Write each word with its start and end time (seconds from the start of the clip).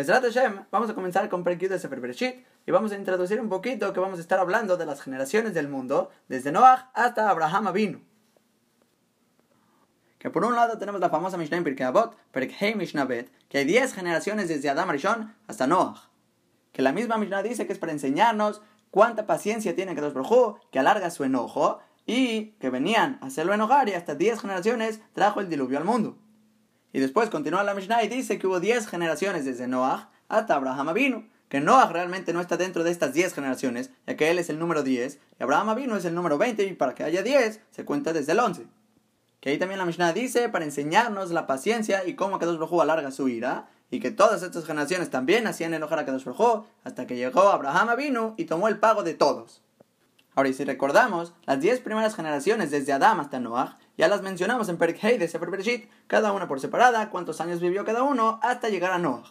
Besrat 0.00 0.24
Hashem, 0.24 0.64
vamos 0.70 0.88
a 0.88 0.94
comenzar 0.94 1.28
con 1.28 1.44
Perek 1.44 1.68
de 1.68 1.78
Sefer 1.78 2.00
Bereshit 2.00 2.36
y 2.66 2.70
vamos 2.70 2.90
a 2.90 2.96
introducir 2.96 3.38
un 3.38 3.50
poquito 3.50 3.92
que 3.92 4.00
vamos 4.00 4.18
a 4.18 4.22
estar 4.22 4.38
hablando 4.38 4.78
de 4.78 4.86
las 4.86 5.02
generaciones 5.02 5.52
del 5.52 5.68
mundo, 5.68 6.08
desde 6.26 6.52
Noah 6.52 6.90
hasta 6.94 7.28
Abraham 7.28 7.66
Avinu. 7.66 8.00
Que 10.18 10.30
por 10.30 10.46
un 10.46 10.54
lado 10.54 10.78
tenemos 10.78 11.02
la 11.02 11.10
famosa 11.10 11.36
Mishnah 11.36 11.58
en 11.58 11.64
Pirkei 11.64 11.84
Avot, 11.84 12.16
Perek 12.32 12.56
Hei 12.58 12.74
Mishnah 12.76 13.04
Bet, 13.04 13.30
que 13.50 13.58
hay 13.58 13.66
10 13.66 13.92
generaciones 13.92 14.48
desde 14.48 14.70
Adam 14.70 14.88
Rishon 14.88 15.36
hasta 15.46 15.66
Noah. 15.66 16.08
Que 16.72 16.80
la 16.80 16.92
misma 16.92 17.18
Mishnah 17.18 17.42
dice 17.42 17.66
que 17.66 17.74
es 17.74 17.78
para 17.78 17.92
enseñarnos 17.92 18.62
cuánta 18.90 19.26
paciencia 19.26 19.76
tiene 19.76 19.94
Kadosh 19.94 20.14
Baruj 20.14 20.60
que 20.70 20.78
alarga 20.78 21.10
su 21.10 21.24
enojo 21.24 21.80
y 22.06 22.52
que 22.52 22.70
venían 22.70 23.18
a 23.20 23.26
hacerlo 23.26 23.52
enojar 23.52 23.90
y 23.90 23.92
hasta 23.92 24.14
10 24.14 24.40
generaciones 24.40 25.02
trajo 25.12 25.40
el 25.40 25.50
diluvio 25.50 25.76
al 25.76 25.84
mundo. 25.84 26.16
Y 26.92 27.00
después 27.00 27.30
continúa 27.30 27.62
la 27.62 27.74
Mishnah 27.74 28.02
y 28.02 28.08
dice 28.08 28.38
que 28.38 28.46
hubo 28.46 28.60
10 28.60 28.88
generaciones 28.88 29.44
desde 29.44 29.68
Noah 29.68 30.10
hasta 30.28 30.54
Abraham 30.54 30.92
vino. 30.94 31.24
Que 31.48 31.60
Noah 31.60 31.90
realmente 31.92 32.32
no 32.32 32.40
está 32.40 32.56
dentro 32.56 32.84
de 32.84 32.90
estas 32.90 33.12
10 33.12 33.34
generaciones, 33.34 33.90
ya 34.06 34.16
que 34.16 34.30
él 34.30 34.38
es 34.38 34.50
el 34.50 34.58
número 34.58 34.84
10, 34.84 35.18
y 35.38 35.42
Abraham 35.42 35.74
vino 35.74 35.96
es 35.96 36.04
el 36.04 36.14
número 36.14 36.38
20, 36.38 36.64
y 36.64 36.74
para 36.74 36.94
que 36.94 37.02
haya 37.02 37.22
10 37.22 37.60
se 37.70 37.84
cuenta 37.84 38.12
desde 38.12 38.32
el 38.32 38.38
11. 38.38 38.66
Que 39.40 39.50
ahí 39.50 39.58
también 39.58 39.78
la 39.78 39.84
Mishnah 39.84 40.12
dice 40.12 40.48
para 40.48 40.64
enseñarnos 40.64 41.30
la 41.32 41.48
paciencia 41.48 42.06
y 42.06 42.14
cómo 42.14 42.38
Kadosh 42.38 42.58
Baruj 42.58 42.82
alarga 42.82 43.10
su 43.10 43.28
ira, 43.28 43.68
y 43.90 43.98
que 43.98 44.12
todas 44.12 44.44
estas 44.44 44.64
generaciones 44.64 45.10
también 45.10 45.48
hacían 45.48 45.74
enojar 45.74 45.98
a 45.98 46.04
Kadosh 46.04 46.24
Baruj 46.24 46.66
hasta 46.84 47.08
que 47.08 47.16
llegó 47.16 47.48
Abraham 47.48 47.96
vino 47.96 48.34
y 48.36 48.44
tomó 48.44 48.68
el 48.68 48.78
pago 48.78 49.02
de 49.02 49.14
todos. 49.14 49.60
Ahora, 50.36 50.50
y 50.50 50.54
si 50.54 50.64
recordamos, 50.64 51.34
las 51.46 51.60
10 51.60 51.80
primeras 51.80 52.14
generaciones 52.14 52.70
desde 52.70 52.92
Adam 52.92 53.18
hasta 53.18 53.40
Noah 53.40 53.76
ya 54.00 54.08
las 54.08 54.22
mencionamos 54.22 54.70
en 54.70 54.78
Perek 54.78 55.04
Hei 55.04 55.18
de 55.18 55.28
Sefer 55.28 55.50
Bereshit, 55.50 55.90
cada 56.06 56.32
una 56.32 56.48
por 56.48 56.58
separada, 56.58 57.10
cuántos 57.10 57.38
años 57.42 57.60
vivió 57.60 57.84
cada 57.84 58.02
uno, 58.02 58.40
hasta 58.42 58.70
llegar 58.70 58.92
a 58.92 58.98
Noah. 58.98 59.30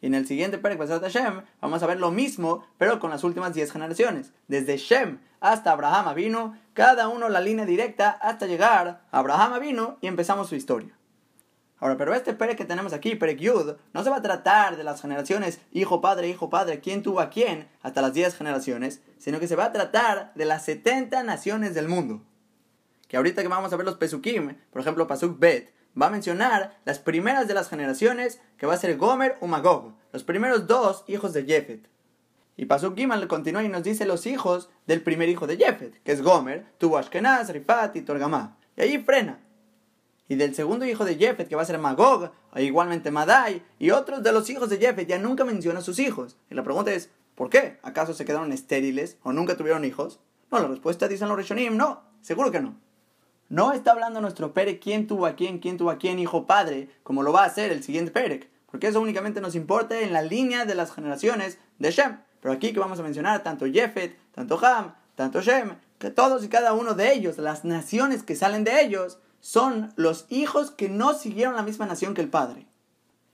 Y 0.00 0.06
en 0.06 0.14
el 0.14 0.26
siguiente 0.26 0.56
Perek 0.56 0.78
Hashem 0.78 1.42
vamos 1.60 1.82
a 1.82 1.86
ver 1.86 2.00
lo 2.00 2.10
mismo, 2.10 2.66
pero 2.78 2.98
con 2.98 3.10
las 3.10 3.24
últimas 3.24 3.52
10 3.52 3.70
generaciones. 3.70 4.32
Desde 4.48 4.78
Shem 4.78 5.18
hasta 5.38 5.72
Abraham 5.72 6.14
vino, 6.14 6.56
cada 6.72 7.08
uno 7.08 7.28
la 7.28 7.42
línea 7.42 7.66
directa 7.66 8.08
hasta 8.22 8.46
llegar 8.46 9.02
a 9.10 9.18
Abraham 9.18 9.60
vino 9.60 9.98
y 10.00 10.06
empezamos 10.06 10.48
su 10.48 10.54
historia. 10.54 10.96
Ahora, 11.76 11.98
pero 11.98 12.14
este 12.14 12.32
Perek 12.32 12.56
que 12.56 12.64
tenemos 12.64 12.94
aquí, 12.94 13.16
Perek 13.16 13.38
Yud, 13.38 13.74
no 13.92 14.02
se 14.02 14.08
va 14.08 14.16
a 14.16 14.22
tratar 14.22 14.78
de 14.78 14.84
las 14.84 15.02
generaciones 15.02 15.60
hijo, 15.72 16.00
padre, 16.00 16.30
hijo, 16.30 16.48
padre, 16.48 16.80
quién 16.80 17.02
tuvo 17.02 17.20
a 17.20 17.28
quién, 17.28 17.68
hasta 17.82 18.00
las 18.00 18.14
10 18.14 18.34
generaciones, 18.34 19.02
sino 19.18 19.40
que 19.40 19.46
se 19.46 19.56
va 19.56 19.66
a 19.66 19.72
tratar 19.72 20.32
de 20.34 20.46
las 20.46 20.64
70 20.64 21.22
naciones 21.22 21.74
del 21.74 21.88
mundo 21.88 22.22
que 23.08 23.16
ahorita 23.16 23.42
que 23.42 23.48
vamos 23.48 23.72
a 23.72 23.76
ver 23.76 23.86
los 23.86 23.96
Pesukim, 23.96 24.56
por 24.70 24.80
ejemplo 24.80 25.06
Pasuk 25.06 25.38
Bet, 25.38 25.72
va 26.00 26.06
a 26.06 26.10
mencionar 26.10 26.78
las 26.84 26.98
primeras 26.98 27.48
de 27.48 27.54
las 27.54 27.68
generaciones, 27.68 28.40
que 28.58 28.66
va 28.66 28.74
a 28.74 28.78
ser 28.78 28.96
Gomer 28.96 29.36
y 29.40 29.46
Magog, 29.46 29.94
los 30.12 30.24
primeros 30.24 30.66
dos 30.66 31.04
hijos 31.06 31.32
de 31.32 31.44
Jefet. 31.44 31.88
Y 32.56 32.66
Pasuk 32.66 32.96
Gimal 32.96 33.26
continúa 33.26 33.64
y 33.64 33.68
nos 33.68 33.82
dice 33.82 34.06
los 34.06 34.26
hijos 34.26 34.70
del 34.86 35.02
primer 35.02 35.28
hijo 35.28 35.46
de 35.46 35.56
Jefet, 35.56 36.02
que 36.02 36.12
es 36.12 36.22
Gomer, 36.22 36.66
tuvo 36.78 36.98
Ashkenaz, 36.98 37.50
Rifat 37.50 37.96
y 37.96 38.02
Torgamá. 38.02 38.58
Y 38.76 38.82
allí 38.82 38.98
frena. 38.98 39.40
Y 40.28 40.36
del 40.36 40.54
segundo 40.54 40.86
hijo 40.86 41.04
de 41.04 41.16
Jefet, 41.16 41.48
que 41.48 41.56
va 41.56 41.62
a 41.62 41.66
ser 41.66 41.78
Magog, 41.78 42.30
e 42.54 42.62
igualmente 42.62 43.10
Madai, 43.10 43.62
y 43.78 43.90
otros 43.90 44.22
de 44.22 44.32
los 44.32 44.48
hijos 44.50 44.70
de 44.70 44.78
Jefet 44.78 45.08
ya 45.08 45.18
nunca 45.18 45.44
menciona 45.44 45.80
a 45.80 45.82
sus 45.82 45.98
hijos. 45.98 46.38
Y 46.48 46.54
la 46.54 46.62
pregunta 46.62 46.92
es, 46.92 47.10
¿por 47.34 47.50
qué? 47.50 47.78
¿Acaso 47.82 48.14
se 48.14 48.24
quedaron 48.24 48.52
estériles 48.52 49.18
o 49.22 49.32
nunca 49.32 49.56
tuvieron 49.56 49.84
hijos? 49.84 50.20
No, 50.50 50.60
la 50.60 50.68
respuesta 50.68 51.08
dicen 51.08 51.28
los 51.28 51.36
Rishonim, 51.36 51.76
no, 51.76 52.04
seguro 52.20 52.50
que 52.52 52.60
no. 52.60 52.83
No 53.48 53.72
está 53.72 53.92
hablando 53.92 54.20
nuestro 54.20 54.54
Perek 54.54 54.82
quién 54.82 55.06
tuvo 55.06 55.26
a 55.26 55.34
quién, 55.34 55.58
quién 55.58 55.76
tuvo 55.76 55.90
a 55.90 55.98
quién, 55.98 56.18
hijo 56.18 56.46
padre, 56.46 56.88
como 57.02 57.22
lo 57.22 57.32
va 57.32 57.42
a 57.42 57.46
hacer 57.46 57.72
el 57.72 57.82
siguiente 57.82 58.10
Perek, 58.10 58.48
porque 58.70 58.88
eso 58.88 59.00
únicamente 59.00 59.40
nos 59.40 59.54
importa 59.54 60.00
en 60.00 60.12
la 60.12 60.22
línea 60.22 60.64
de 60.64 60.74
las 60.74 60.92
generaciones 60.92 61.58
de 61.78 61.90
Shem. 61.90 62.18
Pero 62.40 62.54
aquí 62.54 62.72
que 62.72 62.80
vamos 62.80 62.98
a 62.98 63.02
mencionar 63.02 63.42
tanto 63.42 63.66
Jefet, 63.66 64.18
tanto 64.32 64.58
Ham, 64.64 64.94
tanto 65.14 65.40
Shem, 65.42 65.76
que 65.98 66.10
todos 66.10 66.44
y 66.44 66.48
cada 66.48 66.72
uno 66.72 66.94
de 66.94 67.12
ellos, 67.12 67.38
las 67.38 67.64
naciones 67.64 68.22
que 68.22 68.36
salen 68.36 68.64
de 68.64 68.82
ellos, 68.82 69.18
son 69.40 69.92
los 69.96 70.24
hijos 70.30 70.70
que 70.70 70.88
no 70.88 71.12
siguieron 71.12 71.54
la 71.54 71.62
misma 71.62 71.86
nación 71.86 72.14
que 72.14 72.22
el 72.22 72.30
padre. 72.30 72.66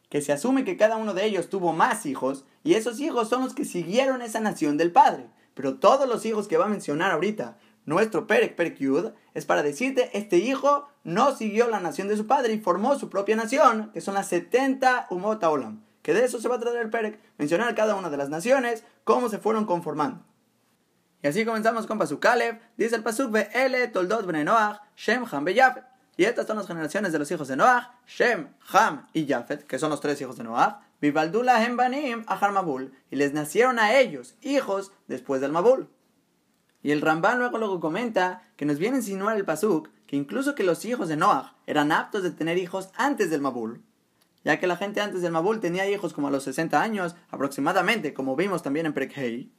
Que 0.08 0.22
se 0.22 0.32
asume 0.32 0.64
que 0.64 0.76
cada 0.76 0.96
uno 0.96 1.14
de 1.14 1.24
ellos 1.24 1.48
tuvo 1.48 1.72
más 1.72 2.04
hijos, 2.04 2.44
y 2.64 2.74
esos 2.74 2.98
hijos 2.98 3.28
son 3.28 3.44
los 3.44 3.54
que 3.54 3.64
siguieron 3.64 4.22
esa 4.22 4.40
nación 4.40 4.76
del 4.76 4.90
padre. 4.90 5.26
Pero 5.54 5.78
todos 5.78 6.08
los 6.08 6.26
hijos 6.26 6.48
que 6.48 6.56
va 6.56 6.66
a 6.66 6.68
mencionar 6.68 7.12
ahorita, 7.12 7.56
nuestro 7.90 8.26
Perek 8.26 8.54
Perek 8.54 8.78
Yud, 8.78 9.10
es 9.34 9.44
para 9.44 9.62
decirte, 9.62 10.16
este 10.16 10.38
hijo 10.38 10.88
no 11.04 11.34
siguió 11.34 11.68
la 11.68 11.80
nación 11.80 12.08
de 12.08 12.16
su 12.16 12.26
padre 12.26 12.54
y 12.54 12.60
formó 12.60 12.98
su 12.98 13.10
propia 13.10 13.36
nación, 13.36 13.90
que 13.92 14.00
son 14.00 14.14
las 14.14 14.28
70 14.28 15.08
Umot 15.10 15.42
Olam. 15.42 15.84
Que 16.00 16.14
de 16.14 16.24
eso 16.24 16.40
se 16.40 16.48
va 16.48 16.54
a 16.54 16.60
tratar 16.60 16.80
el 16.80 16.88
Perek, 16.88 17.20
mencionar 17.36 17.74
cada 17.74 17.96
una 17.96 18.08
de 18.08 18.16
las 18.16 18.30
naciones, 18.30 18.84
cómo 19.04 19.28
se 19.28 19.38
fueron 19.38 19.66
conformando. 19.66 20.24
Y 21.22 21.26
así 21.26 21.44
comenzamos 21.44 21.86
con 21.86 21.98
Pasuk 21.98 22.24
dice 22.78 22.96
el 22.96 23.02
Pasuk 23.02 23.36
Ele 23.52 23.88
Toldot 23.88 24.24
Bene 24.24 24.44
Noach, 24.44 24.80
Shem, 24.96 25.26
Ham, 25.30 25.44
Be 25.44 25.52
Yafet. 25.52 25.84
Y 26.16 26.24
estas 26.24 26.46
son 26.46 26.56
las 26.56 26.66
generaciones 26.66 27.12
de 27.12 27.18
los 27.18 27.30
hijos 27.30 27.48
de 27.48 27.56
Noach, 27.56 27.90
Shem, 28.06 28.54
Ham 28.72 29.08
y 29.12 29.26
Yafet, 29.26 29.66
que 29.66 29.78
son 29.78 29.90
los 29.90 30.00
tres 30.00 30.20
hijos 30.20 30.36
de 30.38 30.44
Noach, 30.44 30.76
Vivaldula 31.00 31.62
Hembanim, 31.64 32.24
Ahar 32.28 32.52
Mabul, 32.52 32.94
y 33.10 33.16
les 33.16 33.32
nacieron 33.32 33.78
a 33.78 33.98
ellos 33.98 34.36
hijos 34.40 34.92
después 35.08 35.40
del 35.40 35.52
Mabul. 35.52 35.88
Y 36.82 36.92
el 36.92 37.00
Ramban 37.00 37.38
luego, 37.38 37.58
luego 37.58 37.80
comenta 37.80 38.42
que 38.56 38.64
nos 38.64 38.78
viene 38.78 38.96
a 38.96 39.00
insinuar 39.00 39.36
el 39.36 39.44
Pasuk 39.44 39.90
que 40.06 40.16
incluso 40.16 40.54
que 40.54 40.64
los 40.64 40.84
hijos 40.84 41.08
de 41.08 41.16
Noah 41.16 41.54
eran 41.66 41.92
aptos 41.92 42.24
de 42.24 42.32
tener 42.32 42.58
hijos 42.58 42.90
antes 42.96 43.30
del 43.30 43.40
Mabul, 43.40 43.82
ya 44.42 44.58
que 44.58 44.66
la 44.66 44.76
gente 44.76 45.00
antes 45.00 45.22
del 45.22 45.30
Mabul 45.30 45.60
tenía 45.60 45.88
hijos 45.88 46.12
como 46.12 46.28
a 46.28 46.30
los 46.32 46.42
60 46.42 46.82
años 46.82 47.14
aproximadamente, 47.30 48.12
como 48.12 48.34
vimos 48.34 48.62
también 48.62 48.86
en 48.86 48.92
Prekhei. 48.92 49.52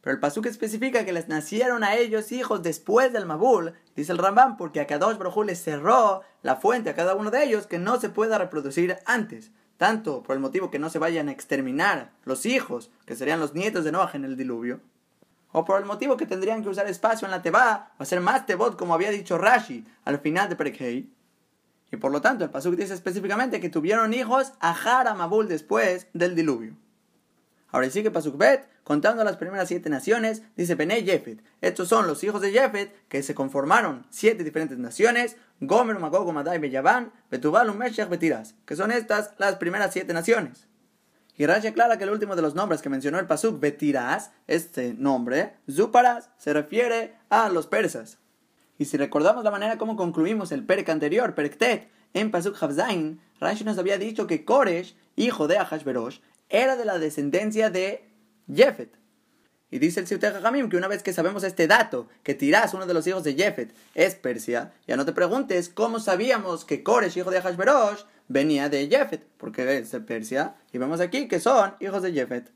Pero 0.00 0.14
el 0.14 0.20
Pasuk 0.20 0.46
especifica 0.46 1.04
que 1.04 1.12
les 1.12 1.26
nacieron 1.26 1.82
a 1.82 1.96
ellos 1.96 2.30
hijos 2.30 2.62
después 2.62 3.12
del 3.12 3.26
Mabul, 3.26 3.72
dice 3.96 4.12
el 4.12 4.18
Ramban, 4.18 4.56
porque 4.56 4.80
a 4.80 4.86
Kadosh 4.86 5.18
Baruj 5.18 5.44
les 5.44 5.60
cerró 5.60 6.22
la 6.42 6.56
fuente 6.56 6.90
a 6.90 6.94
cada 6.94 7.16
uno 7.16 7.32
de 7.32 7.42
ellos 7.42 7.66
que 7.66 7.80
no 7.80 7.98
se 7.98 8.08
pueda 8.08 8.38
reproducir 8.38 8.98
antes, 9.04 9.50
tanto 9.78 10.22
por 10.22 10.36
el 10.36 10.40
motivo 10.40 10.70
que 10.70 10.78
no 10.78 10.90
se 10.90 11.00
vayan 11.00 11.28
a 11.28 11.32
exterminar 11.32 12.12
los 12.24 12.46
hijos, 12.46 12.92
que 13.04 13.16
serían 13.16 13.40
los 13.40 13.54
nietos 13.54 13.84
de 13.84 13.90
Noah 13.90 14.12
en 14.14 14.24
el 14.24 14.36
diluvio, 14.36 14.80
o 15.58 15.64
por 15.64 15.80
el 15.80 15.86
motivo 15.86 16.16
que 16.16 16.24
tendrían 16.24 16.62
que 16.62 16.68
usar 16.68 16.86
espacio 16.86 17.26
en 17.26 17.32
la 17.32 17.42
teba, 17.42 17.90
o 17.98 18.04
hacer 18.04 18.20
más 18.20 18.46
tebot 18.46 18.76
como 18.78 18.94
había 18.94 19.10
dicho 19.10 19.38
Rashi 19.38 19.84
al 20.04 20.20
final 20.20 20.48
de 20.48 20.54
Perekhei. 20.54 21.12
Y 21.90 21.96
por 21.96 22.12
lo 22.12 22.20
tanto, 22.20 22.44
el 22.44 22.50
Pasuk 22.50 22.76
dice 22.76 22.94
específicamente 22.94 23.58
que 23.58 23.68
tuvieron 23.68 24.14
hijos 24.14 24.52
a 24.60 25.14
Mabul 25.16 25.48
después 25.48 26.06
del 26.12 26.36
diluvio. 26.36 26.76
Ahora 27.70 27.90
sí 27.90 28.04
que 28.04 28.12
Pasuk 28.12 28.36
Bet, 28.36 28.68
contando 28.84 29.24
las 29.24 29.36
primeras 29.36 29.66
siete 29.66 29.90
naciones, 29.90 30.44
dice 30.56 30.76
Bene 30.76 31.02
Jefet. 31.02 31.42
Estos 31.60 31.88
son 31.88 32.06
los 32.06 32.22
hijos 32.22 32.40
de 32.40 32.52
Jefet 32.52 32.94
que 33.08 33.24
se 33.24 33.34
conformaron 33.34 34.06
siete 34.10 34.44
diferentes 34.44 34.78
naciones: 34.78 35.36
Gomer, 35.58 35.98
Magog, 35.98 36.32
Madai, 36.32 36.60
Beyaban, 36.60 37.12
Betubal, 37.32 37.74
Meshach, 37.74 38.08
Betiras, 38.08 38.54
que 38.64 38.76
son 38.76 38.92
estas 38.92 39.34
las 39.38 39.56
primeras 39.56 39.92
siete 39.92 40.12
naciones. 40.12 40.67
Y 41.38 41.46
Rashi 41.46 41.68
aclara 41.68 41.96
que 41.96 42.04
el 42.04 42.10
último 42.10 42.34
de 42.34 42.42
los 42.42 42.56
nombres 42.56 42.82
que 42.82 42.88
mencionó 42.88 43.20
el 43.20 43.28
Pasuk, 43.28 43.60
Betiras, 43.60 44.32
este 44.48 44.94
nombre, 44.94 45.54
Zuparas, 45.70 46.30
se 46.36 46.52
refiere 46.52 47.14
a 47.30 47.48
los 47.48 47.68
persas. 47.68 48.18
Y 48.76 48.86
si 48.86 48.96
recordamos 48.96 49.44
la 49.44 49.52
manera 49.52 49.78
como 49.78 49.94
concluimos 49.96 50.50
el 50.50 50.66
Perek 50.66 50.88
anterior, 50.88 51.36
Perektet, 51.36 51.88
en 52.12 52.32
Pasuk 52.32 52.60
Havzain, 52.60 53.20
Rashi 53.38 53.62
nos 53.62 53.78
había 53.78 53.98
dicho 53.98 54.26
que 54.26 54.44
Koresh, 54.44 54.96
hijo 55.14 55.46
de 55.46 55.58
Ahashverosh, 55.58 56.18
era 56.48 56.74
de 56.74 56.84
la 56.84 56.98
descendencia 56.98 57.70
de 57.70 58.10
Jefet. 58.52 58.98
Y 59.70 59.78
dice 59.78 60.00
el 60.00 60.08
Siutech 60.08 60.44
Hamim 60.44 60.68
que 60.68 60.76
una 60.76 60.88
vez 60.88 61.04
que 61.04 61.12
sabemos 61.12 61.44
este 61.44 61.68
dato, 61.68 62.08
que 62.24 62.34
Tirás, 62.34 62.74
uno 62.74 62.86
de 62.86 62.94
los 62.94 63.06
hijos 63.06 63.22
de 63.22 63.34
Jefet, 63.34 63.72
es 63.94 64.16
Persia, 64.16 64.72
ya 64.88 64.96
no 64.96 65.04
te 65.04 65.12
preguntes 65.12 65.68
cómo 65.68 66.00
sabíamos 66.00 66.64
que 66.64 66.82
Koresh, 66.82 67.18
hijo 67.18 67.30
de 67.30 67.38
Ahashverosh, 67.38 68.02
venía 68.28 68.68
de 68.68 68.88
Jefet, 68.88 69.26
porque 69.36 69.78
es 69.78 69.90
de 69.90 70.00
Persia, 70.00 70.56
y 70.72 70.78
vemos 70.78 71.00
aquí 71.00 71.28
que 71.28 71.40
son 71.40 71.74
hijos 71.80 72.02
de 72.02 72.12
Jefet. 72.12 72.52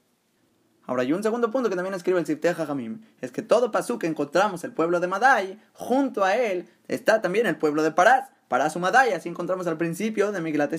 Ahora, 0.85 1.03
hay 1.03 1.13
un 1.13 1.23
segundo 1.23 1.51
punto 1.51 1.71
que 1.71 1.77
también 1.77 1.95
escribe 1.95 2.19
el 2.19 2.27
Sifteh 2.27 2.55
Hamim, 2.69 3.03
es 3.21 3.31
que 3.31 3.43
todo 3.43 3.71
pasú 3.71 3.99
que 3.99 4.07
encontramos 4.07 4.65
el 4.65 4.73
pueblo 4.73 5.01
de 5.01 5.07
Madai, 5.07 5.59
junto 5.73 6.25
a 6.25 6.37
él 6.37 6.69
está 6.89 7.21
también 7.21 7.47
el 7.47 7.57
pueblo 7.57 7.83
de 7.83 7.93
Parás, 7.93 8.31
Parás 8.49 8.77
o 8.77 8.81
Madai, 8.81 9.13
así 9.13 9.29
encontramos 9.29 9.67
al 9.67 9.79
principio 9.79 10.33
de 10.33 10.41
Miglat. 10.41 10.75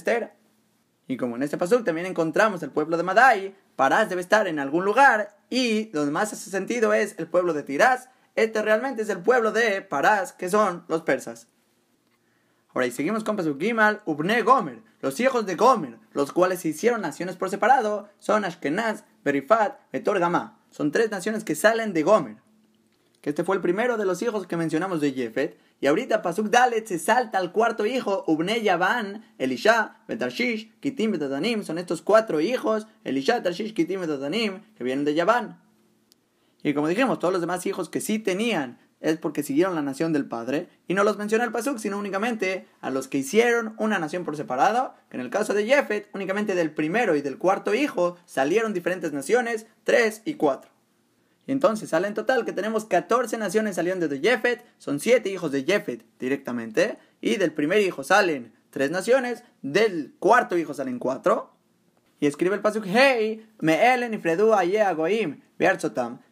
Y 1.07 1.17
como 1.17 1.35
en 1.35 1.43
este 1.43 1.57
pasú 1.57 1.83
también 1.83 2.05
encontramos 2.05 2.63
el 2.63 2.69
pueblo 2.69 2.97
de 2.97 3.03
Madai, 3.03 3.55
Parás 3.75 4.09
debe 4.09 4.21
estar 4.21 4.47
en 4.47 4.59
algún 4.59 4.85
lugar, 4.85 5.35
y 5.49 5.85
donde 5.85 6.11
más 6.11 6.33
hace 6.33 6.49
sentido 6.49 6.93
es 6.93 7.15
el 7.17 7.27
pueblo 7.27 7.53
de 7.53 7.63
Tirás, 7.63 8.09
este 8.35 8.61
realmente 8.61 9.03
es 9.03 9.09
el 9.09 9.19
pueblo 9.19 9.51
de 9.51 9.81
Parás, 9.81 10.33
que 10.33 10.49
son 10.49 10.83
los 10.87 11.01
persas. 11.03 11.47
Ahora, 12.73 12.87
y 12.87 12.91
seguimos 12.91 13.23
con 13.23 13.35
Pasuk 13.35 13.59
Gimal, 13.61 14.01
Ubne 14.05 14.41
Gomer, 14.41 14.81
los 15.01 15.19
hijos 15.19 15.45
de 15.45 15.55
Gomer, 15.55 15.99
los 16.13 16.31
cuales 16.31 16.61
se 16.61 16.69
hicieron 16.69 17.01
naciones 17.01 17.35
por 17.35 17.49
separado, 17.49 18.09
son 18.19 18.45
Ashkenaz, 18.45 19.03
Berifat, 19.23 19.79
Etor 19.91 20.19
Gamá. 20.19 20.59
Son 20.71 20.91
tres 20.91 21.11
naciones 21.11 21.43
que 21.43 21.55
salen 21.55 21.93
de 21.93 22.01
Gomer. 22.01 22.37
que 23.21 23.29
este 23.29 23.43
fue 23.45 23.55
el 23.55 23.61
primero 23.61 23.95
de 23.95 24.05
los 24.05 24.21
hijos 24.21 24.47
que 24.47 24.57
mencionamos 24.57 24.99
de 24.99 25.13
Jefet, 25.13 25.57
y 25.79 25.87
ahorita 25.87 26.21
Pasuk 26.21 26.47
Dalet 26.47 26.85
se 26.87 26.97
salta 26.97 27.37
al 27.37 27.51
cuarto 27.51 27.85
hijo, 27.85 28.23
Ubne 28.27 28.61
Yavan, 28.61 29.23
Elisha, 29.37 29.97
Betarshish, 30.07 30.73
Kitim, 30.79 31.11
Betatanim, 31.11 31.63
son 31.63 31.77
estos 31.77 32.01
cuatro 32.01 32.41
hijos, 32.41 32.87
Elisha, 33.03 33.43
Tarshish, 33.43 33.73
Kitim, 33.73 34.01
Betatanim, 34.01 34.61
que 34.75 34.83
vienen 34.83 35.05
de 35.05 35.13
Yavan. 35.13 35.59
Y 36.63 36.73
como 36.73 36.87
dijimos, 36.87 37.19
todos 37.19 37.33
los 37.33 37.41
demás 37.41 37.65
hijos 37.65 37.89
que 37.89 38.01
sí 38.01 38.19
tenían 38.19 38.79
es 39.03 39.17
porque 39.17 39.43
siguieron 39.43 39.75
la 39.75 39.81
nación 39.81 40.13
del 40.13 40.25
padre, 40.25 40.69
y 40.87 40.93
no 40.93 41.03
los 41.03 41.17
menciona 41.17 41.43
el 41.43 41.51
Pasuk, 41.51 41.77
sino 41.77 41.99
únicamente 41.99 42.65
a 42.79 42.89
los 42.89 43.09
que 43.09 43.17
hicieron 43.17 43.75
una 43.77 43.99
nación 43.99 44.23
por 44.23 44.37
separado, 44.37 44.95
que 45.09 45.17
en 45.17 45.21
el 45.21 45.29
caso 45.29 45.53
de 45.53 45.65
Jefet, 45.65 46.09
únicamente 46.13 46.55
del 46.55 46.71
primero 46.71 47.15
y 47.15 47.21
del 47.21 47.37
cuarto 47.37 47.73
hijo 47.73 48.17
salieron 48.25 48.73
diferentes 48.73 49.11
naciones, 49.11 49.67
tres 49.83 50.21
y 50.23 50.35
cuatro. 50.35 50.71
Y 51.45 51.51
entonces 51.51 51.89
sale 51.89 52.07
en 52.07 52.13
total 52.13 52.45
que 52.45 52.53
tenemos 52.53 52.85
14 52.85 53.37
naciones 53.37 53.75
saliendo 53.75 54.07
de 54.07 54.19
Jefet, 54.21 54.63
son 54.77 55.01
7 55.01 55.29
hijos 55.29 55.51
de 55.51 55.65
Jefet 55.65 56.05
directamente, 56.17 56.97
y 57.19 57.35
del 57.35 57.51
primer 57.51 57.81
hijo 57.81 58.05
salen 58.05 58.53
3 58.69 58.89
naciones, 58.89 59.43
del 59.61 60.15
cuarto 60.19 60.57
hijo 60.57 60.73
salen 60.73 60.97
4. 60.97 61.51
Y 62.21 62.27
escribe 62.27 62.55
el 62.55 62.61
pasuk, 62.61 62.85
hey, 62.87 63.45
elen 63.61 64.13
y 64.13 64.17
fredu 64.17 64.51
goim, 64.95 65.41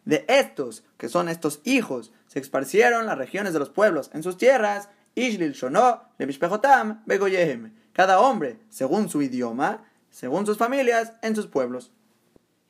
de 0.04 0.24
estos, 0.28 0.84
que 0.96 1.10
son 1.10 1.28
estos 1.28 1.60
hijos, 1.64 2.12
se 2.32 2.38
esparcieron 2.38 3.04
las 3.04 3.18
regiones 3.18 3.52
de 3.52 3.58
los 3.58 3.68
pueblos 3.68 4.10
en 4.14 4.22
sus 4.22 4.38
tierras, 4.38 4.88
Ishlil 5.14 5.52
Shono, 5.52 6.00
Lebishpejotam, 6.16 7.02
Begoyehem, 7.04 7.74
cada 7.92 8.20
hombre 8.20 8.56
según 8.70 9.10
su 9.10 9.20
idioma, 9.20 9.84
según 10.10 10.46
sus 10.46 10.56
familias, 10.56 11.12
en 11.20 11.36
sus 11.36 11.46
pueblos. 11.46 11.92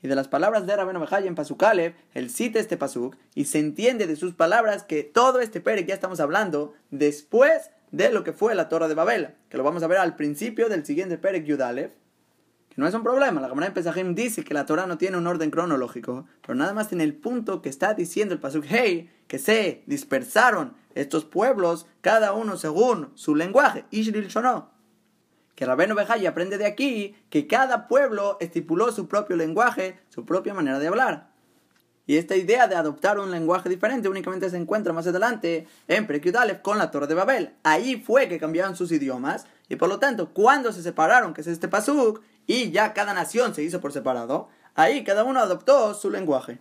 Y 0.03 0.09
de 0.09 0.17
las 0.17 0.27
palabras 0.27 0.67
de 0.67 0.75
Rabenu 0.75 0.99
Bejaya 0.99 1.29
en 1.29 1.37
Pasukalev, 1.37 1.95
él 2.13 2.29
cita 2.29 2.59
este 2.59 2.77
Pasuk 2.77 3.17
y 3.37 3.45
se 3.45 3.61
entiende 3.61 4.09
de 4.09 4.17
sus 4.17 4.35
palabras 4.35 4.83
que 4.83 5.05
todo 5.05 5.39
este 5.39 5.61
Perek 5.61 5.87
ya 5.87 5.95
estamos 5.95 6.19
hablando 6.19 6.75
después 6.91 7.71
de 7.93 8.11
lo 8.11 8.25
que 8.25 8.33
fue 8.33 8.57
la 8.57 8.69
Torre 8.69 8.89
de 8.89 8.95
Babel, 8.95 9.29
que 9.49 9.59
lo 9.59 9.63
vamos 9.63 9.85
a 9.85 9.87
ver 9.87 9.99
al 9.99 10.17
principio 10.17 10.71
del 10.71 10.85
siguiente 10.85 11.19
Perek 11.19 11.45
Yudalev, 11.45 11.93
que 12.73 12.81
no 12.81 12.89
es 12.89 12.95
un 12.95 13.03
problema. 13.03 13.43
La 13.43 13.51
Gemara 13.51 13.67
en 13.67 13.75
Pesajim 13.75 14.15
dice 14.15 14.45
que 14.45 14.55
la 14.55 14.65
Torah 14.65 14.87
no 14.87 14.97
tiene 14.97 15.19
un 15.19 15.27
orden 15.27 15.51
cronológico, 15.51 16.25
pero 16.41 16.55
nada 16.55 16.73
más 16.73 16.91
en 16.93 17.03
el 17.03 17.13
punto 17.15 17.61
que 17.61 17.69
está 17.69 17.93
diciendo 17.93 18.33
el 18.33 18.41
Pasuk 18.41 18.65
Hey, 18.67 19.11
que 19.27 19.39
se 19.39 19.83
dispersaron 19.87 20.73
estos 20.95 21.27
pueblos, 21.27 21.87
cada 22.01 22.33
uno 22.33 22.57
según 22.57 23.11
su 23.15 23.35
lenguaje, 23.35 23.85
Ishril 23.91 24.29
Shono. 24.29 24.71
Que 25.55 25.67
Rabenu 25.67 25.95
Bejaya 25.95 26.31
aprende 26.31 26.57
de 26.57 26.65
aquí 26.65 27.15
que 27.29 27.47
cada 27.47 27.89
pueblo 27.89 28.39
estipuló 28.41 28.91
su 28.91 29.07
propio 29.07 29.37
lenguaje, 29.37 30.01
su 30.09 30.25
propia 30.25 30.55
manera 30.55 30.79
de 30.79 30.89
hablar. 30.89 31.31
Y 32.07 32.17
esta 32.17 32.37
idea 32.37 32.67
de 32.67 32.75
adoptar 32.75 33.19
un 33.19 33.31
lenguaje 33.31 33.69
diferente 33.69 34.09
únicamente 34.09 34.49
se 34.51 34.57
encuentra 34.57 34.95
más 34.95 35.07
adelante 35.07 35.69
en 35.89 36.07
Prekyudalev 36.07 36.63
con 36.63 36.79
la 36.79 36.91
Torre 36.91 37.07
de 37.07 37.15
Babel. 37.15 37.53
Ahí 37.63 37.97
fue 37.97 38.29
que 38.29 38.39
cambiaron 38.39 38.77
sus 38.77 38.91
idiomas 38.91 39.47
y 39.69 39.77
por 39.77 39.89
lo 39.89 39.99
tanto, 39.99 40.31
cuando 40.35 40.73
se 40.73 40.83
separaron, 40.83 41.33
que 41.33 41.43
es 41.43 41.47
este 41.47 41.69
pasuk, 41.69 42.21
y 42.47 42.71
ya 42.71 42.93
cada 42.93 43.15
nación 43.15 43.55
se 43.55 43.63
hizo 43.63 43.81
por 43.81 43.93
separado, 43.93 44.49
ahí 44.75 45.05
cada 45.05 45.25
uno 45.25 45.41
adoptó 45.41 45.95
su 45.95 46.11
lenguaje. 46.11 46.61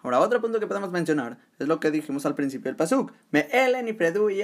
Ahora, 0.00 0.20
otro 0.20 0.40
punto 0.40 0.60
que 0.60 0.66
podemos 0.66 0.92
mencionar 0.92 1.38
es 1.58 1.66
lo 1.66 1.80
que 1.80 1.90
dijimos 1.90 2.24
al 2.24 2.36
principio 2.36 2.68
del 2.68 2.76
Pasuk. 2.76 3.12
Me 3.30 3.48
elen 3.52 3.88
y 3.88 3.92
predu 3.92 4.30
y 4.30 4.42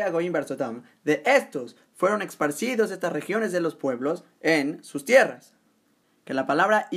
De 1.05 1.23
estos 1.25 1.77
fueron 1.95 2.23
esparcidos 2.23 2.91
estas 2.91 3.13
regiones 3.13 3.53
de 3.53 3.61
los 3.61 3.77
pueblos 3.77 4.25
en 4.41 4.83
sus 4.83 5.05
tierras. 5.05 5.55
Que 6.25 6.35
la 6.35 6.47
palabra 6.47 6.89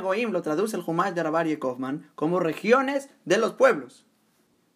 Goim 0.00 0.30
lo 0.30 0.42
traduce 0.42 0.76
el 0.76 0.84
Humash 0.86 1.14
de 1.14 1.20
Arabar 1.20 1.48
y 1.48 1.56
Kaufman 1.56 2.10
como 2.14 2.38
regiones 2.38 3.08
de 3.24 3.38
los 3.38 3.54
pueblos. 3.54 4.06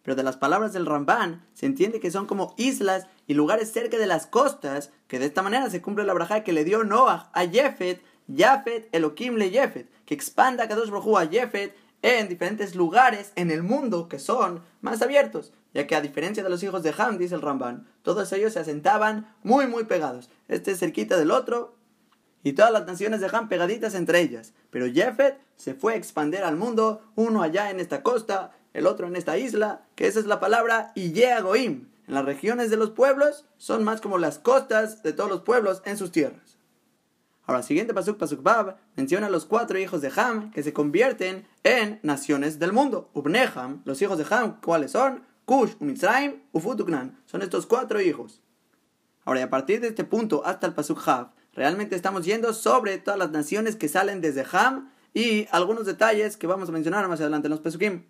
Pero 0.03 0.15
de 0.15 0.23
las 0.23 0.37
palabras 0.37 0.73
del 0.73 0.85
Ramban 0.85 1.45
se 1.53 1.65
entiende 1.65 1.99
que 1.99 2.11
son 2.11 2.25
como 2.25 2.55
islas 2.57 3.07
y 3.29 3.35
lugares 3.35 3.71
cerca 3.71 3.99
de 3.99 4.07
las 4.07 4.25
costas, 4.25 4.91
que 5.07 5.19
de 5.19 5.27
esta 5.27 5.43
manera 5.43 5.69
se 5.69 5.83
cumple 5.83 6.03
la 6.03 6.15
braja 6.15 6.43
que 6.43 6.51
le 6.51 6.63
dio 6.63 6.83
Noah 6.83 7.29
a 7.31 7.45
Jefet, 7.45 8.01
Jafet, 8.35 8.89
Elohim 8.91 9.35
le 9.35 9.51
Jefet, 9.51 9.87
que 10.07 10.15
expanda 10.15 10.63
a 10.63 10.67
Kadosh 10.67 10.89
Baruj 10.89 11.19
a 11.19 11.27
Jefet 11.27 11.75
en 12.01 12.27
diferentes 12.27 12.73
lugares 12.73 13.31
en 13.35 13.51
el 13.51 13.61
mundo 13.61 14.09
que 14.09 14.17
son 14.17 14.63
más 14.81 15.03
abiertos, 15.03 15.53
ya 15.75 15.85
que 15.85 15.95
a 15.95 16.01
diferencia 16.01 16.41
de 16.41 16.49
los 16.49 16.63
hijos 16.63 16.81
de 16.81 16.91
Ham, 16.97 17.19
dice 17.19 17.35
el 17.35 17.43
Ramban, 17.43 17.87
todos 18.01 18.33
ellos 18.33 18.53
se 18.53 18.61
asentaban 18.61 19.31
muy 19.43 19.67
muy 19.67 19.83
pegados, 19.83 20.31
este 20.47 20.73
cerquita 20.73 21.15
del 21.15 21.29
otro, 21.29 21.75
y 22.41 22.53
todas 22.53 22.71
las 22.71 22.87
naciones 22.87 23.21
de 23.21 23.29
Ham 23.31 23.47
pegaditas 23.47 23.93
entre 23.93 24.21
ellas. 24.21 24.53
Pero 24.71 24.91
Jefet 24.91 25.39
se 25.55 25.75
fue 25.75 25.93
a 25.93 25.97
expandir 25.97 26.41
al 26.41 26.55
mundo, 26.55 27.03
uno 27.13 27.43
allá 27.43 27.69
en 27.69 27.79
esta 27.79 28.01
costa, 28.01 28.53
el 28.73 28.87
otro 28.87 29.05
en 29.05 29.15
esta 29.15 29.37
isla, 29.37 29.85
que 29.93 30.07
esa 30.07 30.19
es 30.19 30.25
la 30.25 30.39
palabra 30.39 30.93
Iyea 30.95 31.41
Goim. 31.41 31.88
En 32.09 32.15
las 32.15 32.25
regiones 32.25 32.71
de 32.71 32.75
los 32.75 32.89
pueblos 32.89 33.45
son 33.57 33.83
más 33.83 34.01
como 34.01 34.17
las 34.17 34.39
costas 34.39 35.03
de 35.03 35.13
todos 35.13 35.29
los 35.29 35.41
pueblos 35.41 35.83
en 35.85 35.95
sus 35.95 36.11
tierras. 36.11 36.57
Ahora, 37.45 37.61
siguiente 37.61 37.93
pasuk, 37.93 38.17
pasuk 38.17 38.41
bab, 38.41 38.77
menciona 38.95 39.27
a 39.27 39.29
los 39.29 39.45
cuatro 39.45 39.77
hijos 39.77 40.01
de 40.01 40.11
Ham 40.15 40.49
que 40.49 40.63
se 40.63 40.73
convierten 40.73 41.47
en 41.63 41.99
naciones 42.01 42.57
del 42.57 42.73
mundo. 42.73 43.11
Ubneham, 43.13 43.83
los 43.85 44.01
hijos 44.01 44.17
de 44.17 44.25
Ham, 44.27 44.59
¿cuáles 44.59 44.93
son? 44.93 45.23
Kush, 45.45 45.73
Mitzrayim, 45.81 46.41
Ufutuknan. 46.51 47.21
Son 47.27 47.43
estos 47.43 47.67
cuatro 47.67 48.01
hijos. 48.01 48.41
Ahora, 49.23 49.41
y 49.41 49.43
a 49.43 49.51
partir 49.51 49.79
de 49.79 49.89
este 49.89 50.03
punto 50.03 50.43
hasta 50.43 50.65
el 50.65 50.73
pasuk 50.73 51.07
Hav, 51.07 51.29
realmente 51.53 51.95
estamos 51.95 52.25
yendo 52.25 52.53
sobre 52.53 52.97
todas 52.97 53.19
las 53.19 53.29
naciones 53.29 53.75
que 53.75 53.87
salen 53.87 54.19
desde 54.19 54.47
Ham 54.51 54.89
y 55.13 55.47
algunos 55.51 55.85
detalles 55.85 56.37
que 56.37 56.47
vamos 56.47 56.69
a 56.69 56.71
mencionar 56.71 57.07
más 57.07 57.21
adelante 57.21 57.45
en 57.45 57.51
los 57.51 57.61
pesukim. 57.61 58.05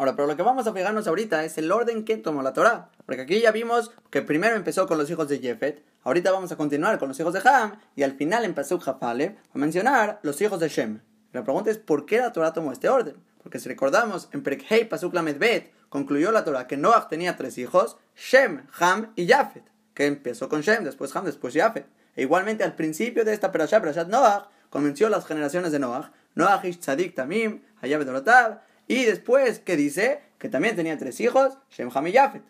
Ahora, 0.00 0.16
pero 0.16 0.26
lo 0.26 0.34
que 0.34 0.42
vamos 0.42 0.66
a 0.66 0.72
fijarnos 0.72 1.06
ahorita 1.06 1.44
es 1.44 1.58
el 1.58 1.70
orden 1.70 2.06
que 2.06 2.16
tomó 2.16 2.40
la 2.40 2.54
Torah. 2.54 2.88
Porque 3.04 3.20
aquí 3.20 3.38
ya 3.38 3.52
vimos 3.52 3.90
que 4.08 4.22
primero 4.22 4.56
empezó 4.56 4.86
con 4.86 4.96
los 4.96 5.10
hijos 5.10 5.28
de 5.28 5.40
Jefet, 5.40 5.84
ahorita 6.04 6.32
vamos 6.32 6.50
a 6.50 6.56
continuar 6.56 6.98
con 6.98 7.08
los 7.08 7.20
hijos 7.20 7.34
de 7.34 7.42
Ham, 7.44 7.78
y 7.96 8.02
al 8.02 8.12
final 8.12 8.50
Pasuk 8.54 8.82
Jafale 8.82 9.36
a 9.52 9.58
mencionar 9.58 10.18
los 10.22 10.40
hijos 10.40 10.58
de 10.58 10.70
Shem. 10.70 11.00
la 11.34 11.44
pregunta 11.44 11.70
es 11.70 11.76
¿por 11.76 12.06
qué 12.06 12.16
la 12.16 12.32
Torah 12.32 12.54
tomó 12.54 12.72
este 12.72 12.88
orden? 12.88 13.16
Porque 13.42 13.58
si 13.58 13.68
recordamos, 13.68 14.30
en 14.32 14.42
Prekhei 14.42 14.88
Pasuk 14.88 15.12
Lamedbet 15.12 15.70
concluyó 15.90 16.32
la 16.32 16.44
Torah 16.44 16.66
que 16.66 16.78
Noach 16.78 17.10
tenía 17.10 17.36
tres 17.36 17.58
hijos, 17.58 17.98
Shem, 18.16 18.68
Ham 18.78 19.12
y 19.16 19.28
Jafet, 19.28 19.64
que 19.92 20.06
empezó 20.06 20.48
con 20.48 20.62
Shem, 20.62 20.82
después 20.82 21.14
Ham, 21.14 21.26
después 21.26 21.52
Jafet. 21.52 21.84
E 22.16 22.22
igualmente 22.22 22.64
al 22.64 22.74
principio 22.74 23.22
de 23.22 23.34
esta 23.34 23.52
Perashá, 23.52 23.82
Perashat 23.82 24.08
Noach, 24.08 24.46
comenzó 24.70 25.10
las 25.10 25.26
generaciones 25.26 25.72
de 25.72 25.78
Noach, 25.78 26.06
Noach 26.36 26.64
Ish 26.64 26.78
Tamim, 27.14 27.60
Hayabet 27.82 28.08
Orotab, 28.08 28.69
y 28.90 29.04
después, 29.04 29.60
que 29.60 29.76
dice? 29.76 30.20
Que 30.38 30.48
también 30.48 30.74
tenía 30.74 30.98
tres 30.98 31.20
hijos, 31.20 31.56
Shem, 31.70 31.90
Ham 31.94 32.08
y 32.08 32.12
Jafet. 32.12 32.42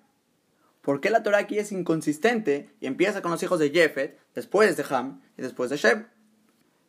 ¿Por 0.80 1.02
qué 1.02 1.10
la 1.10 1.22
Torah 1.22 1.36
aquí 1.36 1.58
es 1.58 1.70
inconsistente 1.70 2.70
y 2.80 2.86
empieza 2.86 3.20
con 3.20 3.30
los 3.30 3.42
hijos 3.42 3.58
de 3.58 3.68
Jefet, 3.68 4.18
después 4.34 4.74
de 4.74 4.84
Ham 4.88 5.20
y 5.36 5.42
después 5.42 5.68
de 5.68 5.76
Shem? 5.76 6.06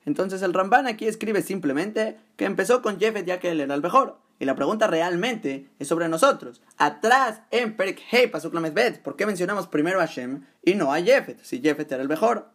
Entonces 0.05 0.41
el 0.41 0.53
Ramban 0.53 0.87
aquí 0.87 1.05
escribe 1.05 1.41
simplemente 1.41 2.15
que 2.37 2.45
empezó 2.45 2.81
con 2.81 2.97
Jefet 2.97 3.25
ya 3.25 3.41
que 3.41 3.51
él 3.51 3.59
era 3.59 3.75
el 3.75 3.81
mejor. 3.81 4.19
Y 4.39 4.45
la 4.45 4.55
pregunta 4.55 4.87
realmente 4.87 5.69
es 5.79 5.89
sobre 5.89 6.07
nosotros. 6.07 6.61
Atrás 6.77 7.41
en 7.51 7.75
Hei 8.09 8.27
Pasuk 8.27 8.53
Bet, 8.73 9.01
¿por 9.01 9.17
qué 9.17 9.25
mencionamos 9.25 9.67
primero 9.67 9.99
a 9.99 10.05
Shem 10.05 10.45
y 10.63 10.75
no 10.75 10.93
a 10.93 11.01
Jefet, 11.01 11.43
si 11.43 11.59
Jefet 11.59 11.91
era 11.91 12.01
el 12.01 12.07
mejor? 12.07 12.47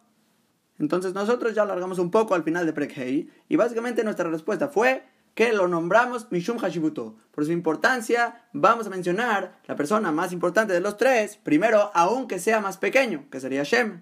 Entonces 0.79 1.13
nosotros 1.13 1.53
ya 1.53 1.61
alargamos 1.61 1.99
un 1.99 2.09
poco 2.09 2.33
al 2.33 2.43
final 2.43 2.65
de 2.65 2.73
Perik 2.73 2.97
Hei 2.97 3.29
y 3.47 3.55
básicamente 3.55 4.03
nuestra 4.03 4.27
respuesta 4.31 4.69
fue 4.69 5.03
que 5.37 5.53
lo 5.53 5.67
nombramos 5.67 6.31
Mishum 6.31 6.57
Hashibuto. 6.57 7.15
Por 7.29 7.45
su 7.45 7.51
importancia, 7.51 8.41
vamos 8.53 8.87
a 8.87 8.89
mencionar 8.89 9.59
la 9.67 9.75
persona 9.75 10.11
más 10.11 10.33
importante 10.33 10.73
de 10.73 10.79
los 10.79 10.97
tres, 10.97 11.37
primero, 11.37 11.91
aunque 11.93 12.39
sea 12.39 12.59
más 12.59 12.77
pequeño, 12.77 13.25
que 13.29 13.39
sería 13.39 13.61
Shem. 13.61 14.01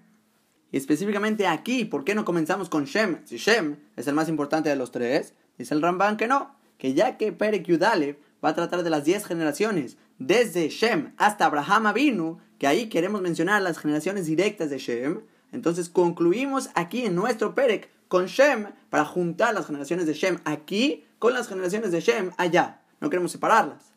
Y 0.72 0.78
específicamente 0.78 1.46
aquí, 1.46 1.84
¿por 1.84 2.04
qué 2.04 2.14
no 2.14 2.24
comenzamos 2.24 2.70
con 2.70 2.86
Shem? 2.86 3.18
Si 3.26 3.36
Shem 3.36 3.76
es 3.96 4.06
el 4.06 4.14
más 4.14 4.30
importante 4.30 4.70
de 4.70 4.76
los 4.76 4.92
tres, 4.92 5.34
dice 5.58 5.74
el 5.74 5.82
Ramban 5.82 6.16
que 6.16 6.26
no, 6.26 6.56
que 6.78 6.94
ya 6.94 7.18
que 7.18 7.32
Perek 7.32 7.66
Yudalev 7.66 8.16
va 8.42 8.48
a 8.48 8.54
tratar 8.54 8.82
de 8.82 8.88
las 8.88 9.04
diez 9.04 9.26
generaciones, 9.26 9.98
desde 10.18 10.70
Shem 10.70 11.12
hasta 11.18 11.44
Abraham 11.44 11.88
Avinu, 11.88 12.38
que 12.58 12.66
ahí 12.66 12.88
queremos 12.88 13.20
mencionar 13.20 13.60
las 13.60 13.76
generaciones 13.76 14.24
directas 14.24 14.70
de 14.70 14.78
Shem, 14.78 15.20
entonces 15.52 15.90
concluimos 15.90 16.70
aquí 16.74 17.04
en 17.04 17.14
nuestro 17.14 17.54
Perek 17.54 17.90
con 18.08 18.24
Shem 18.24 18.68
para 18.88 19.04
juntar 19.04 19.52
las 19.52 19.66
generaciones 19.66 20.06
de 20.06 20.14
Shem 20.14 20.38
aquí 20.46 21.05
con 21.18 21.34
las 21.34 21.48
generaciones 21.48 21.92
de 21.92 22.00
Shem 22.00 22.30
allá. 22.36 22.82
No 23.00 23.10
queremos 23.10 23.32
separarlas. 23.32 23.92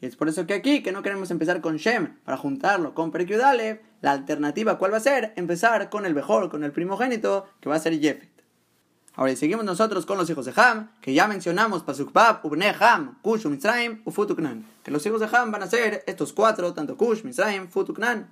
Y 0.00 0.06
es 0.06 0.16
por 0.16 0.28
eso 0.28 0.46
que 0.46 0.54
aquí, 0.54 0.82
que 0.82 0.92
no 0.92 1.02
queremos 1.02 1.30
empezar 1.30 1.60
con 1.60 1.76
Shem 1.76 2.18
para 2.24 2.36
juntarlo 2.36 2.94
con 2.94 3.10
Perkyudalev, 3.10 3.80
la 4.00 4.12
alternativa, 4.12 4.78
¿cuál 4.78 4.92
va 4.92 4.98
a 4.98 5.00
ser? 5.00 5.32
Empezar 5.36 5.90
con 5.90 6.06
el 6.06 6.14
mejor, 6.14 6.50
con 6.50 6.62
el 6.62 6.72
primogénito, 6.72 7.48
que 7.60 7.68
va 7.68 7.76
a 7.76 7.80
ser 7.80 7.98
Jefet. 7.98 8.38
Ahora, 9.14 9.32
y 9.32 9.36
seguimos 9.36 9.64
nosotros 9.64 10.06
con 10.06 10.16
los 10.16 10.30
hijos 10.30 10.46
de 10.46 10.52
Ham, 10.54 10.92
que 11.00 11.12
ya 11.12 11.26
mencionamos, 11.26 11.82
Pasukbab, 11.82 12.46
Ubne 12.46 12.72
Ham, 12.78 13.18
Kush, 13.20 13.46
Mitzrayim, 13.46 14.02
Ufutuknan. 14.04 14.64
Que 14.84 14.92
los 14.92 15.04
hijos 15.06 15.18
de 15.18 15.28
Ham 15.32 15.50
van 15.50 15.64
a 15.64 15.66
ser 15.66 16.04
estos 16.06 16.32
cuatro, 16.32 16.72
tanto 16.72 16.96
Kush, 16.96 17.24
Mitzrayim, 17.24 17.66
Futuknan. 17.66 18.30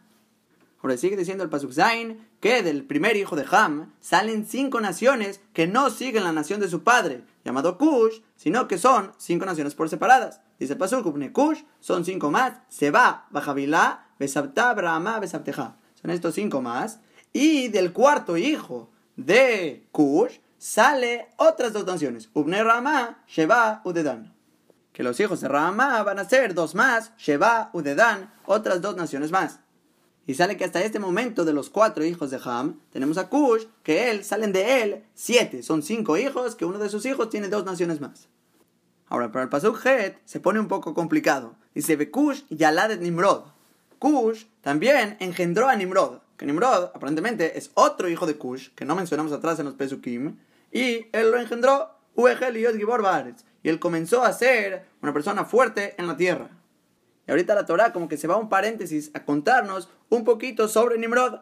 Ahora 0.80 0.96
sigue 0.96 1.16
diciendo 1.16 1.42
el 1.42 1.50
Pasuk 1.50 1.72
Zain, 1.72 2.25
que 2.40 2.62
del 2.62 2.84
primer 2.84 3.16
hijo 3.16 3.36
de 3.36 3.46
Ham 3.50 3.94
salen 4.00 4.46
cinco 4.46 4.80
naciones 4.80 5.40
que 5.52 5.66
no 5.66 5.90
siguen 5.90 6.24
la 6.24 6.32
nación 6.32 6.60
de 6.60 6.68
su 6.68 6.82
padre, 6.82 7.24
llamado 7.44 7.78
Kush, 7.78 8.20
sino 8.36 8.68
que 8.68 8.78
son 8.78 9.12
cinco 9.18 9.46
naciones 9.46 9.74
por 9.74 9.88
separadas. 9.88 10.40
Dice 10.58 10.76
Pasuk, 10.76 11.06
Kush, 11.32 11.62
son 11.80 12.04
cinco 12.04 12.30
más, 12.30 12.54
Seba, 12.68 13.26
Bajavilá, 13.30 14.06
Besabta, 14.18 14.72
Brahma, 14.74 15.20
Besabteja. 15.20 15.76
Son 16.00 16.10
estos 16.10 16.34
cinco 16.34 16.62
más. 16.62 17.00
Y 17.32 17.68
del 17.68 17.92
cuarto 17.92 18.36
hijo 18.36 18.90
de 19.16 19.86
Kush 19.92 20.38
sale 20.58 21.28
otras 21.36 21.72
dos 21.72 21.86
naciones, 21.86 22.30
Ubne 22.32 22.62
Rama, 22.62 23.22
Sheba, 23.26 23.82
Udedan. 23.84 24.34
Que 24.92 25.02
los 25.02 25.20
hijos 25.20 25.42
de 25.42 25.48
Rama 25.48 26.02
van 26.02 26.18
a 26.18 26.28
ser 26.28 26.54
dos 26.54 26.74
más, 26.74 27.12
Sheba, 27.18 27.70
Udedan, 27.74 28.32
otras 28.46 28.80
dos 28.80 28.96
naciones 28.96 29.30
más. 29.30 29.60
Y 30.26 30.34
sale 30.34 30.56
que 30.56 30.64
hasta 30.64 30.82
este 30.82 30.98
momento 30.98 31.44
de 31.44 31.52
los 31.52 31.70
cuatro 31.70 32.04
hijos 32.04 32.30
de 32.30 32.40
Ham, 32.44 32.80
tenemos 32.90 33.16
a 33.16 33.28
Kush, 33.28 33.64
que 33.84 34.10
él, 34.10 34.24
salen 34.24 34.52
de 34.52 34.82
él 34.82 35.04
siete. 35.14 35.62
Son 35.62 35.82
cinco 35.82 36.16
hijos, 36.16 36.56
que 36.56 36.64
uno 36.64 36.78
de 36.78 36.88
sus 36.88 37.06
hijos 37.06 37.30
tiene 37.30 37.48
dos 37.48 37.64
naciones 37.64 38.00
más. 38.00 38.28
Ahora, 39.08 39.30
para 39.30 39.44
el 39.44 39.48
Pasuk 39.48 39.84
Het 39.86 40.18
se 40.24 40.40
pone 40.40 40.58
un 40.58 40.66
poco 40.66 40.94
complicado. 40.94 41.54
Dice 41.74 41.94
Bekush 41.94 42.42
y 42.48 42.64
Aladet 42.64 43.00
Nimrod. 43.00 43.44
Kush 44.00 44.46
también 44.62 45.16
engendró 45.20 45.68
a 45.68 45.76
Nimrod. 45.76 46.18
Que 46.36 46.44
Nimrod, 46.44 46.90
aparentemente, 46.92 47.56
es 47.56 47.70
otro 47.74 48.08
hijo 48.08 48.26
de 48.26 48.36
Kush, 48.36 48.70
que 48.74 48.84
no 48.84 48.96
mencionamos 48.96 49.32
atrás 49.32 49.60
en 49.60 49.66
los 49.66 49.74
Pesukim. 49.74 50.38
Y 50.72 51.06
él 51.12 51.30
lo 51.30 51.38
engendró, 51.38 51.90
Uegel 52.16 52.56
y 52.56 52.66
Gibor 52.76 53.04
Y 53.62 53.68
él 53.68 53.78
comenzó 53.78 54.24
a 54.24 54.32
ser 54.32 54.86
una 55.02 55.12
persona 55.12 55.44
fuerte 55.44 55.94
en 55.98 56.08
la 56.08 56.16
tierra. 56.16 56.50
Y 57.26 57.30
ahorita 57.30 57.54
la 57.54 57.66
Torah 57.66 57.92
como 57.92 58.08
que 58.08 58.16
se 58.16 58.28
va 58.28 58.34
a 58.34 58.38
un 58.38 58.48
paréntesis 58.48 59.10
a 59.14 59.24
contarnos 59.24 59.88
un 60.08 60.24
poquito 60.24 60.68
sobre 60.68 60.98
Nimrod. 60.98 61.40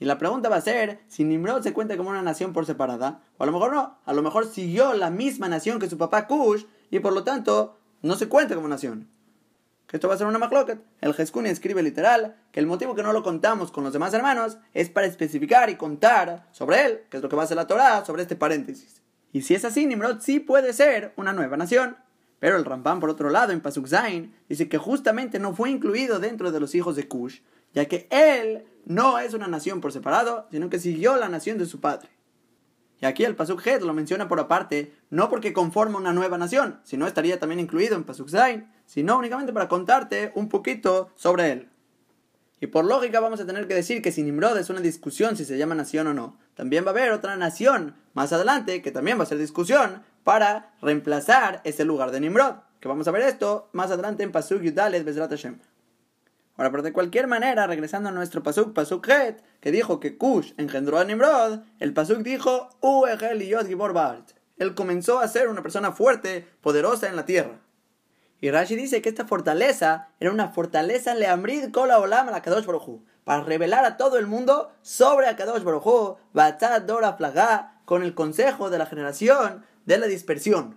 Y 0.00 0.04
la 0.04 0.18
pregunta 0.18 0.48
va 0.48 0.56
a 0.56 0.60
ser 0.60 1.00
si 1.08 1.24
Nimrod 1.24 1.62
se 1.62 1.72
cuenta 1.72 1.96
como 1.96 2.10
una 2.10 2.22
nación 2.22 2.52
por 2.52 2.66
separada, 2.66 3.20
o 3.36 3.42
a 3.42 3.46
lo 3.46 3.52
mejor 3.52 3.72
no, 3.72 3.98
a 4.04 4.12
lo 4.12 4.22
mejor 4.22 4.46
siguió 4.46 4.94
la 4.94 5.10
misma 5.10 5.48
nación 5.48 5.78
que 5.78 5.90
su 5.90 5.98
papá 5.98 6.26
Kush 6.26 6.64
y 6.90 7.00
por 7.00 7.12
lo 7.12 7.24
tanto 7.24 7.78
no 8.02 8.14
se 8.14 8.28
cuenta 8.28 8.54
como 8.54 8.68
nación. 8.68 9.08
Que 9.88 9.96
esto 9.96 10.06
va 10.06 10.14
a 10.14 10.18
ser 10.18 10.26
una 10.26 10.38
macloquet. 10.38 10.78
El 11.00 11.14
Jeskuni 11.14 11.48
escribe 11.48 11.82
literal 11.82 12.36
que 12.52 12.60
el 12.60 12.66
motivo 12.66 12.94
que 12.94 13.02
no 13.02 13.12
lo 13.14 13.22
contamos 13.22 13.72
con 13.72 13.84
los 13.84 13.92
demás 13.92 14.12
hermanos 14.12 14.58
es 14.74 14.90
para 14.90 15.06
especificar 15.06 15.70
y 15.70 15.76
contar 15.76 16.46
sobre 16.52 16.84
él, 16.84 17.00
que 17.08 17.16
es 17.16 17.22
lo 17.22 17.30
que 17.30 17.36
va 17.36 17.42
a 17.42 17.44
hacer 17.46 17.56
la 17.56 17.66
Torah, 17.66 18.04
sobre 18.04 18.22
este 18.22 18.36
paréntesis. 18.36 19.02
Y 19.32 19.42
si 19.42 19.54
es 19.54 19.64
así, 19.64 19.86
Nimrod 19.86 20.20
sí 20.20 20.40
puede 20.40 20.74
ser 20.74 21.12
una 21.16 21.32
nueva 21.32 21.56
nación. 21.56 21.96
Pero 22.38 22.56
el 22.56 22.64
Rambam, 22.64 23.00
por 23.00 23.10
otro 23.10 23.30
lado, 23.30 23.52
en 23.52 23.60
Pasuk 23.60 23.88
Zain, 23.88 24.34
dice 24.48 24.68
que 24.68 24.78
justamente 24.78 25.38
no 25.38 25.54
fue 25.54 25.70
incluido 25.70 26.18
dentro 26.18 26.52
de 26.52 26.60
los 26.60 26.74
hijos 26.74 26.94
de 26.96 27.08
Cush, 27.08 27.40
ya 27.74 27.86
que 27.86 28.06
él 28.10 28.64
no 28.84 29.18
es 29.18 29.34
una 29.34 29.48
nación 29.48 29.80
por 29.80 29.92
separado, 29.92 30.46
sino 30.50 30.70
que 30.70 30.78
siguió 30.78 31.16
la 31.16 31.28
nación 31.28 31.58
de 31.58 31.66
su 31.66 31.80
padre. 31.80 32.08
Y 33.00 33.06
aquí 33.06 33.24
el 33.24 33.36
Pasuk 33.36 33.64
Het 33.64 33.82
lo 33.82 33.94
menciona 33.94 34.28
por 34.28 34.40
aparte, 34.40 34.92
no 35.10 35.28
porque 35.28 35.52
conforma 35.52 35.98
una 35.98 36.12
nueva 36.12 36.38
nación, 36.38 36.80
sino 36.82 37.06
estaría 37.06 37.38
también 37.38 37.60
incluido 37.60 37.94
en 37.94 38.04
Pasuk 38.04 38.28
Zain, 38.28 38.68
sino 38.86 39.18
únicamente 39.18 39.52
para 39.52 39.68
contarte 39.68 40.32
un 40.34 40.48
poquito 40.48 41.10
sobre 41.14 41.52
él. 41.52 41.68
Y 42.60 42.66
por 42.66 42.84
lógica 42.84 43.20
vamos 43.20 43.40
a 43.40 43.46
tener 43.46 43.68
que 43.68 43.74
decir 43.74 44.02
que 44.02 44.10
si 44.10 44.22
Nimrod 44.22 44.58
es 44.58 44.68
una 44.68 44.80
discusión 44.80 45.36
si 45.36 45.44
se 45.44 45.58
llama 45.58 45.76
nación 45.76 46.08
o 46.08 46.14
no. 46.14 46.38
También 46.54 46.84
va 46.84 46.88
a 46.88 46.90
haber 46.90 47.12
otra 47.12 47.36
nación 47.36 47.94
más 48.14 48.32
adelante 48.32 48.82
que 48.82 48.90
también 48.90 49.16
va 49.16 49.22
a 49.22 49.26
ser 49.26 49.38
discusión 49.38 50.02
para 50.28 50.74
reemplazar 50.82 51.62
ese 51.64 51.86
lugar 51.86 52.10
de 52.10 52.20
Nimrod. 52.20 52.56
Que 52.80 52.88
vamos 52.88 53.08
a 53.08 53.12
ver 53.12 53.22
esto 53.22 53.70
más 53.72 53.90
adelante 53.90 54.24
en 54.24 54.30
Pasuk 54.30 54.60
Yudalet 54.60 55.02
Bezrat 55.02 55.30
Hashem. 55.30 55.58
Ahora, 56.58 56.70
pero 56.70 56.82
de 56.82 56.92
cualquier 56.92 57.26
manera, 57.26 57.66
regresando 57.66 58.10
a 58.10 58.12
nuestro 58.12 58.42
Pasuk, 58.42 58.74
Pasuk 58.74 59.08
Het, 59.08 59.40
que 59.62 59.72
dijo 59.72 60.00
que 60.00 60.18
Kush 60.18 60.52
engendró 60.58 60.98
a 60.98 61.04
Nimrod, 61.04 61.60
el 61.78 61.94
Pasuk 61.94 62.18
dijo, 62.18 62.68
Él 64.58 64.74
comenzó 64.74 65.18
a 65.18 65.28
ser 65.28 65.48
una 65.48 65.62
persona 65.62 65.92
fuerte, 65.92 66.46
poderosa 66.60 67.08
en 67.08 67.16
la 67.16 67.24
tierra. 67.24 67.60
Y 68.42 68.50
Rashi 68.50 68.76
dice 68.76 69.00
que 69.00 69.08
esta 69.08 69.24
fortaleza 69.24 70.08
era 70.20 70.30
una 70.30 70.50
fortaleza 70.50 71.14
leamrid 71.14 71.72
kola 71.72 72.00
olam 72.00 72.26
la 72.26 72.42
Kadosh 72.42 72.66
Baruj 72.66 73.00
para 73.24 73.44
revelar 73.44 73.86
a 73.86 73.96
todo 73.96 74.18
el 74.18 74.26
mundo 74.26 74.72
sobre 74.82 75.26
Akadosh 75.26 75.62
Baruj 75.62 76.18
Batzad 76.34 76.82
Dora 76.82 77.14
Flagá, 77.14 77.80
con 77.86 78.02
el 78.02 78.12
consejo 78.12 78.68
de 78.68 78.76
la 78.76 78.84
generación 78.84 79.64
de 79.88 79.96
la 79.96 80.06
dispersión. 80.06 80.76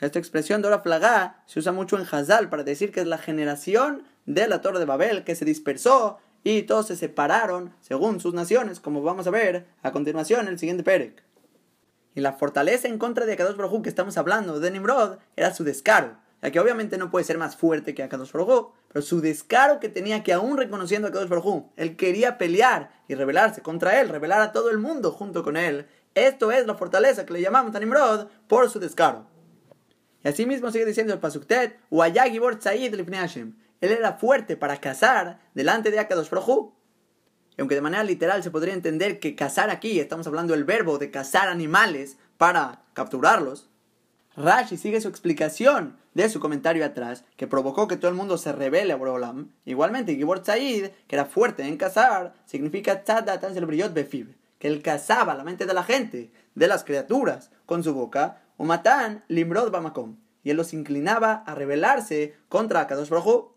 Esta 0.00 0.18
expresión 0.18 0.62
Dora 0.62 0.80
Flagá 0.80 1.44
se 1.46 1.60
usa 1.60 1.70
mucho 1.70 1.96
en 1.96 2.04
Hazal 2.10 2.48
para 2.48 2.64
decir 2.64 2.90
que 2.90 2.98
es 2.98 3.06
la 3.06 3.18
generación 3.18 4.02
de 4.26 4.48
la 4.48 4.60
Torre 4.60 4.80
de 4.80 4.84
Babel 4.84 5.22
que 5.22 5.36
se 5.36 5.44
dispersó 5.44 6.18
y 6.42 6.62
todos 6.62 6.88
se 6.88 6.96
separaron 6.96 7.72
según 7.80 8.18
sus 8.18 8.34
naciones, 8.34 8.80
como 8.80 9.00
vamos 9.02 9.28
a 9.28 9.30
ver 9.30 9.66
a 9.84 9.92
continuación 9.92 10.40
en 10.40 10.48
el 10.48 10.58
siguiente 10.58 10.82
Perek. 10.82 11.22
Y 12.16 12.20
la 12.20 12.32
fortaleza 12.32 12.88
en 12.88 12.98
contra 12.98 13.26
de 13.26 13.34
Akadosh 13.34 13.56
Baruj 13.56 13.80
que 13.80 13.88
estamos 13.88 14.18
hablando 14.18 14.58
de 14.58 14.72
Nimrod 14.72 15.18
era 15.36 15.54
su 15.54 15.62
descaro 15.62 16.16
ya 16.42 16.50
que 16.50 16.58
obviamente 16.58 16.98
no 16.98 17.10
puede 17.10 17.24
ser 17.24 17.38
más 17.38 17.56
fuerte 17.56 17.94
que 17.94 18.02
Akadosh 18.02 18.32
Baruj 18.32 18.72
pero 18.92 19.02
su 19.02 19.20
descaro 19.20 19.78
que 19.78 19.88
tenía 19.88 20.24
que 20.24 20.32
aún 20.32 20.58
reconociendo 20.58 21.06
a 21.06 21.10
Akadosh 21.10 21.28
Baruj 21.28 21.66
él 21.76 21.96
quería 21.96 22.36
pelear 22.38 22.90
y 23.06 23.14
rebelarse 23.14 23.62
contra 23.62 24.00
él, 24.00 24.08
rebelar 24.08 24.40
a 24.40 24.52
todo 24.52 24.70
el 24.70 24.78
mundo 24.78 25.12
junto 25.12 25.44
con 25.44 25.56
él. 25.56 25.86
Esto 26.14 26.52
es 26.52 26.66
la 26.66 26.74
fortaleza 26.74 27.24
que 27.24 27.32
le 27.32 27.40
llamamos 27.40 27.74
a 27.74 28.28
por 28.48 28.70
su 28.70 28.78
descaro. 28.78 29.26
Y 30.24 30.28
así 30.28 30.46
mismo 30.46 30.70
sigue 30.70 30.86
diciendo 30.86 31.12
el 31.12 31.20
Pasuktet, 31.20 31.78
Él 33.80 33.90
era 33.90 34.12
fuerte 34.12 34.56
para 34.56 34.76
cazar 34.76 35.40
delante 35.54 35.90
de 35.90 35.98
Akadosh 35.98 36.30
y 37.56 37.60
aunque 37.60 37.74
de 37.74 37.80
manera 37.82 38.02
literal 38.04 38.42
se 38.42 38.50
podría 38.50 38.74
entender 38.74 39.18
que 39.18 39.34
cazar 39.34 39.70
aquí, 39.70 40.00
estamos 40.00 40.26
hablando 40.26 40.54
del 40.54 40.64
verbo 40.64 40.98
de 40.98 41.10
cazar 41.10 41.48
animales 41.48 42.16
para 42.38 42.82
capturarlos, 42.94 43.68
Rashi 44.36 44.78
sigue 44.78 45.02
su 45.02 45.08
explicación 45.08 45.98
de 46.14 46.30
su 46.30 46.40
comentario 46.40 46.84
atrás, 46.84 47.24
que 47.36 47.46
provocó 47.46 47.86
que 47.86 47.98
todo 47.98 48.10
el 48.10 48.16
mundo 48.16 48.38
se 48.38 48.52
rebele 48.52 48.94
a 48.94 48.96
Borolam. 48.96 49.52
Igualmente, 49.66 50.14
Gibor 50.14 50.42
Said, 50.44 50.90
que 51.06 51.16
era 51.16 51.26
fuerte 51.26 51.64
en 51.64 51.76
cazar, 51.76 52.32
significa 52.46 53.04
Tzadatan 53.04 53.56
el 53.56 53.66
brillot 53.66 53.92
befib, 53.92 54.34
que 54.62 54.68
él 54.68 54.80
cazaba 54.80 55.34
la 55.34 55.42
mente 55.42 55.66
de 55.66 55.74
la 55.74 55.82
gente, 55.82 56.30
de 56.54 56.68
las 56.68 56.84
criaturas, 56.84 57.50
con 57.66 57.82
su 57.82 57.94
boca, 57.94 58.44
o 58.56 58.64
matan 58.64 59.24
limrod 59.26 59.72
bamakom, 59.72 60.18
y 60.44 60.50
él 60.50 60.56
los 60.56 60.72
inclinaba 60.72 61.42
a 61.44 61.56
rebelarse 61.56 62.36
contra 62.48 62.86
Kadosh 62.86 63.08
Baruj 63.08 63.50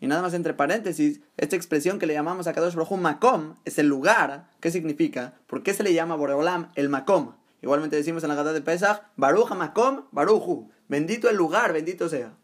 y 0.00 0.08
nada 0.08 0.20
más 0.20 0.34
entre 0.34 0.52
paréntesis, 0.52 1.20
esta 1.36 1.54
expresión 1.54 2.00
que 2.00 2.06
le 2.06 2.14
llamamos 2.14 2.48
a 2.48 2.52
Kadosh 2.52 2.74
Baruj 2.74 2.98
Makom 2.98 3.54
es 3.64 3.78
el 3.78 3.86
lugar. 3.86 4.50
¿Qué 4.58 4.72
significa? 4.72 5.34
¿Por 5.46 5.62
qué 5.62 5.72
se 5.74 5.84
le 5.84 5.94
llama 5.94 6.16
Boreolam 6.16 6.72
el 6.74 6.88
Makom? 6.88 7.36
Igualmente 7.62 7.94
decimos 7.94 8.24
en 8.24 8.30
la 8.30 8.34
Gada 8.34 8.52
de 8.52 8.62
Pesach, 8.62 9.00
Baruch 9.14 9.52
Makom, 9.54 10.06
Baruchu. 10.10 10.72
Bendito 10.88 11.30
el 11.30 11.36
lugar, 11.36 11.72
bendito 11.72 12.08
sea. 12.08 12.36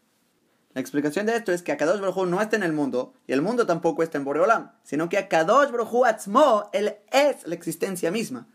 La 0.73 0.79
explicación 0.79 1.25
de 1.25 1.35
esto 1.35 1.51
es 1.51 1.63
que 1.63 1.73
Akadosh 1.73 1.99
Baruj 1.99 2.25
no 2.27 2.39
está 2.39 2.55
en 2.55 2.63
el 2.63 2.71
mundo 2.71 3.13
y 3.27 3.33
el 3.33 3.41
mundo 3.41 3.65
tampoco 3.65 4.03
está 4.03 4.17
en 4.17 4.23
Boreolam, 4.23 4.71
sino 4.83 5.09
que 5.09 5.17
Akadosh 5.17 5.69
Baruj 5.69 6.05
Atzmo, 6.05 6.69
él 6.71 6.95
es 7.11 7.45
la 7.45 7.55
existencia 7.55 8.09
misma. 8.09 8.47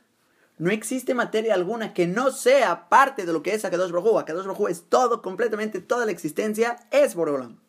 No 0.56 0.70
existe 0.70 1.12
materia 1.12 1.52
alguna 1.52 1.92
que 1.92 2.06
no 2.06 2.30
sea 2.30 2.88
parte 2.88 3.26
de 3.26 3.35
lo 3.35 3.42
que 3.42 3.52
es 3.52 3.66
Akadosh 3.66 3.90
Baruj 3.90 4.18
Akadosh 4.18 4.46
Baruj 4.46 4.70
es 4.70 4.88
todo, 4.88 5.20
completamente 5.20 5.80
toda 5.80 6.06
la 6.06 6.12
existencia 6.12 6.78
es 6.90 7.14
Boreolam. 7.14 7.61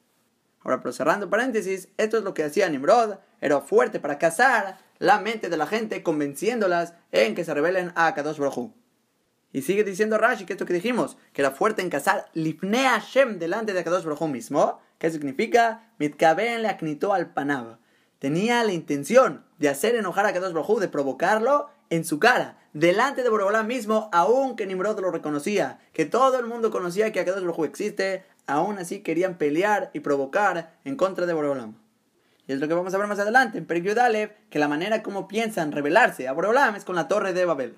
Ahora, 0.61 0.79
pero 0.81 0.93
cerrando 0.93 1.29
paréntesis, 1.29 1.89
esto 1.97 2.17
es 2.17 2.23
lo 2.23 2.33
que 2.33 2.45
hacía 2.45 2.69
Nimrod, 2.69 3.15
era 3.41 3.59
fuerte 3.59 3.99
para 3.99 4.17
cazar 4.17 4.79
la 4.97 5.19
mente 5.19 5.49
de 5.49 5.57
la 5.57 5.67
gente, 5.67 6.03
convenciéndolas 6.03 6.93
en 7.11 7.35
que 7.35 7.43
se 7.43 7.53
rebelen 7.53 7.91
a 7.95 8.07
Akadosh 8.07 8.37
Baruj 8.37 8.71
y 9.53 9.61
sigue 9.61 9.83
diciendo 9.83 10.17
Rashi 10.17 10.45
que 10.45 10.53
esto 10.53 10.65
que 10.65 10.73
dijimos, 10.73 11.17
que 11.33 11.41
era 11.41 11.51
fuerte 11.51 11.81
en 11.81 11.89
cazar 11.89 12.25
Lifnei 12.33 12.85
Hashem 12.85 13.39
delante 13.39 13.73
de 13.73 13.79
Akadosh 13.79 14.03
Baruj 14.03 14.27
mismo, 14.27 14.79
¿qué 14.97 15.09
significa? 15.09 15.91
Mitkaben 15.99 16.61
le 16.61 16.67
acnitó 16.67 17.13
al 17.13 17.33
panab. 17.33 17.77
Tenía 18.19 18.63
la 18.63 18.73
intención 18.73 19.45
de 19.57 19.69
hacer 19.69 19.95
enojar 19.95 20.25
a 20.25 20.29
Akadosh 20.29 20.53
Baruj 20.53 20.79
de 20.79 20.89
provocarlo 20.89 21.69
en 21.89 22.03
su 22.03 22.19
cara, 22.19 22.57
delante 22.73 23.23
de 23.23 23.29
Borobolá 23.29 23.63
mismo, 23.63 24.09
aun 24.11 24.55
que 24.57 24.65
Nimrod 24.65 24.99
lo 24.99 25.11
reconocía, 25.11 25.79
que 25.93 26.05
todo 26.05 26.37
el 26.39 26.45
mundo 26.45 26.69
conocía 26.69 27.11
que 27.11 27.21
Akadosh 27.21 27.43
Baruj 27.43 27.65
existe, 27.65 28.25
aún 28.45 28.77
así 28.77 28.99
querían 28.99 29.37
pelear 29.37 29.89
y 29.93 30.01
provocar 30.01 30.77
en 30.83 30.97
contra 30.97 31.25
de 31.25 31.33
Borobolam. 31.33 31.75
Y 32.47 32.53
es 32.53 32.59
lo 32.59 32.67
que 32.67 32.73
vamos 32.73 32.93
a 32.93 32.97
ver 32.97 33.07
más 33.07 33.19
adelante 33.19 33.57
en 33.57 33.65
Perikyo 33.65 33.93
que 34.49 34.59
la 34.59 34.67
manera 34.67 35.03
como 35.03 35.27
piensan 35.27 35.71
rebelarse 35.71 36.27
a 36.27 36.33
Borobolam 36.33 36.75
es 36.75 36.85
con 36.85 36.95
la 36.95 37.07
torre 37.07 37.33
de 37.33 37.45
Babel. 37.45 37.75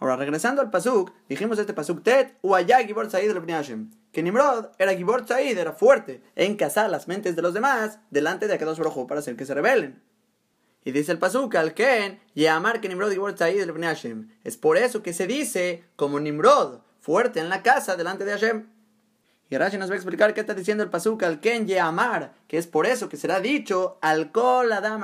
Ahora, 0.00 0.16
regresando 0.16 0.62
al 0.62 0.70
Pasuk, 0.70 1.12
dijimos 1.28 1.58
este 1.58 1.74
Pasuk 1.74 2.02
Tet, 2.02 2.36
Uayá 2.42 2.84
Gibor 2.84 3.10
Said 3.10 3.34
Hashem. 3.48 3.90
Que 4.12 4.22
Nimrod 4.22 4.66
era 4.78 4.94
Gibor 4.94 5.26
Said, 5.26 5.58
era 5.58 5.72
fuerte 5.72 6.22
en 6.36 6.56
cazar 6.56 6.88
las 6.88 7.08
mentes 7.08 7.34
de 7.34 7.42
los 7.42 7.52
demás 7.52 7.98
delante 8.10 8.46
de 8.46 8.54
Akadosh 8.54 8.78
Baruj 8.78 9.06
para 9.08 9.20
hacer 9.20 9.36
que 9.36 9.44
se 9.44 9.54
rebelen. 9.54 10.02
Y 10.84 10.92
dice 10.92 11.12
el 11.12 11.18
Pasuk, 11.18 11.54
al 11.56 11.74
Ken, 11.74 12.20
amar 12.48 12.80
que 12.80 12.88
Nimrod 12.88 13.10
Gibor 13.10 13.36
Said 13.36 13.68
Hashem. 13.68 14.30
Es 14.44 14.56
por 14.56 14.76
eso 14.76 15.02
que 15.02 15.12
se 15.12 15.26
dice 15.26 15.84
como 15.96 16.20
Nimrod, 16.20 16.80
fuerte 17.00 17.40
en 17.40 17.48
la 17.48 17.62
casa 17.62 17.96
delante 17.96 18.24
de 18.24 18.32
Hashem. 18.32 18.66
Y 19.50 19.56
Rashi 19.56 19.78
nos 19.78 19.88
va 19.88 19.94
a 19.94 19.96
explicar 19.96 20.34
qué 20.34 20.40
está 20.40 20.54
diciendo 20.54 20.84
el 20.84 20.90
pasuk 20.90 21.22
al 21.22 21.40
Ken 21.40 21.66
Amar, 21.80 22.34
que 22.46 22.58
es 22.58 22.66
por 22.66 22.86
eso 22.86 23.08
que 23.08 23.16
será 23.16 23.40
dicho 23.40 23.98
al 24.02 24.30
Kol 24.30 24.70
Adam 24.72 25.02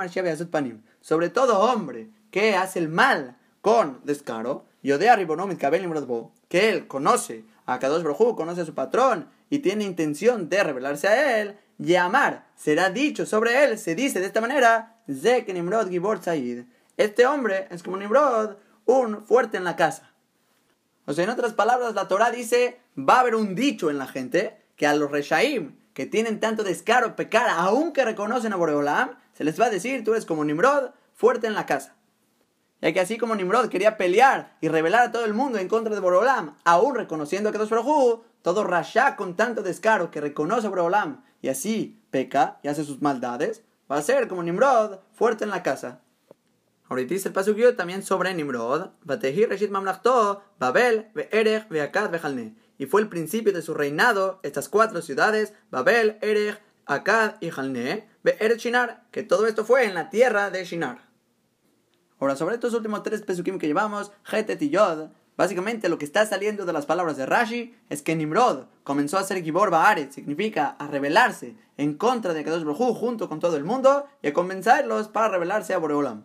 Panim, 0.51 0.83
sobre 1.01 1.29
todo 1.29 1.59
hombre 1.59 2.09
que 2.29 2.55
hace 2.55 2.79
el 2.79 2.89
mal 2.89 3.37
con 3.61 4.01
descaro, 4.03 4.65
Yodea 4.85 5.15
Ribonomit 5.15 5.57
Kabel 5.57 5.91
que 6.47 6.69
él 6.69 6.87
conoce 6.87 7.43
a 7.65 7.79
Kadosh 7.79 8.03
Brojú, 8.03 8.35
conoce 8.35 8.61
a 8.61 8.65
su 8.65 8.75
patrón 8.75 9.27
y 9.49 9.59
tiene 9.59 9.83
intención 9.83 10.47
de 10.47 10.63
revelarse 10.63 11.07
a 11.07 11.41
él, 11.41 11.57
Yamar 11.79 12.45
será 12.55 12.91
dicho 12.91 13.25
sobre 13.25 13.63
él, 13.63 13.79
se 13.79 13.95
dice 13.95 14.19
de 14.19 14.27
esta 14.27 14.41
manera, 14.41 14.97
Zek 15.11 15.51
Nimrod 15.51 15.89
Gibor 15.89 16.21
Said. 16.21 16.65
Este 16.97 17.25
hombre 17.25 17.67
es 17.71 17.81
como 17.81 17.97
Nimrod, 17.97 18.57
un 18.85 19.25
fuerte 19.25 19.57
en 19.57 19.63
la 19.63 19.75
casa. 19.75 20.13
O 21.07 21.13
sea, 21.13 21.23
en 21.23 21.31
otras 21.31 21.53
palabras, 21.53 21.95
la 21.95 22.07
Torah 22.07 22.29
dice, 22.29 22.79
va 22.97 23.15
a 23.15 23.19
haber 23.21 23.33
un 23.33 23.55
dicho 23.55 23.89
en 23.89 23.97
la 23.97 24.05
gente 24.05 24.55
que 24.75 24.85
a 24.85 24.93
los 24.93 25.09
Reshaim, 25.09 25.75
que 25.95 26.05
tienen 26.05 26.39
tanto 26.39 26.63
descaro 26.63 27.15
pecar, 27.15 27.47
aunque 27.49 28.05
reconocen 28.05 28.53
a 28.53 28.55
Boreolam, 28.55 29.17
se 29.33 29.43
les 29.43 29.59
va 29.59 29.65
a 29.65 29.71
decir, 29.71 30.03
tú 30.03 30.11
eres 30.11 30.27
como 30.27 30.45
Nimrod, 30.45 30.91
fuerte 31.15 31.47
en 31.47 31.55
la 31.55 31.65
casa. 31.65 31.95
Ya 32.85 32.93
que 32.93 32.99
así 32.99 33.17
como 33.17 33.35
Nimrod 33.35 33.69
quería 33.69 33.97
pelear 33.97 34.57
y 34.61 34.67
revelar 34.67 35.07
a 35.07 35.11
todo 35.11 35.25
el 35.25 35.33
mundo 35.33 35.57
en 35.57 35.67
contra 35.67 35.95
de 35.95 35.99
Boreolam, 35.99 36.55
aún 36.65 36.93
reconociendo 36.93 37.49
a 37.49 37.51
Kadosh 37.51 37.69
Baruj 37.69 38.21
todo 38.43 38.63
Rasha 38.63 39.15
con 39.15 39.35
tanto 39.35 39.63
descaro 39.63 40.11
que 40.11 40.21
reconoce 40.21 40.67
a 40.67 40.69
Boreolam 40.69 41.23
y 41.41 41.47
así 41.47 41.99
peca 42.11 42.59
y 42.61 42.67
hace 42.67 42.83
sus 42.83 43.01
maldades, 43.01 43.63
va 43.91 43.97
a 43.97 44.03
ser 44.03 44.27
como 44.27 44.43
Nimrod, 44.43 44.99
fuerte 45.15 45.45
en 45.45 45.49
la 45.49 45.63
casa. 45.63 46.01
Ahorita 46.87 47.15
dice 47.15 47.29
el 47.29 47.33
pasuk 47.33 47.75
también 47.75 48.03
sobre 48.03 48.35
Nimrod, 48.35 48.89
Babel, 50.59 51.07
Ve'erech, 51.15 51.67
Ve'akad, 51.67 52.11
Ve'jalne. 52.11 52.55
Y 52.77 52.85
fue 52.85 53.01
el 53.01 53.09
principio 53.09 53.51
de 53.51 53.63
su 53.63 53.73
reinado, 53.73 54.39
estas 54.43 54.69
cuatro 54.69 55.01
ciudades, 55.01 55.53
Babel, 55.71 56.19
Erech, 56.21 56.61
Akkad 56.85 57.37
y 57.41 57.49
Jalne, 57.49 58.07
Ve'erech 58.23 58.59
Shinar, 58.59 59.05
que 59.09 59.23
todo 59.23 59.47
esto 59.47 59.65
fue 59.65 59.85
en 59.85 59.95
la 59.95 60.11
tierra 60.11 60.51
de 60.51 60.65
Shinar. 60.65 61.04
Ahora, 62.19 62.35
sobre 62.35 62.55
estos 62.55 62.73
últimos 62.73 63.03
tres 63.03 63.21
pesukim 63.21 63.59
que 63.59 63.67
llevamos, 63.67 64.11
Hetet 64.31 64.61
y 64.61 64.69
Yod, 64.69 65.09
básicamente 65.35 65.89
lo 65.89 65.97
que 65.97 66.05
está 66.05 66.25
saliendo 66.25 66.65
de 66.65 66.73
las 66.73 66.85
palabras 66.85 67.17
de 67.17 67.25
Rashi 67.25 67.75
es 67.89 68.01
que 68.01 68.15
Nimrod 68.15 68.65
comenzó 68.83 69.17
a 69.17 69.23
ser 69.23 69.43
Gibor 69.43 69.69
Baaret, 69.69 70.11
significa 70.11 70.77
a 70.79 70.87
rebelarse 70.87 71.55
en 71.77 71.95
contra 71.95 72.33
de 72.33 72.43
Kadosh 72.43 72.63
Baruj 72.63 72.97
junto 72.97 73.27
con 73.27 73.39
todo 73.39 73.57
el 73.57 73.65
mundo 73.65 74.05
y 74.21 74.29
a 74.29 74.33
convencerlos 74.33 75.09
para 75.09 75.27
rebelarse 75.27 75.73
a 75.73 75.77
Boreolam. 75.77 76.23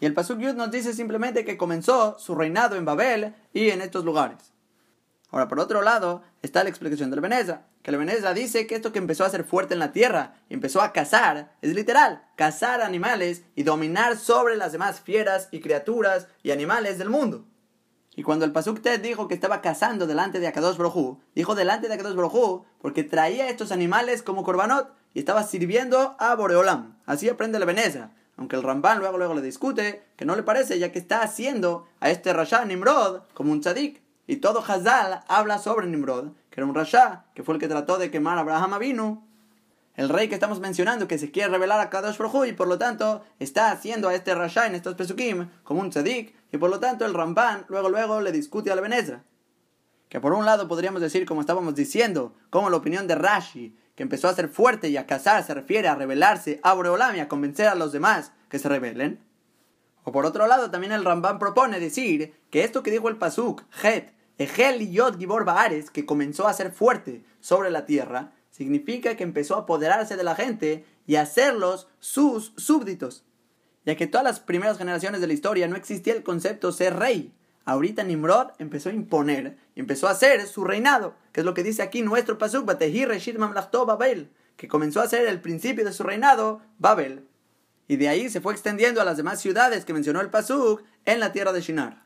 Y 0.00 0.06
el 0.06 0.14
Pasuk 0.14 0.38
Yud 0.38 0.54
nos 0.54 0.70
dice 0.70 0.92
simplemente 0.92 1.44
que 1.44 1.56
comenzó 1.56 2.18
su 2.18 2.34
reinado 2.34 2.76
en 2.76 2.84
Babel 2.84 3.34
y 3.52 3.70
en 3.70 3.80
estos 3.80 4.04
lugares. 4.04 4.52
Ahora, 5.30 5.48
por 5.48 5.58
otro 5.60 5.82
lado, 5.82 6.22
está 6.42 6.62
la 6.62 6.70
explicación 6.70 7.10
del 7.10 7.20
Beneza, 7.20 7.62
que 7.82 7.90
el 7.90 7.96
Beneza 7.96 8.32
dice 8.32 8.66
que 8.66 8.76
esto 8.76 8.92
que 8.92 8.98
empezó 8.98 9.24
a 9.24 9.30
ser 9.30 9.44
fuerte 9.44 9.74
en 9.74 9.80
la 9.80 9.92
tierra 9.92 10.34
y 10.48 10.54
empezó 10.54 10.80
a 10.80 10.92
cazar, 10.92 11.56
es 11.62 11.74
literal, 11.74 12.24
cazar 12.36 12.80
animales 12.80 13.42
y 13.54 13.64
dominar 13.64 14.16
sobre 14.16 14.56
las 14.56 14.72
demás 14.72 15.00
fieras 15.00 15.48
y 15.50 15.60
criaturas 15.60 16.28
y 16.42 16.52
animales 16.52 16.98
del 16.98 17.10
mundo. 17.10 17.44
Y 18.14 18.22
cuando 18.22 18.44
el 18.44 18.52
Pasuk 18.52 18.80
Ted 18.80 19.00
dijo 19.00 19.28
que 19.28 19.34
estaba 19.34 19.60
cazando 19.60 20.06
delante 20.06 20.40
de 20.40 20.46
Akadosh 20.46 20.78
Brojú, 20.78 21.20
dijo 21.34 21.54
delante 21.54 21.88
de 21.88 21.94
Akadosh 21.94 22.16
Brojú 22.16 22.64
porque 22.80 23.04
traía 23.04 23.50
estos 23.50 23.72
animales 23.72 24.22
como 24.22 24.42
korbanot 24.42 24.90
y 25.12 25.18
estaba 25.18 25.42
sirviendo 25.42 26.16
a 26.18 26.34
Boreolam. 26.34 26.98
Así 27.04 27.28
aprende 27.28 27.58
la 27.58 27.66
Beneza 27.66 28.12
aunque 28.36 28.56
el 28.56 28.62
Ramban 28.62 28.98
luego, 28.98 29.18
luego 29.18 29.34
le 29.34 29.42
discute 29.42 30.02
que 30.16 30.24
no 30.24 30.36
le 30.36 30.42
parece 30.42 30.78
ya 30.78 30.92
que 30.92 30.98
está 30.98 31.22
haciendo 31.22 31.88
a 32.00 32.10
este 32.10 32.32
Rasha 32.32 32.64
Nimrod 32.64 33.22
como 33.34 33.52
un 33.52 33.60
tzadik. 33.60 34.02
Y 34.26 34.36
todo 34.36 34.64
Hazal 34.66 35.20
habla 35.28 35.58
sobre 35.58 35.86
Nimrod, 35.86 36.32
que 36.50 36.60
era 36.60 36.66
un 36.66 36.74
Rasha, 36.74 37.26
que 37.34 37.42
fue 37.42 37.54
el 37.54 37.60
que 37.60 37.68
trató 37.68 37.98
de 37.98 38.10
quemar 38.10 38.38
a 38.38 38.40
Abraham 38.40 38.74
Avinu. 38.74 39.22
El 39.94 40.08
rey 40.08 40.28
que 40.28 40.34
estamos 40.34 40.60
mencionando 40.60 41.08
que 41.08 41.18
se 41.18 41.30
quiere 41.30 41.48
revelar 41.48 41.80
a 41.80 41.88
Kadosh 41.88 42.18
Baruj 42.18 42.46
y 42.46 42.52
por 42.52 42.68
lo 42.68 42.76
tanto 42.76 43.24
está 43.38 43.70
haciendo 43.70 44.08
a 44.08 44.14
este 44.14 44.34
Rasha 44.34 44.66
en 44.66 44.74
estos 44.74 44.94
Pesukim 44.94 45.48
como 45.62 45.80
un 45.80 45.90
tzadik 45.90 46.34
y 46.52 46.58
por 46.58 46.68
lo 46.68 46.80
tanto 46.80 47.06
el 47.06 47.14
Ramban 47.14 47.64
luego 47.68 47.88
luego 47.88 48.20
le 48.20 48.32
discute 48.32 48.70
a 48.70 48.74
la 48.74 48.82
Benezra. 48.82 49.24
Que 50.08 50.20
por 50.20 50.34
un 50.34 50.44
lado 50.44 50.68
podríamos 50.68 51.00
decir, 51.00 51.24
como 51.24 51.40
estábamos 51.40 51.74
diciendo, 51.74 52.34
como 52.50 52.68
la 52.68 52.76
opinión 52.76 53.06
de 53.06 53.14
Rashi 53.14 53.76
que 53.96 54.02
empezó 54.02 54.28
a 54.28 54.34
ser 54.34 54.48
fuerte 54.48 54.88
y 54.88 54.98
a 54.98 55.06
cazar 55.06 55.42
se 55.42 55.54
refiere 55.54 55.88
a 55.88 55.94
rebelarse 55.94 56.60
a 56.62 56.74
Boreolam 56.74 57.16
y 57.16 57.20
a 57.20 57.28
convencer 57.28 57.66
a 57.66 57.74
los 57.74 57.92
demás 57.92 58.32
que 58.48 58.58
se 58.58 58.68
rebelen. 58.68 59.20
O 60.04 60.12
por 60.12 60.24
otro 60.24 60.46
lado, 60.46 60.70
también 60.70 60.92
el 60.92 61.04
Ramban 61.04 61.38
propone 61.40 61.80
decir 61.80 62.34
que 62.50 62.62
esto 62.62 62.82
que 62.82 62.92
dijo 62.92 63.08
el 63.08 63.16
Pasuk, 63.16 63.62
Het, 63.82 64.12
Egel 64.38 64.90
Yod 64.90 65.18
Gibor 65.18 65.44
Baares, 65.44 65.90
que 65.90 66.04
comenzó 66.04 66.46
a 66.46 66.52
ser 66.52 66.70
fuerte 66.70 67.24
sobre 67.40 67.70
la 67.70 67.86
tierra, 67.86 68.32
significa 68.50 69.16
que 69.16 69.24
empezó 69.24 69.56
a 69.56 69.60
apoderarse 69.60 70.16
de 70.16 70.24
la 70.24 70.34
gente 70.34 70.84
y 71.06 71.16
a 71.16 71.22
hacerlos 71.22 71.88
sus 72.00 72.52
súbditos. 72.56 73.24
Ya 73.84 73.96
que 73.96 74.06
todas 74.06 74.24
las 74.24 74.40
primeras 74.40 74.78
generaciones 74.78 75.20
de 75.20 75.26
la 75.26 75.32
historia 75.32 75.68
no 75.68 75.76
existía 75.76 76.14
el 76.14 76.22
concepto 76.22 76.72
ser 76.72 76.96
rey, 76.96 77.32
ahorita 77.64 78.02
Nimrod 78.02 78.48
empezó 78.58 78.88
a 78.88 78.92
imponer 78.92 79.56
empezó 79.74 80.08
a 80.08 80.12
hacer 80.12 80.46
su 80.46 80.64
reinado, 80.64 81.14
que 81.32 81.40
es 81.40 81.46
lo 81.46 81.54
que 81.54 81.62
dice 81.62 81.82
aquí 81.82 82.02
nuestro 82.02 82.38
pasuk, 82.38 82.64
Babel, 82.64 84.30
que 84.56 84.68
comenzó 84.68 85.00
a 85.00 85.08
ser 85.08 85.26
el 85.28 85.40
principio 85.40 85.84
de 85.84 85.92
su 85.92 86.02
reinado, 86.02 86.62
Babel. 86.78 87.26
Y 87.88 87.96
de 87.96 88.08
ahí 88.08 88.28
se 88.30 88.40
fue 88.40 88.52
extendiendo 88.52 89.00
a 89.00 89.04
las 89.04 89.18
demás 89.18 89.40
ciudades 89.40 89.84
que 89.84 89.92
mencionó 89.92 90.20
el 90.20 90.30
pasuk 90.30 90.82
en 91.04 91.20
la 91.20 91.32
tierra 91.32 91.52
de 91.52 91.60
Shinar. 91.60 92.05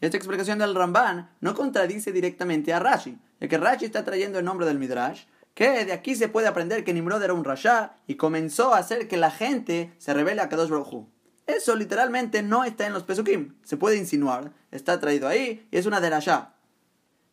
Esta 0.00 0.16
explicación 0.16 0.58
del 0.58 0.74
Ramban 0.74 1.30
no 1.40 1.54
contradice 1.54 2.12
directamente 2.12 2.72
a 2.72 2.78
Rashi, 2.78 3.18
ya 3.40 3.48
que 3.48 3.58
Rashi 3.58 3.84
está 3.84 4.04
trayendo 4.04 4.38
el 4.38 4.44
nombre 4.44 4.66
del 4.66 4.78
Midrash, 4.78 5.24
que 5.54 5.84
de 5.84 5.92
aquí 5.92 6.14
se 6.14 6.28
puede 6.28 6.48
aprender 6.48 6.84
que 6.84 6.94
Nimrod 6.94 7.22
era 7.22 7.34
un 7.34 7.44
Rasha 7.44 7.96
y 8.06 8.14
comenzó 8.14 8.74
a 8.74 8.78
hacer 8.78 9.08
que 9.08 9.16
la 9.16 9.30
gente 9.30 9.92
se 9.98 10.14
revele 10.14 10.40
a 10.40 10.48
Kadosh 10.48 10.70
Baruj 10.70 11.06
eso 11.50 11.74
literalmente 11.74 12.42
no 12.42 12.64
está 12.64 12.86
en 12.86 12.92
los 12.92 13.02
Pesukim. 13.02 13.56
Se 13.64 13.76
puede 13.76 13.96
insinuar. 13.96 14.52
Está 14.70 15.00
traído 15.00 15.28
ahí 15.28 15.66
y 15.70 15.78
es 15.78 15.86
una 15.86 16.00
derashá. 16.00 16.54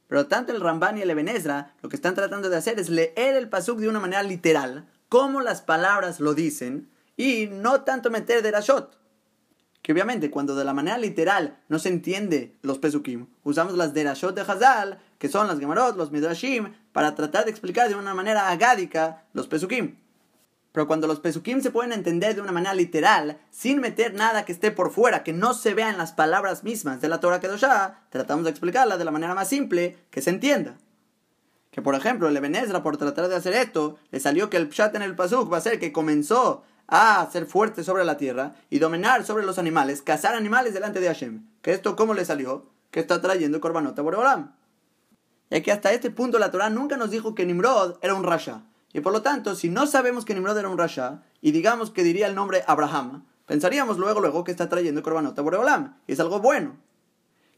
Pero 0.07 0.27
tanto 0.27 0.51
el 0.51 0.61
Ramban 0.61 0.97
y 0.97 1.01
el 1.01 1.09
Ebenezra 1.09 1.75
lo 1.81 1.89
que 1.89 1.95
están 1.95 2.15
tratando 2.15 2.49
de 2.49 2.57
hacer 2.57 2.79
es 2.79 2.89
leer 2.89 3.35
el 3.35 3.49
pasuk 3.49 3.79
de 3.79 3.89
una 3.89 3.99
manera 3.99 4.23
literal, 4.23 4.87
como 5.09 5.41
las 5.41 5.61
palabras 5.61 6.19
lo 6.19 6.33
dicen, 6.33 6.89
y 7.17 7.47
no 7.47 7.81
tanto 7.81 8.09
meter 8.09 8.41
derashot. 8.41 8.97
Que 9.87 9.93
obviamente 9.93 10.29
cuando 10.29 10.53
de 10.53 10.65
la 10.65 10.73
manera 10.73 10.97
literal 10.97 11.59
no 11.69 11.79
se 11.79 11.87
entiende 11.87 12.57
los 12.61 12.77
pesukim, 12.77 13.27
usamos 13.45 13.73
las 13.75 13.93
derashot 13.93 14.35
de 14.35 14.41
Hazal, 14.41 14.99
que 15.17 15.29
son 15.29 15.47
las 15.47 15.59
gemarot, 15.59 15.95
los 15.95 16.11
midrashim, 16.11 16.73
para 16.91 17.15
tratar 17.15 17.45
de 17.45 17.51
explicar 17.51 17.87
de 17.87 17.95
una 17.95 18.13
manera 18.13 18.49
agádica 18.49 19.23
los 19.31 19.47
pesukim. 19.47 19.95
Pero 20.73 20.87
cuando 20.87 21.07
los 21.07 21.21
pesukim 21.21 21.61
se 21.61 21.71
pueden 21.71 21.93
entender 21.93 22.35
de 22.35 22.41
una 22.41 22.51
manera 22.51 22.73
literal, 22.73 23.39
sin 23.49 23.79
meter 23.79 24.13
nada 24.13 24.43
que 24.43 24.51
esté 24.51 24.71
por 24.71 24.91
fuera, 24.91 25.23
que 25.23 25.31
no 25.31 25.53
se 25.53 25.73
vea 25.73 25.89
en 25.89 25.97
las 25.97 26.11
palabras 26.11 26.65
mismas 26.65 26.99
de 26.99 27.07
la 27.07 27.21
Torah 27.21 27.39
Kedoshá, 27.39 28.01
tratamos 28.09 28.43
de 28.43 28.49
explicarla 28.49 28.97
de 28.97 29.05
la 29.05 29.11
manera 29.11 29.35
más 29.35 29.47
simple 29.47 29.95
que 30.11 30.21
se 30.21 30.31
entienda. 30.31 30.75
Que 31.71 31.81
por 31.81 31.95
ejemplo, 31.95 32.27
el 32.27 32.35
Ebenezra, 32.35 32.83
por 32.83 32.97
tratar 32.97 33.29
de 33.29 33.37
hacer 33.37 33.53
esto, 33.53 33.95
le 34.11 34.19
salió 34.19 34.49
que 34.49 34.57
el 34.57 34.67
pshat 34.67 34.93
en 34.95 35.03
el 35.03 35.15
pasuk 35.15 35.49
va 35.49 35.59
a 35.59 35.61
ser 35.61 35.79
que 35.79 35.93
comenzó 35.93 36.65
a 36.87 37.27
ser 37.31 37.45
fuerte 37.45 37.83
sobre 37.83 38.05
la 38.05 38.17
tierra 38.17 38.55
y 38.69 38.79
dominar 38.79 39.25
sobre 39.25 39.45
los 39.45 39.59
animales, 39.59 40.01
cazar 40.01 40.35
animales 40.35 40.73
delante 40.73 40.99
de 40.99 41.07
Hashem. 41.07 41.45
Que 41.61 41.73
esto, 41.73 41.95
¿cómo 41.95 42.13
le 42.13 42.25
salió? 42.25 42.65
Que 42.91 43.01
está 43.01 43.21
trayendo 43.21 43.59
Korbanota 43.59 44.01
Boreolam. 44.01 44.53
Ya 45.49 45.61
que 45.61 45.71
hasta 45.71 45.91
este 45.91 46.11
punto 46.11 46.39
la 46.39 46.51
Torah 46.51 46.69
nunca 46.69 46.97
nos 46.97 47.11
dijo 47.11 47.35
que 47.35 47.45
Nimrod 47.45 47.97
era 48.01 48.15
un 48.15 48.23
rasha. 48.23 48.63
Y 48.93 49.01
por 49.01 49.13
lo 49.13 49.21
tanto, 49.21 49.55
si 49.55 49.69
no 49.69 49.85
sabemos 49.85 50.25
que 50.25 50.33
Nimrod 50.33 50.57
era 50.57 50.69
un 50.69 50.77
rasha, 50.77 51.21
y 51.41 51.51
digamos 51.51 51.91
que 51.91 52.03
diría 52.03 52.27
el 52.27 52.35
nombre 52.35 52.63
Abraham, 52.67 53.25
pensaríamos 53.45 53.97
luego 53.97 54.21
luego 54.21 54.43
que 54.43 54.51
está 54.51 54.69
trayendo 54.69 55.03
Korbanot 55.03 55.37
a 55.37 55.41
Boreolam, 55.41 55.97
y 56.07 56.13
es 56.13 56.19
algo 56.19 56.39
bueno. 56.39 56.77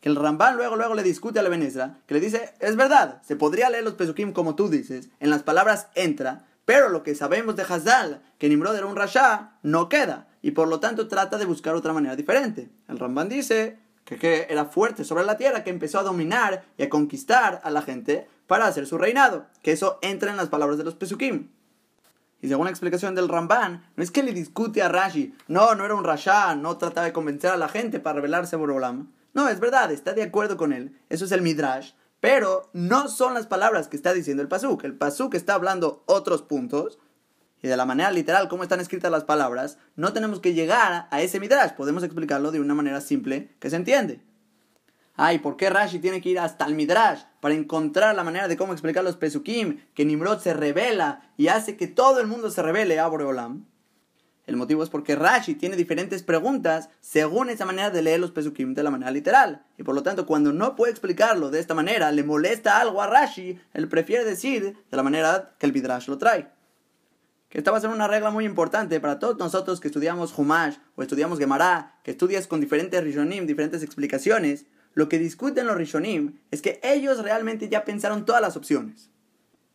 Que 0.02 0.10
el 0.10 0.15
Ramban 0.15 0.56
luego 0.56 0.76
luego 0.76 0.96
le 0.96 1.04
discute 1.04 1.39
a 1.39 1.44
la 1.44 1.50
Benezra, 1.50 1.98
que 2.08 2.13
le 2.13 2.20
dice, 2.20 2.54
es 2.60 2.76
verdad, 2.76 3.22
se 3.24 3.36
podría 3.36 3.70
leer 3.70 3.84
los 3.84 3.96
Pesukim 3.96 4.34
como 4.34 4.56
tú 4.56 4.70
dices, 4.70 5.10
en 5.20 5.30
las 5.30 5.44
palabras 5.44 5.88
entra, 5.94 6.46
pero 6.69 6.89
lo 6.89 7.01
que 7.01 7.15
sabemos 7.15 7.55
de 7.55 7.63
Hazal, 7.63 8.21
que 8.38 8.47
Nimrod 8.47 8.75
era 8.75 8.86
un 8.86 8.95
rasha, 8.95 9.53
no 9.63 9.89
queda, 9.89 10.27
y 10.43 10.51
por 10.51 10.67
lo 10.67 10.79
tanto 10.79 11.08
trata 11.08 11.39
de 11.39 11.45
buscar 11.45 11.73
otra 11.73 11.93
manera 11.93 12.15
diferente. 12.15 12.69
El 12.88 12.99
Ramban 12.99 13.27
dice 13.27 13.79
que, 14.05 14.19
que 14.19 14.45
era 14.51 14.65
fuerte 14.65 15.03
sobre 15.03 15.25
la 15.25 15.36
tierra, 15.36 15.63
que 15.63 15.71
empezó 15.71 15.97
a 15.97 16.03
dominar 16.03 16.65
y 16.77 16.84
a 16.84 16.89
conquistar 16.89 17.60
a 17.63 17.71
la 17.71 17.82
gente, 17.82 18.27
para 18.45 18.67
hacer 18.67 18.86
su 18.86 18.99
reinado, 18.99 19.47
que 19.63 19.71
eso 19.71 19.97
entra 20.03 20.29
en 20.29 20.38
las 20.38 20.49
palabras 20.49 20.77
de 20.77 20.84
los 20.84 20.93
Pesukim. 20.93 21.49
Y 22.39 22.49
según 22.49 22.65
la 22.65 22.69
explicación 22.69 23.15
del 23.15 23.29
Ramban, 23.29 23.89
no 23.95 24.03
es 24.03 24.12
que 24.12 24.21
le 24.21 24.32
discute 24.32 24.84
a 24.84 24.89
Rashi, 24.89 25.34
no, 25.47 25.73
no 25.73 25.86
era 25.86 25.95
un 25.95 26.03
Rasha, 26.03 26.53
no 26.53 26.77
trataba 26.77 27.08
de 27.08 27.13
convencer 27.13 27.49
a 27.49 27.58
la 27.58 27.69
gente 27.69 27.99
para 27.99 28.17
rebelarse 28.17 28.55
a 28.55 28.60
Borolam. 28.60 29.12
No, 29.34 29.49
es 29.49 29.60
verdad, 29.60 29.91
está 29.91 30.13
de 30.13 30.21
acuerdo 30.21 30.55
con 30.55 30.71
él, 30.71 30.95
eso 31.10 31.25
es 31.25 31.32
el 31.32 31.41
Midrash, 31.41 31.93
pero 32.19 32.69
no 32.73 33.08
son 33.08 33.34
las 33.34 33.47
palabras 33.47 33.88
que 33.88 33.95
está 33.95 34.13
diciendo 34.13 34.43
el 34.43 34.49
Pasuk. 34.49 34.84
El 34.84 34.95
Pasuk 34.95 35.34
está 35.36 35.53
hablando 35.53 36.03
otros 36.05 36.41
puntos, 36.41 36.99
y 37.62 37.67
de 37.67 37.77
la 37.77 37.86
manera 37.86 38.12
literal 38.12 38.47
como 38.47 38.63
están 38.63 38.79
escritas 38.79 39.12
las 39.12 39.25
palabras, 39.25 39.77
no 39.95 40.13
tenemos 40.13 40.39
que 40.39 40.53
llegar 40.53 41.08
a 41.12 41.21
ese 41.21 41.39
Midrash, 41.39 41.73
podemos 41.73 42.03
explicarlo 42.03 42.51
de 42.51 42.60
una 42.60 42.73
manera 42.73 43.01
simple 43.01 43.55
que 43.60 43.69
se 43.69 43.75
entiende. 43.75 44.21
Ay, 45.21 45.39
¿por 45.39 45.58
qué 45.58 45.69
Rashi 45.69 45.99
tiene 45.99 46.21
que 46.21 46.29
ir 46.29 46.39
hasta 46.39 46.65
el 46.65 46.75
Midrash 46.75 47.23
para 47.41 47.53
encontrar 47.53 48.15
la 48.15 48.23
manera 48.23 48.47
de 48.47 48.55
cómo 48.55 48.71
explicar 48.71 49.03
los 49.03 49.17
Pesukim? 49.17 49.82
Que 49.93 50.05
Nimrod 50.05 50.39
se 50.39 50.53
revela 50.53 51.29
y 51.36 51.49
hace 51.49 51.75
que 51.75 51.88
todo 51.88 52.21
el 52.21 52.27
mundo 52.27 52.49
se 52.49 52.62
revele 52.62 52.99
a 52.99 53.08
Boreolam. 53.08 53.65
El 54.49 54.55
motivo 54.55 54.81
es 54.81 54.89
porque 54.89 55.15
Rashi 55.15 55.53
tiene 55.53 55.75
diferentes 55.75 56.23
preguntas 56.23 56.89
según 57.01 57.51
esa 57.51 57.67
manera 57.67 57.91
de 57.91 58.01
leer 58.01 58.19
los 58.19 58.31
Pesukim 58.31 58.73
de 58.73 58.81
la 58.81 58.89
manera 58.89 59.12
literal. 59.12 59.63
Y 59.77 59.83
por 59.83 59.93
lo 59.93 60.01
tanto, 60.01 60.25
cuando 60.25 60.51
no 60.51 60.75
puede 60.75 60.91
explicarlo 60.91 61.51
de 61.51 61.59
esta 61.59 61.75
manera, 61.75 62.12
le 62.12 62.23
molesta 62.23 62.81
algo 62.81 62.99
a 62.99 63.05
Rashi, 63.05 63.59
él 63.75 63.88
prefiere 63.88 64.25
decir 64.25 64.75
de 64.89 64.97
la 64.97 65.03
manera 65.03 65.55
que 65.59 65.67
el 65.67 65.71
Midrash 65.71 66.07
lo 66.07 66.17
trae. 66.17 66.49
Que 67.47 67.59
esta 67.59 67.69
va 67.69 67.77
a 67.77 67.81
ser 67.81 67.91
una 67.91 68.07
regla 68.07 68.31
muy 68.31 68.43
importante 68.43 68.99
para 68.99 69.19
todos 69.19 69.38
nosotros 69.38 69.79
que 69.79 69.88
estudiamos 69.88 70.35
Humash 70.35 70.77
o 70.95 71.03
estudiamos 71.03 71.38
Gemara, 71.38 71.99
que 72.03 72.09
estudias 72.09 72.47
con 72.47 72.59
diferentes 72.59 73.03
Rishonim, 73.03 73.45
diferentes 73.45 73.83
explicaciones 73.83 74.65
lo 74.95 75.09
que 75.09 75.19
discuten 75.19 75.67
los 75.67 75.77
Rishonim 75.77 76.39
es 76.49 76.63
que 76.63 76.79
ellos 76.81 77.23
realmente 77.23 77.69
ya 77.69 77.85
pensaron 77.85 78.25
todas 78.25 78.41
las 78.41 78.57
opciones. 78.57 79.12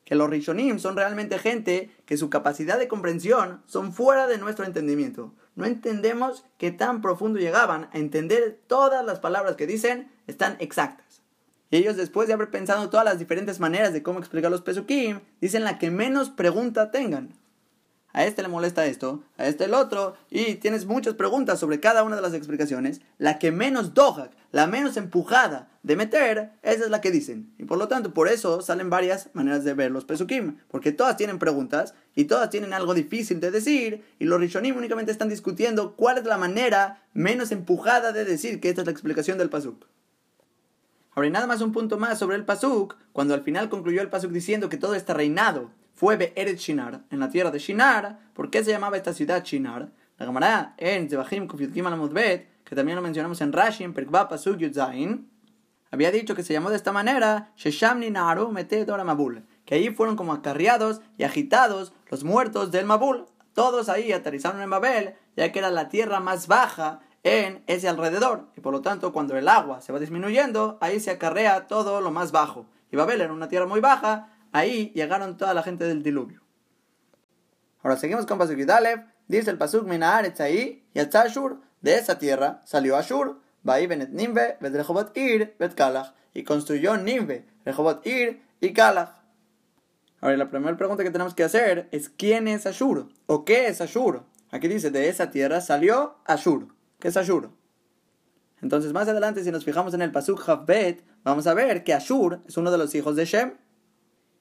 Que 0.04 0.14
los 0.14 0.28
Rishonim 0.28 0.78
son 0.78 0.96
realmente 0.96 1.38
gente 1.38 1.90
que 2.04 2.16
su 2.16 2.30
capacidad 2.30 2.78
de 2.78 2.88
comprensión 2.88 3.62
son 3.66 3.92
fuera 3.92 4.26
de 4.26 4.38
nuestro 4.38 4.64
entendimiento. 4.64 5.32
No 5.54 5.64
entendemos 5.64 6.44
qué 6.58 6.70
tan 6.70 7.00
profundo 7.00 7.38
llegaban 7.38 7.88
a 7.92 7.98
entender 7.98 8.60
todas 8.66 9.04
las 9.04 9.20
palabras 9.20 9.56
que 9.56 9.66
dicen 9.66 10.10
están 10.26 10.56
exactas. 10.58 11.22
Y 11.70 11.78
ellos 11.78 11.96
después 11.96 12.28
de 12.28 12.34
haber 12.34 12.50
pensado 12.50 12.90
todas 12.90 13.04
las 13.04 13.18
diferentes 13.18 13.60
maneras 13.60 13.92
de 13.92 14.02
cómo 14.02 14.18
explicar 14.18 14.50
los 14.50 14.62
Pesukim, 14.62 15.20
dicen 15.40 15.64
la 15.64 15.78
que 15.78 15.90
menos 15.90 16.30
pregunta 16.30 16.90
tengan 16.90 17.34
a 18.14 18.24
este 18.24 18.42
le 18.42 18.48
molesta 18.48 18.86
esto, 18.86 19.24
a 19.36 19.46
este 19.46 19.64
el 19.64 19.74
otro, 19.74 20.14
y 20.30 20.54
tienes 20.54 20.86
muchas 20.86 21.14
preguntas 21.14 21.58
sobre 21.58 21.80
cada 21.80 22.04
una 22.04 22.16
de 22.16 22.22
las 22.22 22.32
explicaciones. 22.32 23.00
La 23.18 23.40
que 23.40 23.50
menos 23.50 23.92
dojak, 23.92 24.30
la 24.54 24.68
menos 24.68 24.96
empujada 24.96 25.68
de 25.82 25.96
meter, 25.96 26.52
esa 26.62 26.84
es 26.84 26.90
la 26.90 27.00
que 27.00 27.10
dicen. 27.10 27.52
Y 27.58 27.64
por 27.64 27.76
lo 27.76 27.88
tanto, 27.88 28.14
por 28.14 28.28
eso 28.28 28.62
salen 28.62 28.88
varias 28.88 29.30
maneras 29.32 29.64
de 29.64 29.74
ver 29.74 29.90
los 29.90 30.04
pesukim, 30.04 30.58
porque 30.68 30.92
todas 30.92 31.16
tienen 31.16 31.40
preguntas 31.40 31.96
y 32.14 32.26
todas 32.26 32.50
tienen 32.50 32.72
algo 32.72 32.94
difícil 32.94 33.40
de 33.40 33.50
decir, 33.50 34.04
y 34.20 34.26
los 34.26 34.38
rishonim 34.38 34.76
únicamente 34.76 35.10
están 35.10 35.28
discutiendo 35.28 35.96
cuál 35.96 36.18
es 36.18 36.24
la 36.24 36.38
manera 36.38 37.02
menos 37.14 37.50
empujada 37.50 38.12
de 38.12 38.24
decir 38.24 38.60
que 38.60 38.68
esta 38.68 38.82
es 38.82 38.86
la 38.86 38.92
explicación 38.92 39.38
del 39.38 39.50
pasuk. 39.50 39.86
Ahora, 41.16 41.26
y 41.26 41.32
nada 41.32 41.48
más 41.48 41.60
un 41.60 41.72
punto 41.72 41.98
más 41.98 42.20
sobre 42.20 42.36
el 42.36 42.44
pasuk, 42.44 42.94
cuando 43.12 43.34
al 43.34 43.42
final 43.42 43.68
concluyó 43.68 44.02
el 44.02 44.08
pasuk 44.08 44.30
diciendo 44.30 44.68
que 44.68 44.76
todo 44.76 44.94
este 44.94 45.14
reinado 45.14 45.72
fue 45.94 46.16
Be'eret 46.16 46.58
Shinar, 46.58 47.00
en 47.10 47.18
la 47.18 47.28
tierra 47.28 47.50
de 47.50 47.58
Shinar. 47.58 48.20
¿Por 48.34 48.50
qué 48.50 48.62
se 48.62 48.70
llamaba 48.70 48.96
esta 48.96 49.14
ciudad 49.14 49.42
Shinar? 49.42 49.90
La 50.16 50.26
Gemara 50.26 50.74
en 50.78 51.10
Zebahim 51.10 51.48
Kufyutkim 51.48 51.88
al 51.88 51.98
que 52.64 52.74
también 52.74 52.96
lo 52.96 53.02
mencionamos 53.02 53.40
en 53.40 53.52
Rashi, 53.52 53.84
en 53.84 53.94
Perkba 53.94 54.28
Pasuk 54.28 54.56
Yudzain, 54.56 55.30
había 55.90 56.10
dicho 56.10 56.34
que 56.34 56.42
se 56.42 56.52
llamó 56.52 56.70
de 56.70 56.76
esta 56.76 56.92
manera 56.92 57.52
Sheshamni 57.56 58.10
Naru 58.10 58.50
Metedora 58.50 59.04
Mabul, 59.04 59.44
que 59.64 59.76
ahí 59.76 59.90
fueron 59.94 60.16
como 60.16 60.32
acarreados 60.32 61.00
y 61.18 61.24
agitados 61.24 61.92
los 62.10 62.24
muertos 62.24 62.72
del 62.72 62.86
Mabul. 62.86 63.26
Todos 63.52 63.88
ahí 63.88 64.10
aterrizaron 64.10 64.60
en 64.60 64.70
Babel, 64.70 65.14
ya 65.36 65.52
que 65.52 65.60
era 65.60 65.70
la 65.70 65.88
tierra 65.88 66.18
más 66.18 66.48
baja 66.48 67.00
en 67.22 67.62
ese 67.68 67.88
alrededor, 67.88 68.48
y 68.56 68.60
por 68.60 68.72
lo 68.72 68.82
tanto 68.82 69.12
cuando 69.12 69.36
el 69.36 69.48
agua 69.48 69.80
se 69.80 69.92
va 69.92 70.00
disminuyendo, 70.00 70.78
ahí 70.80 70.98
se 70.98 71.12
acarrea 71.12 71.68
todo 71.68 72.00
lo 72.00 72.10
más 72.10 72.32
bajo. 72.32 72.66
Y 72.90 72.96
Babel 72.96 73.20
era 73.20 73.32
una 73.32 73.48
tierra 73.48 73.66
muy 73.66 73.80
baja, 73.80 74.34
Ahí 74.54 74.92
llegaron 74.94 75.36
toda 75.36 75.52
la 75.52 75.64
gente 75.64 75.84
del 75.84 76.04
diluvio. 76.04 76.40
Ahora 77.82 77.96
seguimos 77.96 78.24
con 78.24 78.38
Pasuk. 78.38 78.56
Dice 79.26 79.50
el 79.50 79.58
Pasuk 79.58 79.84
Minaaretz 79.84 80.40
ahí, 80.40 80.86
y 80.94 81.00
Ashur, 81.00 81.60
de 81.84 81.96
esa 81.96 82.18
tierra 82.18 82.62
salió 82.64 82.96
Ashur, 82.96 83.40
Baí 83.62 83.86
Benet 83.86 84.08
Nimbe, 84.08 84.56
Bet 84.58 84.74
Rehobot 84.74 85.14
Ir, 85.16 85.54
Bet 85.58 85.74
Kalach, 85.74 86.14
y 86.32 86.42
construyó 86.42 86.96
Nimbe, 86.96 87.44
Rehobot 87.66 88.06
Ir 88.06 88.42
y 88.60 88.72
Kalach. 88.72 89.10
Ahora 90.22 90.38
la 90.38 90.48
primera 90.48 90.74
pregunta 90.78 91.04
que 91.04 91.10
tenemos 91.10 91.34
que 91.34 91.44
hacer 91.44 91.88
es 91.92 92.08
¿quién 92.08 92.48
es 92.48 92.64
Ashur? 92.64 93.10
¿O 93.26 93.44
qué 93.44 93.66
es 93.66 93.82
Ashur? 93.82 94.22
Aquí 94.50 94.66
dice, 94.66 94.90
de 94.90 95.10
esa 95.10 95.30
tierra 95.30 95.60
salió 95.60 96.16
Ashur. 96.24 96.68
¿Qué 96.98 97.08
es 97.08 97.18
Ashur? 97.18 97.50
Entonces 98.62 98.94
más 98.94 99.06
adelante 99.06 99.44
si 99.44 99.50
nos 99.50 99.66
fijamos 99.66 99.92
en 99.92 100.00
el 100.00 100.10
Pasuk 100.10 100.48
Havbet, 100.48 101.04
vamos 101.22 101.46
a 101.46 101.52
ver 101.52 101.84
que 101.84 101.92
Ashur 101.92 102.40
es 102.48 102.56
uno 102.56 102.70
de 102.70 102.78
los 102.78 102.94
hijos 102.94 103.14
de 103.14 103.26
Shem. 103.26 103.58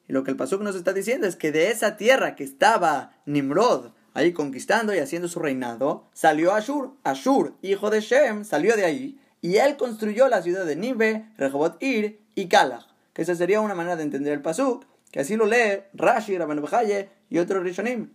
Y 0.08 0.14
lo 0.14 0.24
que 0.24 0.30
el 0.30 0.38
Pasuk 0.38 0.62
nos 0.62 0.76
está 0.76 0.94
diciendo 0.94 1.26
es 1.26 1.36
que 1.36 1.52
de 1.52 1.70
esa 1.70 1.98
tierra 1.98 2.36
que 2.36 2.44
estaba 2.44 3.12
Nimrod 3.26 3.92
ahí 4.14 4.32
conquistando 4.32 4.94
y 4.94 4.98
haciendo 4.98 5.28
su 5.28 5.40
reinado, 5.40 6.08
salió 6.14 6.54
Ashur. 6.54 6.92
Ashur, 7.04 7.54
hijo 7.60 7.90
de 7.90 8.00
Shem, 8.00 8.44
salió 8.44 8.76
de 8.76 8.84
ahí 8.84 9.20
y 9.44 9.56
él 9.58 9.76
construyó 9.76 10.28
la 10.28 10.40
ciudad 10.40 10.64
de 10.64 10.74
Nive, 10.74 11.28
Rehoboth 11.36 11.82
Ir 11.82 12.18
y 12.34 12.48
Kalach. 12.48 12.86
Que 13.12 13.20
esa 13.20 13.34
sería 13.34 13.60
una 13.60 13.74
manera 13.74 13.94
de 13.96 14.02
entender 14.02 14.32
el 14.32 14.40
Pasuk, 14.40 14.86
que 15.10 15.20
así 15.20 15.36
lo 15.36 15.44
lee 15.44 15.82
Rashi, 15.92 16.38
Rabban 16.38 16.64
y 17.28 17.38
otros 17.38 17.62
Rishonim. 17.62 18.10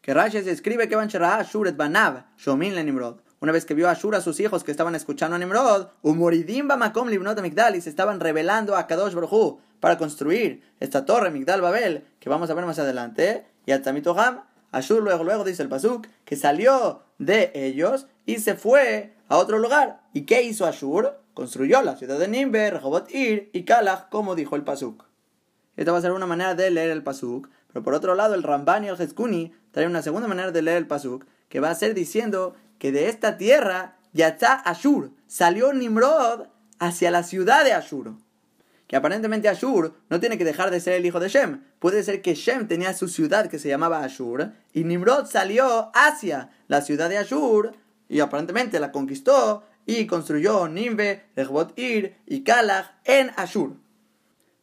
Que 0.00 0.14
Rashi 0.14 0.42
se 0.42 0.52
escribe 0.52 0.88
que 0.88 0.94
van 0.94 1.08
Ashur 1.12 1.66
et 1.66 1.76
Banav, 1.76 2.26
Shomin 2.36 2.76
le 2.76 2.84
Nimrod. 2.84 3.16
Una 3.40 3.50
vez 3.50 3.64
que 3.64 3.74
vio 3.74 3.88
a 3.88 3.90
Ashur 3.90 4.14
a 4.14 4.20
sus 4.20 4.38
hijos 4.38 4.62
que 4.62 4.70
estaban 4.70 4.94
escuchando 4.94 5.34
a 5.34 5.38
Nimrod, 5.40 5.88
Umoridim 6.02 6.66
Makom 6.66 7.08
Libnot 7.08 7.42
Migdal 7.42 7.74
y 7.74 7.80
se 7.80 7.90
estaban 7.90 8.20
revelando 8.20 8.76
a 8.76 8.86
Kadosh 8.86 9.14
Baruj 9.14 9.58
para 9.80 9.98
construir 9.98 10.62
esta 10.78 11.04
torre 11.04 11.30
Migdal 11.30 11.60
Babel, 11.60 12.06
que 12.20 12.30
vamos 12.30 12.48
a 12.48 12.54
ver 12.54 12.64
más 12.64 12.78
adelante, 12.78 13.44
y 13.66 13.72
a 13.72 13.82
Tamitoham, 13.82 14.44
Ashur 14.74 15.04
luego, 15.04 15.22
luego 15.22 15.44
dice 15.44 15.62
el 15.62 15.68
Pasuk, 15.68 16.08
que 16.24 16.34
salió 16.34 17.02
de 17.18 17.52
ellos 17.54 18.08
y 18.26 18.38
se 18.38 18.56
fue 18.56 19.14
a 19.28 19.36
otro 19.36 19.58
lugar. 19.58 20.00
¿Y 20.12 20.22
qué 20.22 20.42
hizo 20.42 20.66
Ashur? 20.66 21.20
Construyó 21.32 21.80
la 21.82 21.96
ciudad 21.96 22.18
de 22.18 22.26
Nimbe, 22.26 22.70
Rehobot 22.70 23.08
Ir 23.14 23.50
y 23.52 23.62
Kalach, 23.62 24.08
como 24.08 24.34
dijo 24.34 24.56
el 24.56 24.64
Pasuk. 24.64 25.04
Esta 25.76 25.92
va 25.92 25.98
a 25.98 26.00
ser 26.00 26.10
una 26.10 26.26
manera 26.26 26.56
de 26.56 26.72
leer 26.72 26.90
el 26.90 27.04
Pasuk, 27.04 27.50
pero 27.72 27.84
por 27.84 27.94
otro 27.94 28.16
lado 28.16 28.34
el 28.34 28.42
Ramban 28.42 28.82
y 28.82 28.88
el 28.88 29.00
Hezkuni 29.00 29.52
traen 29.70 29.90
una 29.90 30.02
segunda 30.02 30.26
manera 30.26 30.50
de 30.50 30.62
leer 30.62 30.78
el 30.78 30.88
Pasuk, 30.88 31.24
que 31.48 31.60
va 31.60 31.70
a 31.70 31.74
ser 31.76 31.94
diciendo 31.94 32.56
que 32.80 32.90
de 32.90 33.08
esta 33.08 33.36
tierra, 33.36 33.98
Yatzá 34.12 34.54
Ashur, 34.54 35.12
salió 35.28 35.72
Nimrod 35.72 36.48
hacia 36.80 37.12
la 37.12 37.22
ciudad 37.22 37.64
de 37.64 37.74
Ashur 37.74 38.16
que 38.86 38.96
aparentemente 38.96 39.48
Ashur 39.48 39.94
no 40.10 40.20
tiene 40.20 40.38
que 40.38 40.44
dejar 40.44 40.70
de 40.70 40.80
ser 40.80 40.94
el 40.94 41.06
hijo 41.06 41.20
de 41.20 41.28
Shem. 41.28 41.62
Puede 41.78 42.02
ser 42.02 42.22
que 42.22 42.34
Shem 42.34 42.68
tenía 42.68 42.94
su 42.94 43.08
ciudad 43.08 43.48
que 43.48 43.58
se 43.58 43.68
llamaba 43.68 44.04
Ashur 44.04 44.52
y 44.72 44.84
Nimrod 44.84 45.26
salió 45.26 45.90
hacia 45.94 46.50
la 46.68 46.82
ciudad 46.82 47.08
de 47.08 47.18
Ashur 47.18 47.72
y 48.08 48.20
aparentemente 48.20 48.80
la 48.80 48.92
conquistó 48.92 49.64
y 49.86 50.06
construyó 50.06 50.68
Nimbe, 50.68 51.24
Rehbot 51.36 51.78
Ir 51.78 52.16
y 52.26 52.42
Kalach 52.42 52.92
en 53.04 53.30
Ashur. 53.36 53.76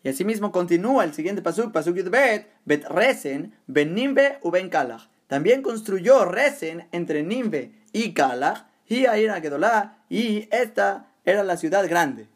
Y 0.03 0.09
asimismo 0.09 0.51
continúa 0.51 1.03
el 1.03 1.13
siguiente 1.13 1.41
pasuk, 1.41 1.71
pasuk 1.71 1.95
Yudbet, 1.95 2.47
Bet 2.65 2.85
Resen, 2.85 3.53
Ben 3.67 3.93
Nimbe 3.93 4.39
u 4.41 4.49
Ben 4.49 4.69
Kalach. 4.69 5.09
También 5.27 5.61
construyó 5.61 6.25
Resen 6.25 6.87
entre 6.91 7.23
Nimbe 7.23 7.71
y 7.93 8.13
Kalach, 8.13 8.65
y 8.87 9.05
Aira 9.05 9.39
Gedolá, 9.39 9.99
y 10.09 10.49
esta 10.51 11.07
era 11.23 11.43
la 11.43 11.55
ciudad 11.55 11.87
grande. 11.87 12.27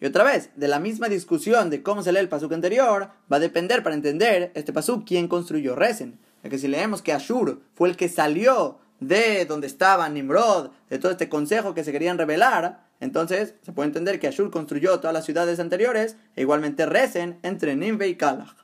Y 0.00 0.06
otra 0.06 0.24
vez, 0.24 0.50
de 0.56 0.66
la 0.66 0.80
misma 0.80 1.08
discusión 1.08 1.68
de 1.68 1.82
cómo 1.82 2.02
se 2.02 2.12
lee 2.12 2.20
el 2.20 2.28
pasuk 2.28 2.52
anterior, 2.52 3.10
va 3.30 3.36
a 3.36 3.40
depender 3.40 3.82
para 3.82 3.94
entender 3.94 4.50
este 4.54 4.72
pasuk 4.72 5.06
quién 5.06 5.28
construyó 5.28 5.76
Resen. 5.76 6.18
Ya 6.42 6.48
que 6.48 6.58
si 6.58 6.68
leemos 6.68 7.02
que 7.02 7.12
Ashur 7.12 7.60
fue 7.74 7.90
el 7.90 7.96
que 7.96 8.08
salió 8.08 8.78
de 8.98 9.44
donde 9.44 9.66
estaba 9.66 10.08
Nimrod, 10.08 10.70
de 10.88 10.98
todo 10.98 11.12
este 11.12 11.28
consejo 11.28 11.74
que 11.74 11.84
se 11.84 11.92
querían 11.92 12.16
revelar, 12.16 12.86
entonces 12.98 13.54
se 13.62 13.72
puede 13.72 13.88
entender 13.88 14.18
que 14.20 14.28
Ashur 14.28 14.50
construyó 14.50 15.00
todas 15.00 15.12
las 15.12 15.26
ciudades 15.26 15.60
anteriores 15.60 16.16
e 16.34 16.42
igualmente 16.42 16.86
Resen 16.86 17.38
entre 17.42 17.76
Nimbe 17.76 18.08
y 18.08 18.14
Kalach. 18.14 18.56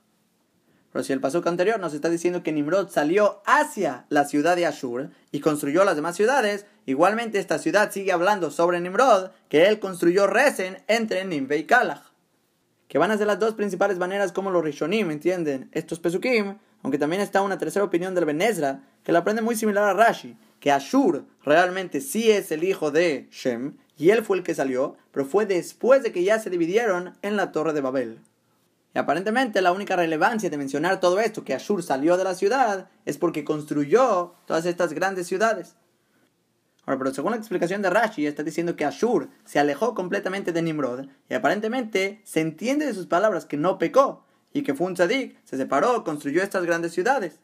Pero 0.96 1.04
si 1.04 1.12
el 1.12 1.20
pasuk 1.20 1.46
anterior 1.46 1.78
nos 1.78 1.92
está 1.92 2.08
diciendo 2.08 2.42
que 2.42 2.52
Nimrod 2.52 2.88
salió 2.88 3.42
hacia 3.44 4.06
la 4.08 4.24
ciudad 4.24 4.56
de 4.56 4.64
Ashur 4.64 5.10
y 5.30 5.40
construyó 5.40 5.84
las 5.84 5.94
demás 5.94 6.16
ciudades, 6.16 6.64
igualmente 6.86 7.38
esta 7.38 7.58
ciudad 7.58 7.92
sigue 7.92 8.12
hablando 8.12 8.50
sobre 8.50 8.80
Nimrod, 8.80 9.28
que 9.50 9.66
él 9.66 9.78
construyó 9.78 10.26
Resen 10.26 10.78
entre 10.88 11.26
Nimbe 11.26 11.58
y 11.58 11.64
Kalach. 11.64 12.00
Que 12.88 12.96
van 12.96 13.10
a 13.10 13.18
ser 13.18 13.26
las 13.26 13.38
dos 13.38 13.52
principales 13.52 13.98
maneras 13.98 14.32
como 14.32 14.50
los 14.50 14.64
Rishonim 14.64 15.10
entienden 15.10 15.68
estos 15.72 16.00
pesukim, 16.00 16.56
aunque 16.82 16.96
también 16.96 17.20
está 17.20 17.42
una 17.42 17.58
tercera 17.58 17.84
opinión 17.84 18.14
del 18.14 18.24
Benezra, 18.24 18.80
que 19.04 19.12
la 19.12 19.18
aprende 19.18 19.42
muy 19.42 19.54
similar 19.54 19.84
a 19.84 19.92
Rashi, 19.92 20.38
que 20.60 20.72
Ashur 20.72 21.26
realmente 21.44 22.00
sí 22.00 22.30
es 22.30 22.50
el 22.52 22.64
hijo 22.64 22.90
de 22.90 23.28
Shem, 23.30 23.76
y 23.98 24.08
él 24.08 24.24
fue 24.24 24.38
el 24.38 24.42
que 24.42 24.54
salió, 24.54 24.96
pero 25.12 25.26
fue 25.26 25.44
después 25.44 26.02
de 26.02 26.10
que 26.10 26.24
ya 26.24 26.38
se 26.38 26.48
dividieron 26.48 27.18
en 27.20 27.36
la 27.36 27.52
torre 27.52 27.74
de 27.74 27.82
Babel. 27.82 28.20
Y 28.96 28.98
aparentemente 28.98 29.60
la 29.60 29.72
única 29.72 29.94
relevancia 29.94 30.48
de 30.48 30.56
mencionar 30.56 31.00
todo 31.00 31.20
esto, 31.20 31.44
que 31.44 31.52
Ashur 31.52 31.82
salió 31.82 32.16
de 32.16 32.24
la 32.24 32.34
ciudad, 32.34 32.88
es 33.04 33.18
porque 33.18 33.44
construyó 33.44 34.36
todas 34.46 34.64
estas 34.64 34.94
grandes 34.94 35.26
ciudades. 35.26 35.76
Ahora, 36.86 37.00
pero 37.00 37.12
según 37.12 37.32
la 37.32 37.36
explicación 37.36 37.82
de 37.82 37.90
Rashi, 37.90 38.24
está 38.24 38.42
diciendo 38.42 38.74
que 38.74 38.86
Ashur 38.86 39.28
se 39.44 39.58
alejó 39.58 39.94
completamente 39.94 40.50
de 40.50 40.62
Nimrod, 40.62 41.08
y 41.28 41.34
aparentemente 41.34 42.22
se 42.24 42.40
entiende 42.40 42.86
de 42.86 42.94
sus 42.94 43.06
palabras 43.06 43.44
que 43.44 43.58
no 43.58 43.76
pecó, 43.76 44.24
y 44.54 44.62
que 44.62 44.72
fue 44.72 44.86
un 44.86 44.94
tzadik, 44.94 45.44
se 45.44 45.58
separó, 45.58 46.02
construyó 46.02 46.42
estas 46.42 46.64
grandes 46.64 46.94
ciudades. 46.94 47.40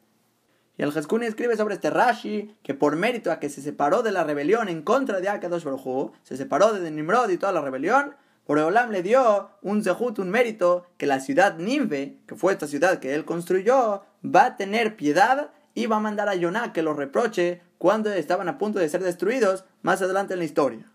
Y 0.78 0.84
el 0.84 0.96
Haskuni 0.96 1.26
escribe 1.26 1.58
sobre 1.58 1.74
este 1.74 1.90
Rashi 1.90 2.56
que 2.62 2.72
por 2.72 2.96
mérito 2.96 3.30
a 3.30 3.40
que 3.40 3.50
se 3.50 3.60
separó 3.60 4.02
de 4.02 4.12
la 4.12 4.24
rebelión 4.24 4.70
en 4.70 4.80
contra 4.80 5.20
de 5.20 5.28
Akadosh 5.28 5.64
Baruj 5.64 6.12
se 6.22 6.38
separó 6.38 6.72
de 6.72 6.90
Nimrod 6.90 7.28
y 7.28 7.36
toda 7.36 7.52
la 7.52 7.60
rebelión, 7.60 8.16
Boreolam 8.46 8.90
le 8.90 9.02
dio 9.02 9.50
un 9.62 9.82
zehut, 9.82 10.18
un 10.18 10.30
mérito, 10.30 10.86
que 10.96 11.06
la 11.06 11.20
ciudad 11.20 11.58
Nimbe, 11.58 12.18
que 12.26 12.34
fue 12.34 12.52
esta 12.52 12.66
ciudad 12.66 12.98
que 12.98 13.14
él 13.14 13.24
construyó, 13.24 14.02
va 14.24 14.44
a 14.46 14.56
tener 14.56 14.96
piedad 14.96 15.50
y 15.74 15.86
va 15.86 15.96
a 15.96 16.00
mandar 16.00 16.28
a 16.28 16.34
Yonah 16.34 16.72
que 16.72 16.82
los 16.82 16.96
reproche 16.96 17.62
cuando 17.78 18.12
estaban 18.12 18.48
a 18.48 18.58
punto 18.58 18.78
de 18.78 18.88
ser 18.88 19.02
destruidos 19.02 19.64
más 19.82 20.02
adelante 20.02 20.34
en 20.34 20.40
la 20.40 20.44
historia. 20.44 20.92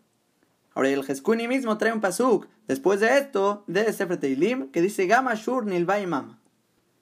Ahora 0.74 0.90
el 0.90 1.04
Jeskuni 1.04 1.48
mismo 1.48 1.78
trae 1.78 1.92
un 1.92 2.02
pasuk 2.02 2.48
después 2.68 3.00
de 3.00 3.18
esto 3.18 3.64
de 3.66 3.92
Sefer 3.92 4.18
Teilim 4.18 4.70
que 4.72 4.82
dice 4.82 5.08
Gama 5.08 5.34
Shur 5.34 5.66
Nilva 5.66 5.98
Mama 6.06 6.37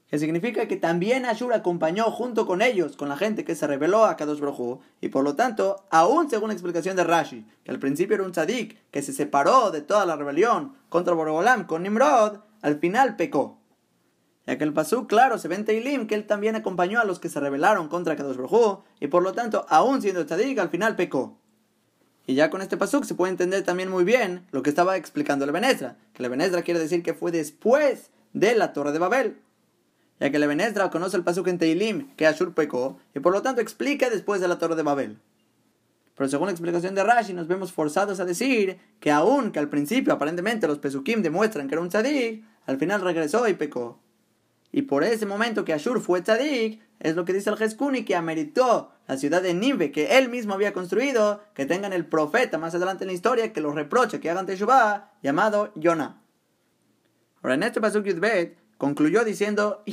que 0.10 0.20
significa 0.20 0.68
que 0.68 0.78
también 0.78 1.26
Ashur 1.26 1.54
acompañó 1.54 2.12
junto 2.12 2.46
con 2.46 2.62
ellos, 2.62 2.96
con 2.96 3.10
la 3.10 3.18
gente 3.18 3.44
que 3.44 3.56
se 3.56 3.66
rebeló 3.66 4.06
a 4.06 4.16
Kadosh 4.16 4.40
Brojú, 4.40 4.80
y 5.02 5.10
por 5.10 5.24
lo 5.24 5.36
tanto, 5.36 5.84
aún 5.90 6.30
según 6.30 6.50
la 6.50 6.54
explicación 6.54 6.96
de 6.96 7.04
Rashi, 7.04 7.46
que 7.64 7.72
al 7.72 7.80
principio 7.80 8.16
era 8.16 8.24
un 8.24 8.32
tzadik 8.32 8.78
que 8.92 9.02
se 9.02 9.14
separó 9.14 9.72
de 9.72 9.82
toda 9.82 10.06
la 10.06 10.16
rebelión 10.16 10.74
contra 10.90 11.16
Borobolam 11.16 11.66
con 11.66 11.84
Nimrod, 11.84 12.40
al 12.62 12.80
final 12.80 13.16
pecó. 13.16 13.60
Ya 14.46 14.60
que 14.60 14.64
el 14.64 14.74
Pasuk, 14.74 15.08
claro, 15.08 15.40
se 15.40 15.48
ve 15.48 15.56
en 15.56 15.66
Teilim 15.66 16.06
que 16.06 16.14
él 16.14 16.28
también 16.28 16.56
acompañó 16.56 17.00
a 17.00 17.06
los 17.06 17.18
que 17.18 17.30
se 17.30 17.40
rebelaron 17.40 17.88
contra 17.88 18.16
Kadosh 18.16 18.38
Brojú, 18.38 18.84
y 19.00 19.08
por 19.08 19.24
lo 19.24 19.34
tanto, 19.34 19.66
aún 19.70 20.04
siendo 20.04 20.26
tzadik, 20.26 20.60
al 20.60 20.70
final 20.70 20.96
pecó. 20.96 21.40
Y 22.28 22.36
ya 22.36 22.50
con 22.50 22.62
este 22.62 22.78
pasuk 22.78 23.06
se 23.06 23.16
puede 23.16 23.32
entender 23.32 23.64
también 23.64 23.90
muy 23.90 24.04
bien 24.04 24.48
lo 24.52 24.64
que 24.64 24.70
estaba 24.70 24.98
explicando 24.98 25.46
el 25.46 25.52
Benesra, 25.52 25.98
que 26.14 26.24
el 26.24 26.30
Benesra 26.30 26.64
quiere 26.64 26.80
decir 26.80 27.04
que 27.04 27.14
fue 27.14 27.32
después 27.32 28.10
de 28.34 28.56
la 28.56 28.74
Torre 28.74 28.92
de 28.92 29.00
Babel 29.00 29.38
ya 30.20 30.32
que 30.32 30.40
Lebenestra 30.40 30.90
conoce 30.90 31.18
el 31.18 31.24
pasuk 31.24 31.48
en 31.48 31.58
Teilim 31.58 32.16
que 32.16 32.28
Ashur 32.28 32.54
pecó 32.54 33.00
y 33.14 33.20
por 33.20 33.34
lo 33.34 33.42
tanto 33.42 33.62
explica 33.62 34.10
después 34.10 34.42
de 34.42 34.48
la 34.48 34.58
Torre 34.58 34.76
de 34.76 34.84
Babel. 34.84 35.20
Pero 36.16 36.30
según 36.30 36.48
la 36.48 36.52
explicación 36.54 36.96
de 36.96 37.04
Rashi, 37.04 37.34
nos 37.34 37.48
vemos 37.48 37.74
forzados 37.74 38.20
a 38.20 38.26
decir 38.26 38.80
que 39.00 39.12
aun 39.12 39.52
que 39.52 39.60
al 39.60 39.70
principio 39.70 40.14
aparentemente 40.14 40.68
los 40.68 40.80
pesukim 40.80 41.22
demuestran 41.22 41.68
que 41.68 41.76
era 41.76 41.82
un 41.82 41.90
tzadik, 41.90 42.46
al 42.66 42.78
final 42.78 43.02
regresó 43.02 43.48
y 43.48 43.54
pecó. 43.54 44.00
Y 44.72 44.84
por 44.84 45.04
ese 45.04 45.26
momento 45.26 45.66
que 45.66 45.74
Ashur 45.74 46.02
fue 46.02 46.22
tzadik, 46.22 46.82
es 47.00 47.16
lo 47.16 47.26
que 47.26 47.34
dice 47.34 47.50
el 47.50 47.58
Jeskuni 47.58 48.06
que 48.06 48.16
ameritó 48.16 48.92
la 49.08 49.18
ciudad 49.18 49.42
de 49.42 49.54
Nive 49.54 49.92
que 49.92 50.18
él 50.18 50.30
mismo 50.30 50.54
había 50.54 50.72
construido, 50.72 51.44
que 51.54 51.66
tengan 51.66 51.92
el 51.92 52.06
profeta 52.06 52.58
más 52.58 52.74
adelante 52.74 53.04
en 53.04 53.10
la 53.10 53.14
historia 53.14 53.52
que 53.52 53.62
los 53.62 53.76
reproche 53.76 54.22
que 54.22 54.30
hagan 54.30 54.46
Teshuvah, 54.46 55.12
llamado 55.22 55.74
Yonah. 55.76 56.22
Ahora 57.42 57.56
en 57.56 57.64
este 57.64 57.82
pasuk 57.82 58.06
Yudbet 58.06 58.58
concluyó 58.78 59.24
diciendo. 59.24 59.84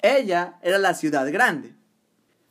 Ella 0.00 0.58
era 0.62 0.78
la 0.78 0.94
ciudad 0.94 1.30
grande. 1.32 1.74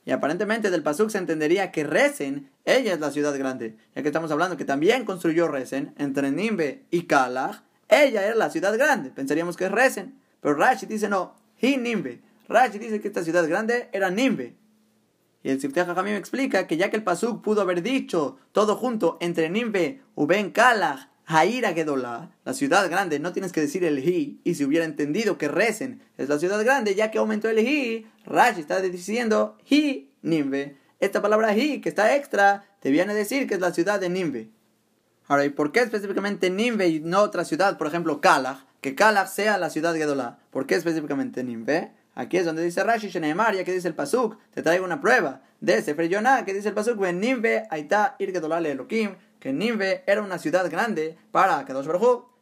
Y 0.05 0.11
aparentemente 0.11 0.71
del 0.71 0.83
Pasuk 0.83 1.09
se 1.09 1.17
entendería 1.17 1.71
que 1.71 1.83
Resen, 1.83 2.49
ella 2.63 2.93
es 2.93 2.99
la 2.99 3.11
ciudad 3.11 3.37
grande. 3.37 3.75
Ya 3.93 4.01
que 4.01 4.07
estamos 4.07 4.31
hablando 4.31 4.55
que 4.55 4.63
también 4.63 5.03
construyó 5.03 5.47
Resen 5.49 5.93
entre 5.97 6.31
Nimbe 6.31 6.85
y 6.91 7.03
Kalach, 7.03 7.61
ella 7.89 8.25
era 8.25 8.35
la 8.35 8.49
ciudad 8.49 8.77
grande. 8.77 9.09
Pensaríamos 9.09 9.57
que 9.57 9.65
es 9.65 9.71
Resen. 9.71 10.19
Pero 10.39 10.55
Rashi 10.55 10.85
dice 10.85 11.09
no, 11.09 11.35
Hi 11.61 11.77
Nimbe. 11.77 12.21
Rashi 12.47 12.79
dice 12.79 13.01
que 13.01 13.09
esta 13.09 13.23
ciudad 13.23 13.47
grande 13.47 13.89
era 13.91 14.09
Nimbe. 14.09 14.55
Y 15.43 15.49
el 15.49 15.61
Sifteh 15.61 15.85
me 15.85 16.17
explica 16.17 16.67
que 16.67 16.77
ya 16.77 16.89
que 16.89 16.97
el 16.97 17.03
Pasuk 17.03 17.41
pudo 17.41 17.61
haber 17.61 17.81
dicho 17.81 18.37
todo 18.51 18.75
junto 18.75 19.17
entre 19.21 19.49
Nimbe, 19.49 20.01
Uben 20.15 20.51
Kalach 20.51 21.09
Haira 21.29 21.73
Gedola, 21.73 22.31
la 22.45 22.53
ciudad 22.53 22.89
grande, 22.89 23.19
no 23.19 23.33
tienes 23.33 23.51
que 23.51 23.59
decir 23.59 23.83
el 23.83 23.99
hi, 23.99 24.39
y 24.45 24.55
si 24.55 24.63
hubiera 24.63 24.85
entendido 24.85 25.37
que 25.37 25.49
Resen 25.49 26.01
es 26.17 26.29
la 26.29 26.39
ciudad 26.39 26.63
grande, 26.63 26.95
ya 26.95 27.11
que 27.11 27.17
aumentó 27.17 27.49
el 27.49 27.59
hi, 27.59 28.07
Rashi 28.25 28.61
está 28.61 28.79
diciendo 28.79 29.57
hi 29.69 30.09
Nimbe. 30.21 30.77
Esta 31.01 31.21
palabra 31.21 31.53
hi, 31.53 31.81
que 31.81 31.89
está 31.89 32.15
extra, 32.15 32.63
te 32.79 32.91
viene 32.91 33.11
a 33.11 33.15
decir 33.15 33.45
que 33.45 33.55
es 33.55 33.59
la 33.59 33.73
ciudad 33.73 33.99
de 33.99 34.07
Nimbe. 34.07 34.51
Ahora, 35.27 35.43
¿y 35.43 35.49
por 35.49 35.73
qué 35.73 35.81
específicamente 35.81 36.49
Nimbe 36.49 36.87
y 36.87 37.01
no 37.01 37.19
otra 37.19 37.43
ciudad, 37.43 37.77
por 37.77 37.87
ejemplo, 37.87 38.21
Kalach? 38.21 38.59
Que 38.79 38.95
Kalach 38.95 39.27
sea 39.27 39.57
la 39.57 39.69
ciudad 39.69 39.95
Gedola. 39.95 40.39
¿Por 40.49 40.65
qué 40.65 40.75
específicamente 40.75 41.43
Nimbe? 41.43 41.91
Aquí 42.15 42.37
es 42.37 42.45
donde 42.45 42.63
dice 42.63 42.83
Rashi 42.83 43.09
Sheneemar, 43.09 43.53
ya 43.53 43.65
que 43.65 43.73
dice 43.73 43.89
el 43.89 43.95
Pasuk, 43.95 44.37
te 44.53 44.63
traigo 44.63 44.85
una 44.85 45.01
prueba 45.01 45.41
de 45.59 45.81
Sefer 45.81 46.07
Yonah, 46.07 46.45
que 46.45 46.53
dice 46.53 46.69
el 46.69 46.73
Pasuk, 46.73 46.99
Nimbe 46.99 47.67
Aita 47.69 48.15
Ir 48.17 48.31
Gedolah 48.31 48.59
Elohim, 48.59 49.11
que 49.39 49.53
Nimbe 49.53 50.03
era 50.05 50.21
una 50.21 50.39
ciudad 50.39 50.69
grande 50.69 51.17
para 51.31 51.63
Kadosh 51.65 51.87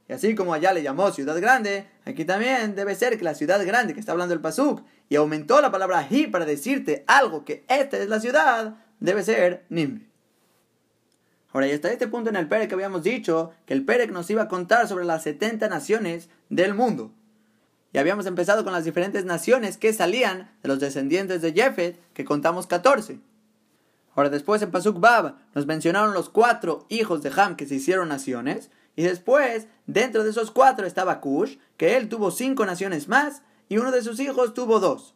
y 0.08 0.14
así 0.14 0.36
como 0.36 0.54
allá 0.54 0.72
le 0.74 0.84
llamó 0.84 1.12
ciudad 1.12 1.40
grande, 1.42 1.88
aquí 2.06 2.26
también 2.26 2.76
debe 2.76 2.96
ser 2.96 3.18
que 3.18 3.24
la 3.24 3.34
ciudad 3.34 3.66
grande 3.66 3.94
que 3.94 4.00
está 4.00 4.12
hablando 4.12 4.34
el 4.34 4.42
Pasuk 4.42 4.84
y 5.10 5.16
aumentó 5.16 5.62
la 5.62 5.72
palabra 5.72 6.08
hi 6.10 6.28
para 6.28 6.46
decirte 6.46 7.04
algo 7.08 7.44
que 7.44 7.66
esta 7.68 7.98
es 7.98 8.08
la 8.08 8.20
ciudad, 8.20 8.76
debe 9.00 9.24
ser 9.24 9.66
Nimbe. 9.70 10.08
Ahora, 11.52 11.68
y 11.68 11.72
hasta 11.72 11.92
este 11.92 12.08
punto 12.08 12.30
en 12.30 12.36
el 12.36 12.50
Perec 12.50 12.74
habíamos 12.74 13.02
dicho 13.02 13.54
que 13.66 13.74
el 13.74 13.86
Perec 13.86 14.12
nos 14.12 14.30
iba 14.30 14.44
a 14.44 14.48
contar 14.48 14.88
sobre 14.88 15.06
las 15.06 15.24
70 15.24 15.70
naciones 15.70 16.30
del 16.50 16.74
mundo. 16.74 17.12
Y 17.94 17.98
habíamos 17.98 18.26
empezado 18.26 18.66
con 18.66 18.74
las 18.74 18.84
diferentes 18.84 19.24
naciones 19.24 19.78
que 19.78 19.94
salían 19.94 20.52
de 20.62 20.68
los 20.68 20.82
descendientes 20.82 21.42
de 21.42 21.54
Jefet, 21.54 21.98
que 22.14 22.26
contamos 22.26 22.68
14. 22.68 23.20
Ahora 24.16 24.30
después 24.30 24.62
en 24.62 24.72
Pasuk 24.72 25.00
Bab 25.00 25.36
nos 25.54 25.66
mencionaron 25.66 26.14
los 26.14 26.30
cuatro 26.30 26.86
hijos 26.90 27.22
de 27.22 27.32
Ham 27.36 27.56
que 27.56 27.68
se 27.68 27.76
hicieron 27.76 28.08
naciones. 28.08 28.72
Y 28.96 29.04
después, 29.04 29.68
dentro 29.88 30.24
de 30.24 30.30
esos 30.30 30.52
cuatro 30.52 30.88
estaba 30.88 31.20
Cush, 31.20 31.58
que 31.76 31.98
él 31.98 32.08
tuvo 32.08 32.32
cinco 32.32 32.66
naciones 32.66 33.10
más, 33.10 33.44
y 33.68 33.78
uno 33.78 33.92
de 33.92 34.02
sus 34.02 34.20
hijos 34.22 34.54
tuvo 34.54 34.80
dos. 34.80 35.16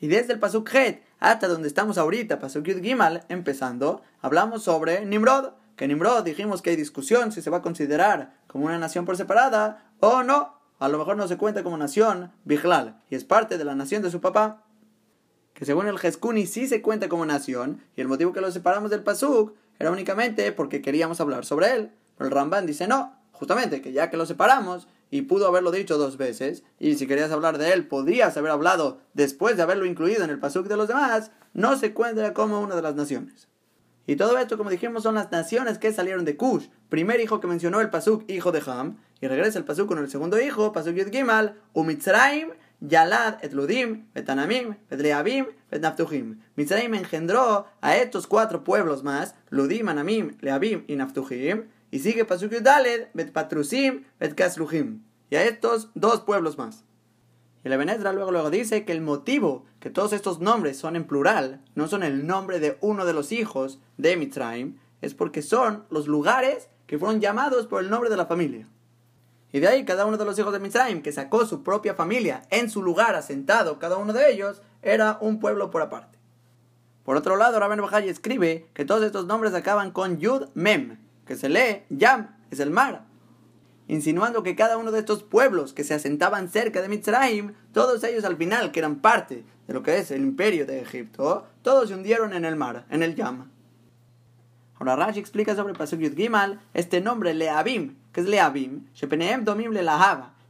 Y 0.00 0.08
desde 0.08 0.32
el 0.32 0.38
Pasuk 0.38 0.74
Het 0.74 1.02
hasta 1.18 1.48
donde 1.48 1.68
estamos 1.68 1.98
ahorita, 1.98 2.38
Pasuk 2.38 2.64
Yud 2.64 2.82
Gimal, 2.82 3.24
empezando, 3.28 4.02
hablamos 4.20 4.62
sobre 4.62 5.04
Nimrod. 5.04 5.52
Que 5.76 5.86
Nimrod 5.86 6.24
dijimos 6.24 6.62
que 6.62 6.70
hay 6.70 6.76
discusión 6.76 7.32
si 7.32 7.42
se 7.42 7.50
va 7.50 7.58
a 7.58 7.62
considerar 7.62 8.34
como 8.46 8.64
una 8.64 8.78
nación 8.78 9.04
por 9.04 9.18
separada 9.18 9.92
o 10.00 10.22
no. 10.22 10.56
A 10.78 10.88
lo 10.88 10.98
mejor 10.98 11.16
no 11.16 11.28
se 11.28 11.36
cuenta 11.36 11.62
como 11.62 11.76
nación 11.76 12.32
Bijlal 12.44 13.00
y 13.10 13.14
es 13.14 13.24
parte 13.24 13.58
de 13.58 13.64
la 13.64 13.74
nación 13.74 14.02
de 14.02 14.10
su 14.10 14.20
papá 14.20 14.65
que 15.56 15.64
según 15.64 15.88
el 15.88 15.98
Jeskuni 15.98 16.46
sí 16.46 16.68
se 16.68 16.82
cuenta 16.82 17.08
como 17.08 17.24
nación, 17.24 17.80
y 17.96 18.02
el 18.02 18.08
motivo 18.08 18.34
que 18.34 18.42
lo 18.42 18.52
separamos 18.52 18.90
del 18.90 19.02
Pasuk 19.02 19.54
era 19.78 19.90
únicamente 19.90 20.52
porque 20.52 20.82
queríamos 20.82 21.18
hablar 21.22 21.46
sobre 21.46 21.72
él. 21.72 21.92
Pero 22.18 22.28
el 22.28 22.34
Ramban 22.34 22.66
dice 22.66 22.86
no, 22.86 23.16
justamente 23.32 23.80
que 23.80 23.92
ya 23.92 24.10
que 24.10 24.18
lo 24.18 24.26
separamos, 24.26 24.86
y 25.10 25.22
pudo 25.22 25.46
haberlo 25.46 25.70
dicho 25.70 25.96
dos 25.96 26.18
veces, 26.18 26.62
y 26.78 26.96
si 26.96 27.06
querías 27.06 27.30
hablar 27.30 27.56
de 27.56 27.72
él, 27.72 27.88
podrías 27.88 28.36
haber 28.36 28.50
hablado 28.50 29.00
después 29.14 29.56
de 29.56 29.62
haberlo 29.62 29.86
incluido 29.86 30.24
en 30.24 30.30
el 30.30 30.38
Pasuk 30.38 30.66
de 30.66 30.76
los 30.76 30.88
demás, 30.88 31.30
no 31.54 31.78
se 31.78 31.94
cuenta 31.94 32.34
como 32.34 32.60
una 32.60 32.76
de 32.76 32.82
las 32.82 32.94
naciones. 32.94 33.48
Y 34.06 34.16
todo 34.16 34.36
esto, 34.36 34.58
como 34.58 34.68
dijimos, 34.68 35.04
son 35.04 35.14
las 35.14 35.32
naciones 35.32 35.78
que 35.78 35.92
salieron 35.92 36.26
de 36.26 36.36
Cush. 36.36 36.66
Primer 36.90 37.18
hijo 37.20 37.40
que 37.40 37.46
mencionó 37.46 37.80
el 37.80 37.88
Pasuk, 37.88 38.30
hijo 38.30 38.52
de 38.52 38.62
Ham, 38.66 38.98
y 39.22 39.26
regresa 39.26 39.58
el 39.58 39.64
Pasuk 39.64 39.88
con 39.88 39.98
el 39.98 40.10
segundo 40.10 40.38
hijo, 40.38 40.72
Pasuk 40.72 40.94
Yud 40.94 41.10
Gimal, 41.10 41.56
Umitzraim, 41.72 42.50
Yalad, 42.80 43.42
Etludim, 43.42 44.06
Betanamim, 44.14 44.76
Betleabim, 44.90 45.46
Betnaftuhim. 45.70 46.40
Mitzrayim 46.56 46.94
engendró 46.94 47.66
a 47.80 47.96
estos 47.96 48.26
cuatro 48.26 48.64
pueblos 48.64 49.02
más, 49.02 49.34
Ludim, 49.50 49.88
Anamim, 49.88 50.36
Leabim 50.40 50.84
y 50.86 50.96
Naftuhim, 50.96 51.68
y 51.90 51.98
sigue 52.00 52.24
Pasuk 52.24 52.52
Yudaled, 52.52 53.08
Betpatrusim, 53.14 54.04
Betkasluhim. 54.20 55.02
Y 55.30 55.36
a 55.36 55.44
estos 55.44 55.90
dos 55.94 56.20
pueblos 56.20 56.58
más. 56.58 56.84
Y 57.64 57.68
la 57.68 57.76
Benedra 57.76 58.12
luego, 58.12 58.30
luego 58.30 58.50
dice 58.50 58.84
que 58.84 58.92
el 58.92 59.00
motivo 59.00 59.64
que 59.80 59.90
todos 59.90 60.12
estos 60.12 60.40
nombres 60.40 60.78
son 60.78 60.94
en 60.94 61.04
plural, 61.04 61.62
no 61.74 61.88
son 61.88 62.02
el 62.02 62.26
nombre 62.26 62.60
de 62.60 62.78
uno 62.80 63.04
de 63.04 63.12
los 63.12 63.32
hijos 63.32 63.80
de 63.96 64.16
Mitzrayim, 64.16 64.78
es 65.00 65.14
porque 65.14 65.42
son 65.42 65.84
los 65.90 66.06
lugares 66.06 66.68
que 66.86 66.98
fueron 66.98 67.20
llamados 67.20 67.66
por 67.66 67.82
el 67.82 67.90
nombre 67.90 68.10
de 68.10 68.16
la 68.16 68.26
familia. 68.26 68.68
Y 69.56 69.60
de 69.60 69.68
ahí 69.68 69.86
cada 69.86 70.04
uno 70.04 70.18
de 70.18 70.26
los 70.26 70.38
hijos 70.38 70.52
de 70.52 70.58
Misraim, 70.58 71.00
que 71.00 71.12
sacó 71.12 71.46
su 71.46 71.62
propia 71.62 71.94
familia 71.94 72.42
en 72.50 72.68
su 72.68 72.82
lugar 72.82 73.14
asentado, 73.14 73.78
cada 73.78 73.96
uno 73.96 74.12
de 74.12 74.30
ellos, 74.30 74.60
era 74.82 75.16
un 75.22 75.40
pueblo 75.40 75.70
por 75.70 75.80
aparte. 75.80 76.18
Por 77.04 77.16
otro 77.16 77.36
lado, 77.36 77.58
Rabben 77.58 77.80
Bajay 77.80 78.06
escribe 78.06 78.66
que 78.74 78.84
todos 78.84 79.02
estos 79.02 79.24
nombres 79.24 79.54
acaban 79.54 79.92
con 79.92 80.18
Yud 80.18 80.48
Mem, 80.52 80.98
que 81.24 81.36
se 81.36 81.48
lee 81.48 81.84
Yam, 81.88 82.36
es 82.50 82.60
el 82.60 82.70
mar, 82.70 83.06
insinuando 83.88 84.42
que 84.42 84.56
cada 84.56 84.76
uno 84.76 84.92
de 84.92 84.98
estos 84.98 85.22
pueblos 85.22 85.72
que 85.72 85.84
se 85.84 85.94
asentaban 85.94 86.50
cerca 86.50 86.82
de 86.82 86.90
Mitzrayim, 86.90 87.54
todos 87.72 88.04
ellos 88.04 88.24
al 88.26 88.36
final, 88.36 88.72
que 88.72 88.80
eran 88.80 88.96
parte 88.96 89.42
de 89.66 89.72
lo 89.72 89.82
que 89.82 89.96
es 89.96 90.10
el 90.10 90.20
imperio 90.20 90.66
de 90.66 90.82
Egipto, 90.82 91.46
todos 91.62 91.88
se 91.88 91.94
hundieron 91.94 92.34
en 92.34 92.44
el 92.44 92.56
mar, 92.56 92.84
en 92.90 93.02
el 93.02 93.14
Yam. 93.14 93.50
Ahora 94.78 94.96
Rashi 94.96 95.18
explica 95.18 95.56
sobre 95.56 95.72
Pasuk 95.72 96.00
Yud 96.00 96.14
Gimal 96.14 96.60
este 96.74 97.00
nombre 97.00 97.32
Leabim, 97.32 97.96
que 98.16 98.22
es 98.22 98.28
Leabim, 98.28 98.86
Shepeneem 98.94 99.44
Domim 99.44 99.72
Le 99.72 99.84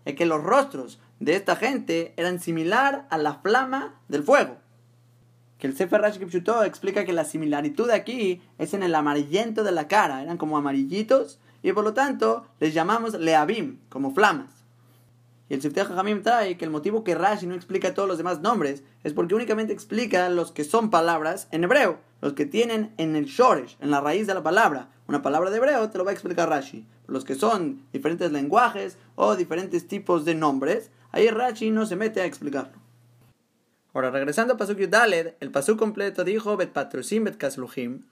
es 0.05 0.14
que 0.14 0.24
los 0.24 0.40
rostros 0.40 1.00
de 1.18 1.35
esta 1.35 1.57
gente 1.57 2.14
eran 2.16 2.38
similar 2.38 3.09
a 3.11 3.18
la 3.18 3.40
flama 3.40 3.96
del 4.07 4.22
fuego. 4.22 4.59
Que 5.59 5.66
el 5.66 5.76
Sefer 5.76 6.00
Rashi 6.00 6.20
explica 6.64 7.05
que 7.05 7.12
la 7.12 7.24
similaritud 7.24 7.90
aquí 7.90 8.40
es 8.59 8.72
en 8.72 8.85
el 8.85 8.94
amarillento 8.94 9.64
de 9.64 9.72
la 9.72 9.88
cara, 9.88 10.22
eran 10.22 10.38
como 10.38 10.57
amarillitos 10.57 11.40
y 11.61 11.72
por 11.72 11.83
lo 11.83 11.92
tanto 11.92 12.46
les 12.61 12.72
llamamos 12.72 13.14
Leabim, 13.14 13.81
como 13.88 14.14
flamas. 14.14 14.50
Y 15.48 15.55
el 15.55 15.61
Sifteh 15.61 15.87
Hamim 15.96 16.22
trae 16.22 16.57
que 16.57 16.66
el 16.66 16.70
motivo 16.70 17.02
que 17.02 17.16
Rashi 17.16 17.48
no 17.48 17.57
explica 17.57 17.94
todos 17.94 18.09
los 18.09 18.18
demás 18.18 18.42
nombres 18.42 18.85
es 19.02 19.12
porque 19.12 19.35
únicamente 19.35 19.72
explica 19.72 20.29
los 20.29 20.52
que 20.52 20.62
son 20.62 20.90
palabras 20.90 21.48
en 21.50 21.64
hebreo, 21.64 21.98
los 22.20 22.35
que 22.35 22.46
tienen 22.46 22.94
en 22.96 23.16
el 23.16 23.24
shoresh, 23.24 23.76
en 23.81 23.90
la 23.90 24.00
raíz 24.00 24.29
de 24.29 24.35
la 24.35 24.44
palabra, 24.44 24.90
una 25.09 25.22
palabra 25.22 25.50
de 25.50 25.57
hebreo, 25.57 25.90
te 25.90 25.98
lo 25.98 26.05
va 26.05 26.11
a 26.11 26.14
explicar 26.14 26.48
Rashi. 26.48 26.87
Los 27.07 27.25
que 27.25 27.35
son 27.35 27.83
diferentes 27.92 28.33
lenguajes 28.33 28.99
o 29.14 29.37
diferentes 29.37 29.88
tipos 29.88 30.25
de 30.25 30.35
nombres, 30.35 30.90
ahí 31.12 31.29
Rashi 31.29 31.71
no 31.71 31.87
se 31.87 31.97
mete 31.97 32.21
a 32.21 32.25
explicarlo. 32.25 32.79
Ahora, 33.97 34.11
regresando 34.11 34.53
a 34.53 34.57
Pasuk 34.59 34.79
Yudaled, 34.79 35.37
el 35.40 35.51
Pasuk 35.51 35.79
completo 35.79 36.23
dijo 36.23 36.57
Bet 36.59 36.73
Patrusim 36.73 37.25
Bet 37.25 37.38
Kasluhim, 37.38 38.03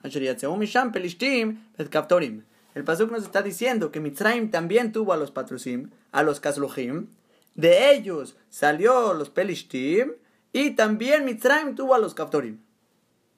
Misham 0.59 0.93
Pelishtim 0.93 1.59
Bet 1.77 1.91
Kaptorim. 1.91 2.45
El 2.75 2.85
Pasuk 2.85 3.11
nos 3.13 3.23
está 3.23 3.43
diciendo 3.43 3.93
que 3.93 4.01
Mitzrayim 4.01 4.51
también 4.51 4.93
tuvo 4.93 5.13
a 5.13 5.19
los 5.19 5.31
Patrusim, 5.31 5.91
a 6.11 6.23
los 6.23 6.41
Kasluhim, 6.41 7.09
de 7.55 7.93
ellos 7.93 8.37
salió 8.49 9.13
los 9.13 9.29
Pelishtim, 9.29 10.13
y 10.53 10.71
también 10.71 11.25
Mitzrayim 11.25 11.75
tuvo 11.75 11.95
a 11.95 11.99
los 11.99 12.15
Kaptorim. 12.15 12.64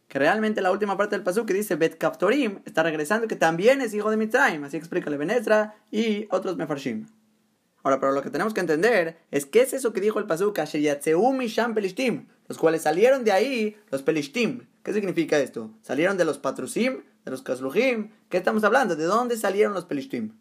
Que 0.09 0.19
realmente 0.19 0.61
la 0.61 0.71
última 0.71 0.97
parte 0.97 1.17
del 1.17 1.25
Pasuk 1.25 1.47
que 1.47 1.55
dice 1.55 1.77
Bet 1.77 1.99
Kaptorim 1.99 2.61
está 2.65 2.83
regresando 2.83 3.27
que 3.27 3.37
también 3.37 3.81
es 3.81 3.93
hijo 3.93 4.11
de 4.11 4.17
Mitzrayim, 4.17 4.65
así 4.65 4.77
explica 4.77 5.11
Levenezra 5.11 5.75
y 5.91 6.29
otros 6.31 6.57
Mefarshim. 6.57 7.07
Ahora, 7.83 8.01
pero 8.01 8.13
lo 8.13 8.23
que 8.23 8.31
tenemos 8.31 8.53
que 8.53 8.61
entender 8.61 9.17
es 9.31 9.47
qué 9.47 9.63
es 9.63 9.73
eso 9.73 9.93
que 9.93 10.01
dijo 10.01 10.19
el 10.19 10.27
Pasuk, 10.27 10.59
Misham 11.39 11.75
Pelishtim, 11.75 12.27
los 12.49 12.59
cuales 12.59 12.83
salieron 12.83 13.25
de 13.25 13.33
ahí 13.33 13.77
los 13.91 14.03
Pelishtim. 14.03 14.67
¿Qué 14.83 14.93
significa 14.93 15.39
esto? 15.39 15.71
¿Salieron 15.83 16.17
de 16.17 16.25
los 16.25 16.39
Patrusim? 16.39 17.03
¿De 17.25 17.31
los 17.31 17.43
Kasluhim? 17.43 18.11
¿Qué 18.29 18.37
estamos 18.37 18.63
hablando? 18.63 18.95
¿De 18.95 19.05
dónde 19.05 19.37
salieron 19.37 19.75
los 19.75 19.85
Pelishtim? 19.85 20.33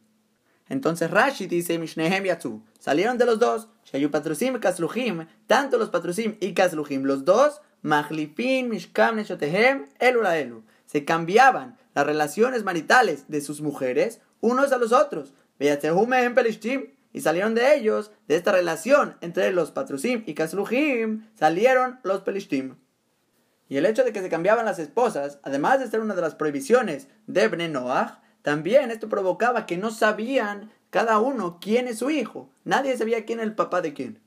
Entonces 0.69 1.09
Rashi 1.09 1.47
dice 1.47 1.79
Mishnehem 1.79 2.23
Yatsu. 2.23 2.63
Salieron 2.79 3.17
de 3.17 3.25
los 3.25 3.39
dos. 3.39 3.69
Shayu 3.85 4.11
Patrusim 4.11 4.55
y 4.55 4.59
Kasluhim. 4.59 5.27
Tanto 5.47 5.77
los 5.77 5.89
Patrusim 5.89 6.35
y 6.39 6.53
Kasluhim. 6.53 7.03
Los 7.03 7.23
dos. 7.23 7.61
Mahlipin 7.81 8.69
Mishkam 8.69 9.15
Neshotehem 9.15 9.85
Elula 9.99 10.37
Elu. 10.39 10.63
Se 10.85 11.05
cambiaban 11.05 11.77
las 11.93 12.05
relaciones 12.05 12.63
maritales 12.63 13.25
de 13.27 13.41
sus 13.41 13.61
mujeres 13.61 14.21
unos 14.41 14.71
a 14.71 14.77
los 14.77 14.91
otros. 14.91 15.33
en 15.59 16.35
Pelishtim 16.35 16.95
y 17.13 17.21
salieron 17.21 17.55
de 17.55 17.75
ellos, 17.75 18.11
de 18.27 18.35
esta 18.35 18.51
relación 18.51 19.15
entre 19.21 19.51
los 19.53 19.71
Patrusim 19.71 20.23
y 20.25 20.33
Kasluhim, 20.33 21.27
salieron 21.33 21.99
los 22.03 22.21
Pelishtim. 22.21 22.75
Y 23.69 23.77
el 23.77 23.85
hecho 23.85 24.03
de 24.03 24.11
que 24.11 24.21
se 24.21 24.29
cambiaban 24.29 24.65
las 24.65 24.79
esposas, 24.79 25.39
además 25.43 25.79
de 25.79 25.87
ser 25.87 26.01
una 26.01 26.13
de 26.13 26.21
las 26.21 26.35
prohibiciones 26.35 27.07
de 27.25 27.47
Bne 27.47 27.69
Noach, 27.69 28.19
también 28.41 28.91
esto 28.91 29.09
provocaba 29.09 29.65
que 29.65 29.77
no 29.77 29.91
sabían 29.91 30.71
cada 30.89 31.19
uno 31.19 31.57
quién 31.59 31.87
es 31.87 31.99
su 31.99 32.09
hijo. 32.09 32.49
Nadie 32.63 32.97
sabía 32.97 33.25
quién 33.25 33.39
es 33.39 33.45
el 33.45 33.55
papá 33.55 33.81
de 33.81 33.93
quién. 33.93 34.21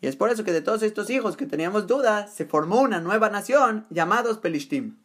Y 0.00 0.08
es 0.08 0.16
por 0.16 0.30
eso 0.30 0.44
que 0.44 0.52
de 0.52 0.60
todos 0.60 0.82
estos 0.82 1.10
hijos 1.10 1.36
que 1.36 1.46
teníamos 1.46 1.86
dudas, 1.86 2.32
se 2.34 2.44
formó 2.44 2.80
una 2.80 3.00
nueva 3.00 3.30
nación 3.30 3.86
llamados 3.90 4.38
Pelishtim. 4.38 4.96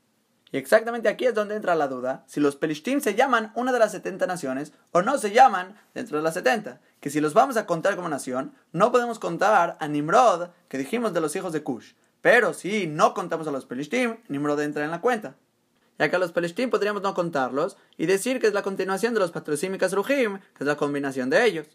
Y 0.51 0.57
exactamente 0.57 1.07
aquí 1.07 1.25
es 1.25 1.33
donde 1.33 1.55
entra 1.55 1.75
la 1.75 1.87
duda, 1.87 2.25
si 2.27 2.41
los 2.41 2.57
Pelishtim 2.57 2.99
se 2.99 3.15
llaman 3.15 3.53
una 3.55 3.71
de 3.71 3.79
las 3.79 3.93
70 3.93 4.27
naciones 4.27 4.73
o 4.91 5.01
no 5.01 5.17
se 5.17 5.31
llaman 5.31 5.77
dentro 5.93 6.17
de 6.17 6.23
las 6.23 6.33
70. 6.33 6.81
Que 6.99 7.09
si 7.09 7.21
los 7.21 7.33
vamos 7.33 7.55
a 7.55 7.65
contar 7.65 7.95
como 7.95 8.09
nación, 8.09 8.53
no 8.73 8.91
podemos 8.91 9.17
contar 9.17 9.77
a 9.79 9.87
Nimrod, 9.87 10.49
que 10.67 10.77
dijimos 10.77 11.13
de 11.13 11.21
los 11.21 11.35
hijos 11.37 11.53
de 11.53 11.63
Cush. 11.63 11.93
Pero 12.19 12.53
si 12.53 12.85
no 12.85 13.13
contamos 13.13 13.47
a 13.47 13.51
los 13.51 13.65
Pelishtim, 13.65 14.17
Nimrod 14.27 14.59
entra 14.59 14.83
en 14.83 14.91
la 14.91 14.99
cuenta. 14.99 15.35
Ya 16.01 16.09
que 16.09 16.15
a 16.15 16.19
los 16.19 16.31
Pelishtim 16.31 16.71
podríamos 16.71 17.03
no 17.03 17.13
contarlos 17.13 17.77
y 17.95 18.07
decir 18.07 18.39
que 18.39 18.47
es 18.47 18.53
la 18.53 18.63
continuación 18.63 19.13
de 19.13 19.19
los 19.19 19.29
Patrosim 19.29 19.75
y 19.75 19.77
Kasruhim, 19.77 20.39
que 20.39 20.63
es 20.63 20.65
la 20.65 20.75
combinación 20.75 21.29
de 21.29 21.45
ellos. 21.45 21.67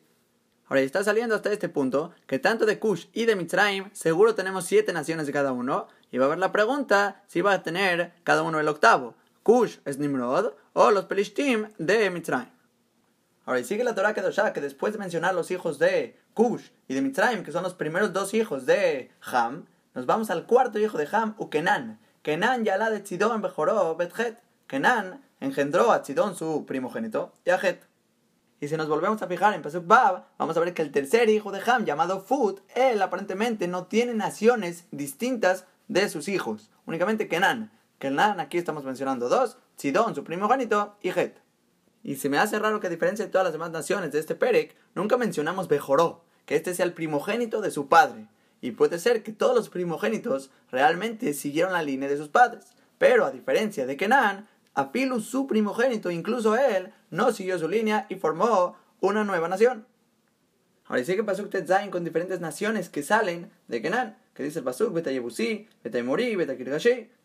Ahora 0.67 0.81
está 0.81 1.05
saliendo 1.05 1.37
hasta 1.37 1.53
este 1.53 1.69
punto 1.69 2.12
que 2.27 2.41
tanto 2.41 2.67
de 2.67 2.81
Cush 2.81 3.07
y 3.12 3.27
de 3.27 3.37
Mitzrayim 3.37 3.89
seguro 3.93 4.35
tenemos 4.35 4.65
siete 4.65 4.93
naciones 4.93 5.29
de 5.29 5.33
cada 5.33 5.53
uno 5.53 5.87
y 6.11 6.19
va 6.19 6.25
a 6.25 6.27
haber 6.27 6.41
la 6.41 6.51
pregunta 6.51 7.23
si 7.29 7.41
va 7.41 7.53
a 7.53 7.62
tener 7.62 8.15
cada 8.25 8.43
uno 8.43 8.59
el 8.59 8.67
octavo. 8.67 9.15
Cush 9.45 9.77
es 9.85 10.01
Nimrod 10.01 10.55
o 10.73 10.91
los 10.91 11.05
Pelishtim 11.05 11.69
de 11.79 12.11
Mitzrayim. 12.11 12.51
Ahora, 13.45 13.61
y 13.61 13.65
sigue 13.65 13.85
la 13.85 13.95
Torah 13.95 14.12
Kedoshah 14.12 14.53
que 14.53 14.61
después 14.61 14.93
de 14.93 14.99
mencionar 14.99 15.37
los 15.37 15.53
hijos 15.53 15.79
de 15.79 16.19
Cush 16.35 16.71
y 16.89 16.95
de 16.95 17.01
Mitzrayim, 17.01 17.45
que 17.45 17.53
son 17.53 17.62
los 17.62 17.75
primeros 17.75 18.12
dos 18.12 18.35
hijos 18.35 18.67
de 18.67 19.12
Ham, 19.21 19.67
nos 19.95 20.05
vamos 20.05 20.31
al 20.31 20.47
cuarto 20.47 20.81
hijo 20.81 20.99
de 20.99 21.07
Ham, 21.12 21.37
Ukenan. 21.39 22.01
Kenan 22.27 22.65
yalá 22.65 22.91
de 22.91 22.99
Tzidón 22.99 23.41
bejoró 23.41 23.95
Betjet. 23.95 24.37
Kenan 24.67 25.23
engendró 25.39 25.93
a 25.93 26.03
Tzidón 26.03 26.35
su 26.35 26.67
primogénito 26.67 27.33
y 27.45 27.51
a 27.51 27.55
Het. 27.55 27.85
Y 28.59 28.67
si 28.67 28.77
nos 28.77 28.89
volvemos 28.89 29.23
a 29.23 29.29
fijar 29.29 29.55
en 29.55 29.62
Pasuk 29.62 29.87
Bab, 29.87 30.25
vamos 30.37 30.57
a 30.57 30.61
ver 30.61 30.75
que 30.75 30.83
el 30.83 30.91
tercer 30.91 31.29
hijo 31.29 31.53
de 31.53 31.62
Ham, 31.65 31.85
llamado 31.85 32.21
Fut, 32.21 32.62
él 32.75 33.01
aparentemente 33.01 33.69
no 33.69 33.85
tiene 33.85 34.12
naciones 34.15 34.87
distintas 34.91 35.67
de 35.87 36.09
sus 36.09 36.27
hijos. 36.27 36.69
Únicamente 36.85 37.29
Kenan. 37.29 37.71
Kenan, 38.01 38.41
aquí 38.41 38.59
estamos 38.59 38.83
mencionando 38.83 39.29
dos, 39.29 39.59
Sidón, 39.77 40.17
su 40.17 40.25
primogénito, 40.25 40.97
y 41.03 41.11
Het. 41.11 41.39
Y 42.03 42.17
se 42.17 42.29
me 42.29 42.39
hace 42.39 42.59
raro 42.59 42.81
que 42.81 42.89
a 42.89 42.91
diferencia 42.91 43.25
de 43.25 43.31
todas 43.31 43.45
las 43.45 43.53
demás 43.53 43.71
naciones 43.71 44.11
de 44.11 44.19
este 44.19 44.35
Perek, 44.35 44.75
nunca 44.97 45.17
mencionamos 45.17 45.69
Bejoró, 45.69 46.25
que 46.45 46.57
este 46.57 46.75
sea 46.75 46.87
el 46.87 46.93
primogénito 46.93 47.61
de 47.61 47.71
su 47.71 47.87
padre. 47.87 48.27
Y 48.61 48.73
puede 48.73 48.99
ser 48.99 49.23
que 49.23 49.33
todos 49.33 49.55
los 49.55 49.69
primogénitos 49.69 50.51
realmente 50.71 51.35
siguieron 51.35 51.73
la 51.73 51.83
línea 51.83 52.09
de 52.09 52.16
sus 52.16 52.29
padres. 52.29 52.66
Pero 52.99 53.25
a 53.25 53.31
diferencia 53.31 53.87
de 53.87 53.97
Kenan, 53.97 54.49
Apilus, 54.75 55.27
su 55.27 55.47
primogénito, 55.47 56.11
incluso 56.11 56.57
él, 56.57 56.92
no 57.11 57.33
siguió 57.33 57.59
su 57.59 57.69
línea 57.69 58.07
y 58.09 58.16
formó 58.16 58.77
una 59.01 59.25
nueva 59.25 59.49
nación. 59.49 59.87
Ahora 60.87 61.05
sigue 61.05 61.25
Pasuk 61.25 61.51
Tetzain 61.51 61.90
con 61.90 62.05
diferentes 62.05 62.40
naciones 62.40 62.88
que 62.88 63.03
salen 63.03 63.51
de 63.69 63.83
Kenan, 63.83 64.16
que 64.35 64.42
dice 64.42 64.61
el 64.61 64.64
Pasuk, 64.64 64.92
Beta 64.92 65.11
Yebusi, 65.11 65.69
Beta 65.83 66.57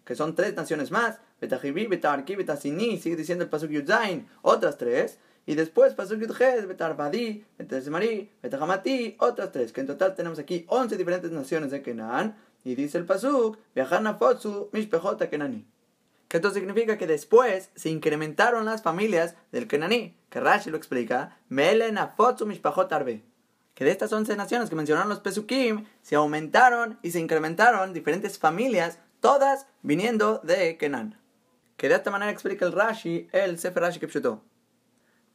que 0.04 0.16
son 0.16 0.36
tres 0.36 0.56
naciones 0.56 0.92
más, 0.92 1.20
Beta 1.40 1.60
Jibi, 1.60 1.88
Beta 1.88 2.58
sigue 2.58 3.16
diciendo 3.16 3.44
el 3.44 3.50
Pasuk 3.50 3.70
Yudzain, 3.70 4.28
otras 4.42 4.78
tres, 4.78 5.20
y 5.46 5.56
después 5.56 5.94
Pasuk 5.94 6.20
Yudhez, 6.20 6.68
Beta 6.68 6.86
Arbadi, 6.86 7.46
Beta 7.58 7.82
Zemari, 7.82 8.30
Beta 8.42 8.58
Hamati, 8.58 9.16
otras 9.20 9.52
tres, 9.52 9.72
que 9.72 9.82
en 9.82 9.88
total 9.88 10.16
tenemos 10.16 10.40
aquí 10.40 10.66
11 10.68 10.98
diferentes 10.98 11.32
naciones 11.32 11.72
de 11.72 11.82
Kenan, 11.82 12.38
y 12.64 12.76
dice 12.76 12.98
el 12.98 13.06
Pasuk, 13.06 13.58
Viajana 13.74 14.16
Fotsu, 14.16 14.70
Mishpejota 14.72 15.30
Kenani 15.30 15.66
que 16.32 16.38
esto 16.38 16.52
significa 16.52 16.98
que 16.98 17.08
después 17.08 17.72
se 17.76 17.90
incrementaron 17.90 18.64
las 18.64 18.82
familias 18.82 19.36
del 19.52 19.68
Kenaní, 19.68 20.16
que 20.30 20.40
Rashi 20.40 20.70
lo 20.70 20.78
explica, 20.78 21.38
Melen 21.50 22.00
Mishpachot 22.46 22.94
Arbe. 22.94 23.22
Que 23.74 23.84
de 23.84 23.92
estas 23.92 24.14
11 24.14 24.38
naciones 24.38 24.70
que 24.70 24.78
mencionaron 24.78 25.10
los 25.10 25.20
Pesukim, 25.20 25.88
se 26.02 26.16
aumentaron 26.16 26.98
y 27.02 27.12
se 27.12 27.20
incrementaron 27.20 27.92
diferentes 27.92 28.40
familias, 28.40 28.98
todas 29.20 29.68
viniendo 29.82 30.40
de 30.42 30.78
Kenan. 30.78 31.20
Que 31.76 31.90
de 31.90 31.96
esta 31.96 32.12
manera 32.12 32.32
explica 32.32 32.66
el 32.66 32.72
Rashi, 32.72 33.28
el 33.34 33.60
Sefer 33.60 33.84
Rashi 33.84 34.00
Kipshuto. 34.00 34.42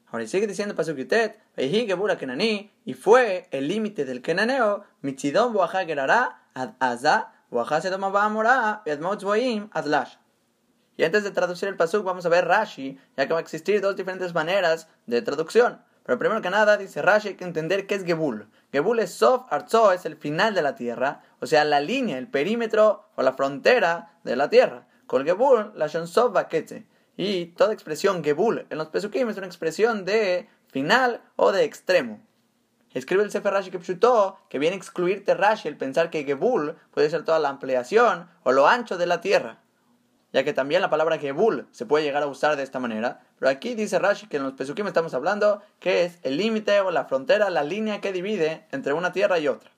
Ahora 0.09 0.27
sigue 0.27 0.47
diciendo 0.47 0.75
Pasuk 0.75 0.97
Yutet, 0.97 1.41
y 1.57 2.95
fue 2.95 3.49
el 3.51 3.69
límite 3.69 4.05
del 4.05 4.23
Kenaneo, 4.23 4.85
Mitzidon 5.03 5.53
Boaja 5.53 5.85
Gerara, 5.85 6.43
Ad 6.55 6.75
Aza, 6.79 7.33
Boaja 7.51 7.81
Sedoma 7.81 8.09
Baamora, 8.09 8.83
Admot 8.87 9.23
Boim, 9.25 9.69
Adlash. 9.73 10.17
Y 10.97 11.05
antes 11.05 11.25
de 11.25 11.31
traducir 11.31 11.69
el 11.69 11.77
pasuk 11.77 12.05
vamos 12.05 12.25
a 12.25 12.29
ver 12.29 12.47
Rashi, 12.47 12.99
ya 13.17 13.27
que 13.27 13.33
va 13.33 13.41
a 13.41 13.43
existir 13.43 13.81
dos 13.81 13.97
diferentes 13.97 14.33
maneras 14.33 14.89
de 15.07 15.21
traducción. 15.23 15.83
Pero 16.05 16.19
primero 16.19 16.41
que 16.41 16.51
nada, 16.51 16.77
dice 16.77 17.03
Rashi, 17.03 17.29
hay 17.29 17.35
que 17.35 17.45
entender 17.45 17.87
qué 17.87 17.97
es 17.97 18.05
Gebul. 18.05 18.49
Gebul 18.73 19.01
es 19.01 19.13
Sof 19.13 19.43
Arzo, 19.51 19.93
es 19.93 20.07
el 20.07 20.17
final 20.17 20.55
de 20.55 20.63
la 20.63 20.77
tierra, 20.77 21.23
o 21.41 21.47
sea, 21.47 21.65
la 21.65 21.81
línea, 21.81 22.17
el 22.17 22.29
perímetro 22.29 23.09
o 23.17 23.23
la 23.23 23.33
frontera 23.33 24.19
de 24.23 24.37
la 24.37 24.49
tierra. 24.49 24.87
Con 25.07 25.25
Gebul, 25.25 25.73
la 25.75 25.89
Shonsov 25.89 26.33
Bakete. 26.33 26.87
Y 27.17 27.47
toda 27.47 27.73
expresión 27.73 28.23
Gebul 28.23 28.67
en 28.69 28.79
los 28.79 28.89
Pesukim 28.89 29.29
es 29.29 29.37
una 29.37 29.47
expresión 29.47 30.05
de 30.05 30.49
final 30.69 31.23
o 31.37 31.53
de 31.53 31.65
extremo. 31.65 32.21
Escribe 32.93 33.23
el 33.23 33.31
Sefer 33.31 33.53
Rashi 33.53 33.71
Kepshutó 33.71 34.39
que 34.49 34.59
viene 34.59 34.75
a 34.75 34.79
excluirte 34.79 35.35
Rashi 35.35 35.69
el 35.69 35.77
pensar 35.77 36.11
que 36.11 36.25
Gebul 36.25 36.77
puede 36.93 37.11
ser 37.11 37.25
toda 37.25 37.39
la 37.39 37.49
ampliación 37.49 38.29
o 38.43 38.53
lo 38.53 38.67
ancho 38.67 38.97
de 38.97 39.07
la 39.07 39.21
tierra 39.21 39.61
ya 40.37 40.45
que 40.45 40.53
también 40.53 40.83
la 40.83 40.91
palabra 40.91 41.17
Gebul 41.17 41.67
se 41.71 41.87
puede 41.87 42.05
llegar 42.05 42.23
a 42.23 42.27
usar 42.27 42.57
de 42.57 42.63
esta 42.63 42.79
manera. 42.79 43.23
Pero 43.39 43.51
aquí 43.51 43.75
dice 43.75 43.99
Rashi 43.99 44.27
que 44.27 44.37
en 44.37 44.43
los 44.43 44.53
Pesukim 44.53 44.87
estamos 44.87 45.15
hablando 45.15 45.63
que 45.81 46.05
es 46.05 46.19
el 46.25 46.37
límite 46.37 46.79
o 46.81 46.91
la 46.91 47.07
frontera, 47.07 47.49
la 47.49 47.63
línea 47.63 48.03
que 48.03 48.13
divide 48.13 48.67
entre 48.71 48.93
una 48.93 49.13
tierra 49.13 49.39
y 49.39 49.49
otra. 49.49 49.71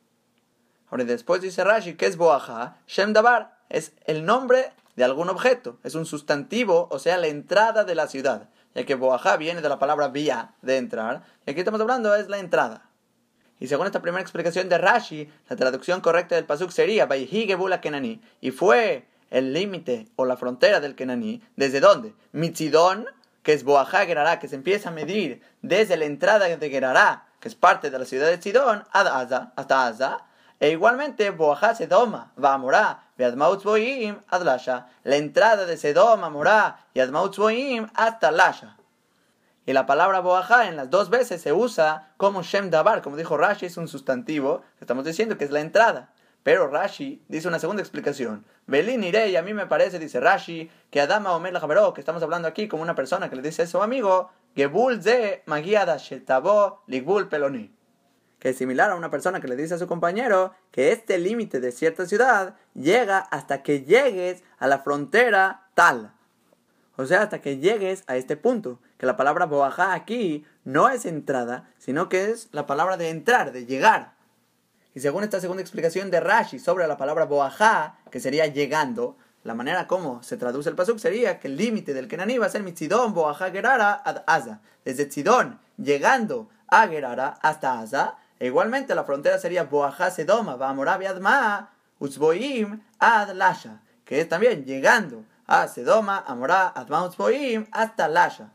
Ahora 0.91 1.05
después 1.05 1.43
dice 1.43 1.63
Rashi 1.63 1.95
que 1.95 2.07
es 2.07 2.17
Boaja, 2.17 2.79
Shem 2.89 3.13
Dabar, 3.13 3.57
es 3.69 3.93
el 4.05 4.25
nombre 4.25 4.73
de 4.99 5.05
algún 5.05 5.31
objeto, 5.31 5.79
es 5.85 5.95
un 5.95 6.05
sustantivo, 6.05 6.89
o 6.91 6.99
sea, 6.99 7.17
la 7.17 7.29
entrada 7.29 7.85
de 7.85 7.95
la 7.95 8.09
ciudad, 8.09 8.51
ya 8.75 8.85
que 8.85 8.97
Boaja 8.97 9.37
viene 9.37 9.63
de 9.63 9.69
la 9.69 9.79
palabra 9.79 10.09
vía, 10.09 10.55
de 10.61 10.77
entrar, 10.77 11.23
y 11.47 11.53
aquí 11.53 11.61
estamos 11.61 11.81
hablando 11.81 12.15
es 12.17 12.29
la 12.29 12.39
entrada. 12.39 12.91
Y 13.61 13.69
según 13.69 13.87
esta 13.87 14.03
primera 14.03 14.21
explicación 14.21 14.69
de 14.69 14.77
Rashi, 14.77 15.31
la 15.49 15.57
traducción 15.57 16.01
correcta 16.01 16.35
del 16.35 16.47
pasuk 16.47 16.71
sería 16.71 17.07
Baihi 17.07 17.47
Gebula 17.47 17.81
Kenani, 17.81 18.21
y 18.41 18.51
fue 18.51 19.07
el 19.31 19.53
límite 19.53 20.09
o 20.17 20.25
la 20.25 20.37
frontera 20.37 20.81
del 20.81 20.97
Kenaní. 20.97 21.43
¿Desde 21.55 21.79
dónde? 21.79 22.15
Mitzidón, 22.33 23.07
que 23.45 23.53
es 23.53 23.63
Boajá 23.63 24.05
Gerará, 24.05 24.41
que 24.41 24.49
se 24.49 24.57
empieza 24.57 24.89
a 24.89 24.93
medir 24.93 25.43
desde 25.63 25.97
la 25.97 26.07
entrada 26.07 26.49
de 26.49 26.71
Gerará, 26.71 27.29
que 27.39 27.47
es 27.47 27.55
parte 27.55 27.91
de 27.91 27.99
la 28.01 28.05
ciudad 28.05 28.27
de 28.27 28.43
Sidón, 28.43 28.85
hasta 28.91 29.87
Aza. 29.87 30.27
E 30.59 30.71
igualmente, 30.71 31.31
Boajá 31.31 31.77
Sedoma, 31.77 32.33
va 32.43 32.55
la 33.19 35.17
entrada 35.17 35.67
de 35.67 35.77
Sedoma, 35.77 36.31
Morá 36.31 36.87
y 36.95 37.01
Admautz 37.01 37.37
Boim 37.37 37.89
hasta 37.95 38.31
Lasha. 38.31 38.79
Y 39.67 39.75
la 39.75 39.85
palabra 39.85 40.21
boajá 40.21 40.67
en 40.67 40.77
las 40.77 40.89
dos 40.89 41.11
veces 41.11 41.43
se 41.43 41.53
usa 41.53 42.15
como 42.17 42.43
Shem 42.43 42.71
Dabar, 42.71 43.03
como 43.03 43.17
dijo 43.17 43.37
Rashi, 43.37 43.67
es 43.67 43.77
un 43.77 43.87
sustantivo, 43.87 44.63
estamos 44.81 45.05
diciendo 45.05 45.37
que 45.37 45.45
es 45.45 45.51
la 45.51 45.61
entrada. 45.61 46.11
Pero 46.43 46.69
Rashi 46.69 47.23
dice 47.29 47.49
una 47.49 47.59
segunda 47.59 47.83
explicación. 47.83 48.47
Belín 48.67 49.05
iré, 49.05 49.29
y 49.29 49.37
a 49.37 49.43
mí 49.43 49.53
me 49.53 49.67
parece, 49.67 49.99
dice 49.99 50.21
Rashi, 50.21 50.71
que 50.91 51.03
Adama 51.03 51.33
Omer 51.33 51.53
la 51.53 51.93
que 51.93 52.01
estamos 52.01 52.23
hablando 52.23 52.49
aquí 52.49 52.67
como 52.67 52.83
una 52.83 52.95
persona 52.95 53.29
que 53.29 53.37
le 53.37 53.43
dice 53.43 53.63
a 53.63 53.67
su 53.67 53.83
amigo, 53.83 54.31
Gebul 54.57 55.03
ze 55.03 55.43
magiada 55.45 55.99
shetabo 55.99 56.83
ligbul 56.87 57.29
peloni. 57.29 57.78
Que 58.39 58.51
es 58.51 58.57
similar 58.57 58.91
a 58.91 58.95
una 58.95 59.11
persona 59.11 59.41
que 59.41 59.49
le 59.49 59.57
dice 59.57 59.75
a 59.75 59.79
su 59.79 59.87
compañero 59.87 60.55
que 60.71 60.93
este 60.93 61.19
límite 61.19 61.61
de 61.61 61.73
cierta 61.73 62.07
ciudad 62.07 62.55
llega 62.75 63.19
hasta 63.19 63.63
que 63.63 63.83
llegues 63.83 64.43
a 64.59 64.67
la 64.67 64.81
frontera 64.81 65.69
tal. 65.75 66.13
O 66.97 67.07
sea, 67.07 67.23
hasta 67.23 67.41
que 67.41 67.59
llegues 67.59 68.05
a 68.07 68.17
este 68.17 68.37
punto. 68.37 68.81
Que 68.97 69.07
la 69.07 69.17
palabra 69.17 69.47
boajá 69.47 69.95
aquí 69.95 70.45
no 70.65 70.89
es 70.89 71.07
entrada, 71.07 71.71
sino 71.79 72.09
que 72.09 72.31
es 72.31 72.49
la 72.53 72.67
palabra 72.67 72.97
de 72.97 73.11
entrar, 73.11 73.53
de 73.53 73.67
llegar. 73.67 74.15
Y 74.95 75.01
según 75.01 75.23
esta 75.23 75.41
segunda 75.41 75.63
explicación 75.63 76.11
de 76.11 76.19
Rashi 76.19 76.59
sobre 76.59 76.89
la 76.89 76.97
palabra 76.97 77.25
boajá, 77.25 77.99
que 78.11 78.19
sería 78.19 78.47
llegando, 78.47 79.17
la 79.45 79.55
manera 79.55 79.87
como 79.87 80.23
se 80.25 80.37
traduce 80.37 80.69
el 80.69 80.75
pasuk 80.75 80.99
sería 80.99 81.39
que 81.39 81.47
el 81.47 81.57
límite 81.57 81.95
del 81.95 82.09
Kenaní 82.09 82.39
va 82.39 82.47
a 82.47 82.51
ser 82.51 82.65
Mitzidón 82.65 83.15
boajá 83.15 83.53
Gerara 83.53 83.93
ad 83.93 84.25
Asa. 84.27 84.61
Desde 84.85 85.07
Tzidón, 85.07 85.61
llegando 85.77 86.49
a 86.67 86.89
Gerara 86.89 87.39
hasta 87.43 87.79
Asa. 87.79 88.19
Igualmente 88.41 88.95
la 88.95 89.05
frontera 89.05 89.39
sería 89.39 89.65
boajá 89.65 90.11
Sedoma, 90.11 90.53
Adma, 90.53 91.71
Uzboim 91.99 92.81
ad 92.99 93.31
Lasha. 93.35 93.81
Que 94.05 94.21
es 94.21 94.29
también 94.29 94.65
llegando 94.65 95.25
a 95.47 95.67
Sedoma, 95.67 96.23
Amorá, 96.27 96.69
Admauts 96.69 97.17
Boim, 97.17 97.67
hasta 97.73 98.07
Lasha. 98.07 98.53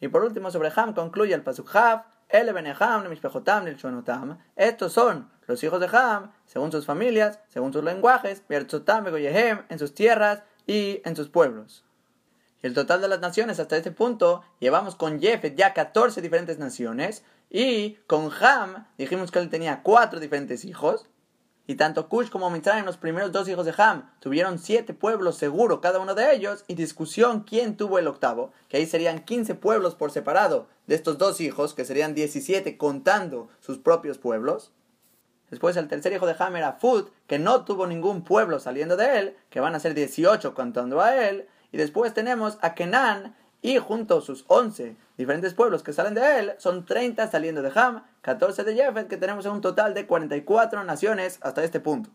Y 0.00 0.08
por 0.08 0.24
último, 0.24 0.50
sobre 0.50 0.72
Ham 0.74 0.94
concluye 0.94 1.34
el 1.34 1.42
Pasuk 1.42 1.74
Hav, 1.76 2.04
El. 2.28 2.48
Estos 4.56 4.92
son 4.92 5.30
los 5.46 5.64
hijos 5.64 5.80
de 5.80 5.96
Ham, 5.96 6.32
según 6.46 6.72
sus 6.72 6.86
familias, 6.86 7.40
según 7.48 7.72
sus 7.72 7.84
lenguajes, 7.84 8.42
en 8.48 9.78
sus 9.78 9.94
tierras 9.94 10.42
y 10.66 11.02
en 11.04 11.16
sus 11.16 11.28
pueblos. 11.28 11.84
El 12.62 12.74
total 12.74 13.00
de 13.00 13.08
las 13.08 13.20
naciones 13.20 13.58
hasta 13.58 13.76
este 13.76 13.90
punto, 13.90 14.42
llevamos 14.60 14.94
con 14.94 15.20
Jefet 15.20 15.56
ya 15.56 15.74
14 15.74 16.22
diferentes 16.22 16.58
naciones, 16.58 17.24
y 17.50 17.94
con 18.06 18.30
Ham 18.40 18.86
dijimos 18.96 19.32
que 19.32 19.40
él 19.40 19.50
tenía 19.50 19.82
cuatro 19.82 20.20
diferentes 20.20 20.64
hijos, 20.64 21.08
y 21.66 21.74
tanto 21.74 22.08
Cush 22.08 22.28
como 22.28 22.50
Mitzrayim, 22.50 22.84
los 22.84 22.96
primeros 22.96 23.32
dos 23.32 23.48
hijos 23.48 23.66
de 23.66 23.74
Ham, 23.76 24.12
tuvieron 24.20 24.60
siete 24.60 24.94
pueblos 24.94 25.38
seguro 25.38 25.80
cada 25.80 25.98
uno 25.98 26.14
de 26.14 26.34
ellos, 26.34 26.64
y 26.68 26.74
discusión 26.74 27.42
quién 27.42 27.76
tuvo 27.76 27.98
el 27.98 28.06
octavo, 28.06 28.52
que 28.68 28.76
ahí 28.76 28.86
serían 28.86 29.24
15 29.24 29.56
pueblos 29.56 29.96
por 29.96 30.12
separado 30.12 30.68
de 30.86 30.94
estos 30.94 31.18
dos 31.18 31.40
hijos, 31.40 31.74
que 31.74 31.84
serían 31.84 32.14
17 32.14 32.78
contando 32.78 33.48
sus 33.58 33.78
propios 33.78 34.18
pueblos. 34.18 34.72
Después 35.50 35.76
el 35.76 35.88
tercer 35.88 36.12
hijo 36.12 36.26
de 36.26 36.36
Ham 36.38 36.56
era 36.56 36.74
Fud, 36.74 37.08
que 37.26 37.38
no 37.38 37.64
tuvo 37.64 37.86
ningún 37.86 38.24
pueblo 38.24 38.58
saliendo 38.58 38.96
de 38.96 39.18
él, 39.18 39.36
que 39.50 39.60
van 39.60 39.74
a 39.74 39.80
ser 39.80 39.94
18 39.94 40.54
contando 40.54 41.00
a 41.00 41.28
él. 41.28 41.46
Y 41.72 41.78
después 41.78 42.14
tenemos 42.14 42.58
a 42.60 42.74
Kenan, 42.74 43.34
y 43.62 43.78
junto 43.78 44.18
a 44.18 44.20
sus 44.20 44.44
11 44.48 44.96
diferentes 45.16 45.54
pueblos 45.54 45.82
que 45.82 45.92
salen 45.92 46.14
de 46.14 46.40
él, 46.40 46.52
son 46.58 46.84
30 46.84 47.30
saliendo 47.30 47.62
de 47.62 47.70
Ham, 47.74 48.04
14 48.20 48.64
de 48.64 48.74
Jefet, 48.74 49.08
que 49.08 49.16
tenemos 49.16 49.46
un 49.46 49.60
total 49.60 49.94
de 49.94 50.06
44 50.06 50.82
naciones 50.84 51.38
hasta 51.42 51.62
este 51.62 51.78
punto. 51.78 52.10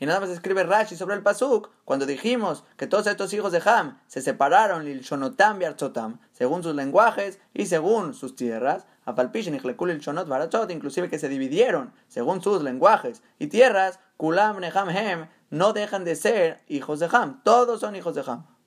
Y 0.00 0.06
nada 0.06 0.20
más 0.20 0.30
escribe 0.30 0.64
Rashi 0.64 0.96
sobre 0.96 1.14
el 1.14 1.22
Pasuk, 1.22 1.70
cuando 1.84 2.06
dijimos 2.06 2.64
que 2.76 2.86
todos 2.86 3.06
estos 3.06 3.32
hijos 3.32 3.52
de 3.52 3.62
Ham 3.64 4.00
se 4.08 4.20
separaron 4.20 4.84
Lil 4.84 5.00
Shonotam 5.00 5.60
Arzotam, 5.62 6.20
según 6.32 6.62
sus 6.62 6.74
lenguajes 6.74 7.40
y 7.54 7.66
según 7.66 8.14
sus 8.14 8.36
tierras, 8.36 8.86
a 9.04 9.14
Palpishin 9.14 9.54
y 9.54 9.90
el 9.90 9.98
Shonot 10.00 10.28
Barachot, 10.28 10.70
inclusive 10.70 11.08
que 11.08 11.18
se 11.18 11.28
dividieron 11.28 11.92
según 12.08 12.42
sus 12.42 12.62
lenguajes 12.62 13.22
y 13.38 13.46
tierras, 13.46 14.00
Kulam 14.16 14.60
Neham 14.60 14.90
Hem, 14.90 15.28
no 15.50 15.72
dejan 15.72 16.04
de 16.04 16.14
ser 16.14 16.62
hijos 16.68 17.00
de 17.00 17.08
Ham, 17.10 17.40
todos 17.42 17.80
son 17.80 17.96
hijos 17.96 18.14
de 18.14 18.22
Ham 18.26 18.57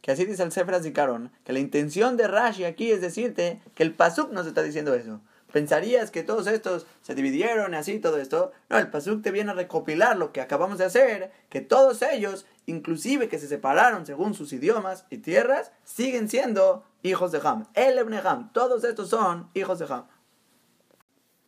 que 0.00 0.12
así 0.12 0.24
dice 0.24 0.42
el 0.42 0.52
Sefer 0.52 0.82
Zikaron, 0.82 1.30
que 1.44 1.52
la 1.52 1.58
intención 1.58 2.16
de 2.16 2.26
Rashi 2.26 2.64
aquí 2.64 2.90
es 2.90 3.00
decirte 3.00 3.60
que 3.74 3.82
el 3.82 3.94
Pasuk 3.94 4.32
nos 4.32 4.46
está 4.46 4.62
diciendo 4.62 4.94
eso. 4.94 5.20
Pensarías 5.52 6.10
que 6.10 6.22
todos 6.22 6.46
estos 6.46 6.86
se 7.02 7.14
dividieron 7.14 7.74
así 7.74 7.98
todo 7.98 8.18
esto. 8.18 8.52
No, 8.68 8.78
el 8.78 8.88
Pasuk 8.88 9.22
te 9.22 9.30
viene 9.30 9.50
a 9.50 9.54
recopilar 9.54 10.16
lo 10.16 10.32
que 10.32 10.40
acabamos 10.40 10.78
de 10.78 10.84
hacer, 10.84 11.32
que 11.48 11.60
todos 11.60 12.02
ellos, 12.02 12.46
inclusive 12.66 13.28
que 13.28 13.38
se 13.38 13.48
separaron 13.48 14.06
según 14.06 14.34
sus 14.34 14.52
idiomas 14.52 15.04
y 15.10 15.18
tierras, 15.18 15.72
siguen 15.84 16.28
siendo 16.28 16.84
hijos 17.02 17.32
de 17.32 17.40
Ham. 17.42 17.66
El 17.74 17.98
Ebne 17.98 18.20
Ham, 18.24 18.52
todos 18.52 18.84
estos 18.84 19.08
son 19.08 19.50
hijos 19.54 19.78
de 19.80 19.86
Ham. 19.86 20.06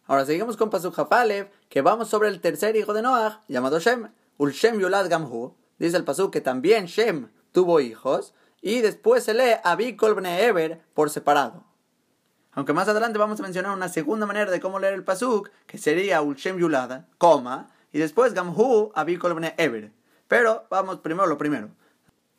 Ahora 0.06 0.26
seguimos 0.26 0.56
con 0.56 0.68
Pasuk 0.68 0.98
Hafalev, 0.98 1.48
que 1.68 1.80
vamos 1.80 2.08
sobre 2.08 2.28
el 2.28 2.40
tercer 2.40 2.74
hijo 2.76 2.92
de 2.92 3.02
Noah, 3.02 3.42
llamado 3.48 3.78
Shem. 3.78 4.10
Ulshem 4.36 4.80
Yulad 4.80 5.08
Gamhu. 5.08 5.54
Dice 5.78 5.96
el 5.96 6.04
Pasuk 6.04 6.32
que 6.32 6.40
también 6.40 6.86
Shem 6.86 7.28
tuvo 7.52 7.80
hijos 7.80 8.34
y 8.62 8.80
después 8.80 9.24
se 9.24 9.34
lee 9.34 9.56
Abi 9.64 9.92
Bne 9.92 10.44
Eber 10.44 10.80
por 10.94 11.10
separado. 11.10 11.64
Aunque 12.52 12.72
más 12.72 12.88
adelante 12.88 13.18
vamos 13.18 13.40
a 13.40 13.42
mencionar 13.42 13.72
una 13.72 13.88
segunda 13.88 14.24
manera 14.24 14.50
de 14.50 14.60
cómo 14.60 14.78
leer 14.78 14.94
el 14.94 15.04
pasuk, 15.04 15.50
que 15.66 15.78
sería 15.78 16.22
Ulshem 16.22 16.58
Yulada, 16.58 17.08
coma, 17.18 17.68
y 17.92 17.98
después 17.98 18.34
Gamhu 18.34 18.92
Abi 18.94 19.16
Bne 19.16 19.54
Eber. 19.58 19.90
Pero 20.28 20.66
vamos 20.70 21.00
primero 21.00 21.26
lo 21.26 21.36
primero. 21.36 21.70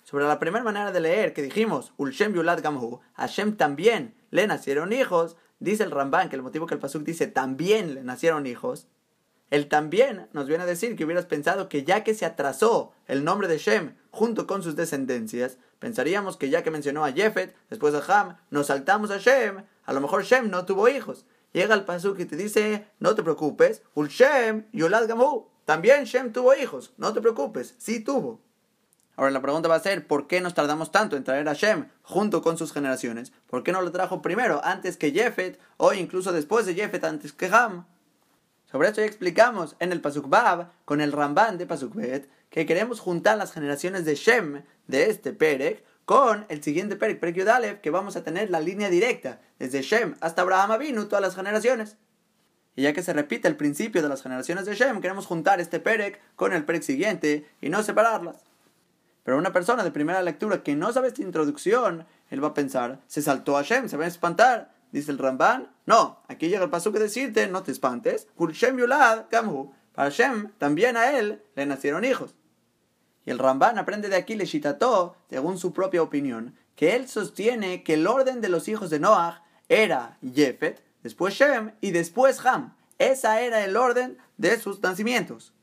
Sobre 0.04 0.26
la 0.26 0.40
primera 0.40 0.64
manera 0.64 0.92
de 0.92 1.00
leer 1.00 1.34
que 1.34 1.42
dijimos 1.42 1.94
Ulshem 1.98 2.34
Yulad 2.34 2.62
Gamhu, 2.62 3.02
a 3.16 3.28
Shem 3.28 3.58
también 3.58 4.16
le 4.32 4.48
nacieron 4.48 4.94
hijos, 4.94 5.36
dice 5.60 5.84
el 5.84 5.92
Ramban 5.92 6.30
que 6.30 6.36
el 6.36 6.42
motivo 6.42 6.68
que 6.68 6.76
el 6.76 6.80
pasuk 6.80 7.04
dice 7.04 7.28
también 7.28 7.96
le 7.96 8.04
nacieron 8.04 8.48
hijos, 8.48 8.88
él 9.50 9.68
también 9.68 10.28
nos 10.34 10.48
viene 10.48 10.64
a 10.64 10.66
decir 10.68 10.96
que 10.96 11.06
hubieras 11.06 11.26
pensado 11.26 11.70
que 11.70 11.84
ya 11.84 12.04
que 12.04 12.16
se 12.16 12.26
atrasó 12.26 12.92
el 13.08 13.24
nombre 13.24 13.48
de 13.48 13.60
Shem 13.60 13.96
junto 14.10 14.48
con 14.48 14.64
sus 14.64 14.76
descendencias, 14.76 15.58
pensaríamos 15.84 16.38
que 16.38 16.50
ya 16.50 16.64
que 16.64 16.72
mencionó 16.72 17.04
a 17.04 17.12
Jefet, 17.12 17.54
después 17.70 17.94
a 17.94 18.00
Ham, 18.08 18.38
nos 18.50 18.68
saltamos 18.68 19.12
a 19.12 19.18
Shem, 19.18 19.66
a 19.84 19.92
lo 19.92 20.00
mejor 20.00 20.24
Shem 20.24 20.50
no 20.50 20.64
tuvo 20.64 20.88
hijos. 20.88 21.26
Llega 21.52 21.76
el 21.76 21.84
pasuk 21.84 22.18
y 22.20 22.26
te 22.26 22.38
dice, 22.38 22.88
no 23.02 23.16
te 23.16 23.22
preocupes, 23.22 23.82
Ul 23.94 24.08
Shem 24.08 24.66
Yolad 24.72 25.10
Gamu, 25.10 25.44
también 25.66 26.06
Shem 26.06 26.32
tuvo 26.32 26.56
hijos, 26.56 26.94
no 26.96 27.12
te 27.12 27.20
preocupes, 27.20 27.76
sí 27.80 28.00
tuvo. 28.00 28.40
Ahora 29.18 29.32
la 29.32 29.42
pregunta 29.42 29.68
va 29.68 29.76
a 29.76 29.82
ser, 29.82 30.08
¿por 30.08 30.28
qué 30.28 30.40
nos 30.40 30.54
tardamos 30.54 30.90
tanto 30.90 31.18
en 31.18 31.26
traer 31.26 31.50
a 31.50 31.54
Shem 31.54 31.90
junto 32.02 32.42
con 32.42 32.58
sus 32.58 32.72
generaciones? 32.72 33.34
¿Por 33.48 33.64
qué 33.64 33.74
no 33.74 33.82
lo 33.82 33.92
trajo 33.92 34.22
primero, 34.22 34.62
antes 34.64 34.96
que 34.96 35.12
Jefet, 35.12 35.60
o 35.76 35.92
incluso 35.92 36.32
después 36.32 36.66
de 36.66 36.76
Jefet, 36.76 37.04
antes 37.04 37.34
que 37.34 37.48
Ham? 37.48 37.86
Sobre 38.72 38.88
esto 38.88 39.02
ya 39.02 39.08
explicamos 39.08 39.76
en 39.80 39.92
el 39.92 40.00
Pasuk 40.00 40.30
Bab, 40.30 40.70
con 40.86 41.02
el 41.02 41.12
Ramban 41.12 41.58
de 41.58 41.66
Pasuk 41.66 41.94
Bet, 41.94 42.30
que 42.50 42.68
queremos 42.68 43.00
juntar 43.00 43.36
las 43.36 43.52
generaciones 43.52 44.06
de 44.06 44.14
Shem 44.14 44.64
de 44.88 45.10
este 45.10 45.34
Perek 45.34 45.84
con 46.06 46.46
el 46.50 46.62
siguiente 46.64 46.96
Perek, 46.96 47.20
Perek 47.20 47.36
Yudalev, 47.36 47.82
que 47.82 47.90
vamos 47.90 48.16
a 48.16 48.24
tener 48.24 48.50
la 48.50 48.60
línea 48.60 48.90
directa 48.90 49.42
desde 49.60 49.82
Shem 49.82 50.16
hasta 50.20 50.42
Abraham 50.42 50.72
Avinu, 50.72 51.06
todas 51.06 51.22
las 51.22 51.36
generaciones. 51.36 51.98
Y 52.76 52.84
ya 52.84 52.94
que 52.94 53.04
se 53.04 53.14
repite 53.14 53.48
el 53.48 53.56
principio 53.56 54.02
de 54.02 54.10
las 54.10 54.24
generaciones 54.24 54.66
de 54.66 54.76
Shem, 54.76 55.00
queremos 55.02 55.26
juntar 55.26 55.62
este 55.62 55.80
Perek 55.80 56.20
con 56.36 56.54
el 56.54 56.66
Perek 56.66 56.84
siguiente 56.84 57.48
y 57.62 57.70
no 57.70 57.84
separarlas. 57.84 58.44
Pero 59.24 59.38
una 59.38 59.54
persona 59.54 59.84
de 59.84 59.92
primera 59.92 60.22
lectura 60.22 60.64
que 60.64 60.76
no 60.76 60.92
sabe 60.92 61.08
esta 61.08 61.22
introducción, 61.22 62.06
él 62.30 62.44
va 62.44 62.50
a 62.50 62.54
pensar, 62.54 63.00
se 63.08 63.22
saltó 63.22 63.58
a 63.58 63.62
Shem, 63.62 63.88
se 63.88 63.96
va 63.96 64.06
a 64.06 64.08
espantar, 64.08 64.74
Dice 64.94 65.12
el 65.12 65.18
Ramban, 65.18 65.72
no, 65.88 66.22
aquí 66.28 66.50
llega 66.50 66.64
el 66.64 66.70
paso 66.70 66.94
que 66.94 67.00
decirte, 67.00 67.48
no 67.48 67.64
te 67.64 67.72
espantes, 67.72 68.28
para 69.96 70.10
Shem, 70.10 70.52
también 70.60 70.98
a 70.98 71.18
él 71.18 71.42
le 71.56 71.66
nacieron 71.66 72.06
hijos. 72.06 72.36
Y 73.26 73.32
el 73.32 73.40
Ramban 73.40 73.78
aprende 73.78 74.10
de 74.10 74.16
aquí 74.16 74.36
le 74.36 74.46
shitató, 74.46 75.16
según 75.30 75.58
su 75.58 75.74
propia 75.74 76.04
opinión, 76.04 76.56
que 76.76 76.96
él 76.96 77.08
sostiene 77.08 77.84
que 77.84 77.94
el 77.94 78.08
orden 78.08 78.42
de 78.42 78.50
los 78.50 78.68
hijos 78.68 78.90
de 78.90 79.00
Noah 79.00 79.44
era 79.70 80.18
Jefet, 80.22 80.84
después 81.04 81.34
Shem 81.34 81.72
y 81.82 81.92
después 81.92 82.46
Ham. 82.46 82.76
Esa 83.00 83.42
era 83.42 83.64
el 83.64 83.78
orden 83.78 84.18
de 84.38 84.60
sus 84.60 84.82
nacimientos. 84.82 85.54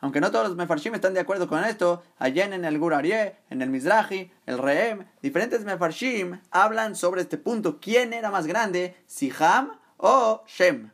Aunque 0.00 0.20
no 0.20 0.30
todos 0.30 0.48
los 0.48 0.56
mefarshim 0.56 0.94
están 0.94 1.14
de 1.14 1.20
acuerdo 1.20 1.48
con 1.48 1.64
esto, 1.64 2.02
allá 2.18 2.44
en 2.44 2.64
el 2.64 2.78
Gurarie, 2.78 3.36
en 3.48 3.62
el 3.62 3.70
Mizrahi, 3.70 4.30
el 4.44 4.58
Rehem, 4.58 5.06
diferentes 5.22 5.64
mefarshim 5.64 6.40
hablan 6.50 6.94
sobre 6.94 7.22
este 7.22 7.38
punto. 7.38 7.80
¿Quién 7.80 8.12
era 8.12 8.30
más 8.30 8.46
grande, 8.46 8.94
si 9.06 9.32
Ham 9.38 9.72
o 9.96 10.44
Shem? 10.46 10.90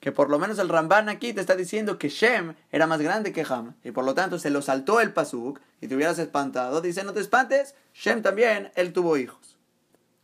Que 0.00 0.12
por 0.12 0.30
lo 0.30 0.38
menos 0.38 0.58
el 0.58 0.68
Ramban 0.68 1.08
aquí 1.08 1.32
te 1.32 1.40
está 1.40 1.54
diciendo 1.54 1.98
que 1.98 2.08
Shem 2.08 2.54
era 2.72 2.86
más 2.86 3.00
grande 3.00 3.32
que 3.32 3.44
Ham. 3.48 3.74
Y 3.84 3.90
por 3.90 4.04
lo 4.04 4.14
tanto 4.14 4.38
se 4.38 4.50
lo 4.50 4.62
saltó 4.62 5.00
el 5.00 5.12
Pasuk 5.12 5.60
y 5.80 5.88
te 5.88 5.94
hubieras 5.94 6.18
espantado. 6.18 6.80
Dice, 6.80 7.04
no 7.04 7.12
te 7.12 7.20
espantes, 7.20 7.74
Shem 7.94 8.22
también, 8.22 8.72
él 8.74 8.92
tuvo 8.92 9.18
hijos. 9.18 9.58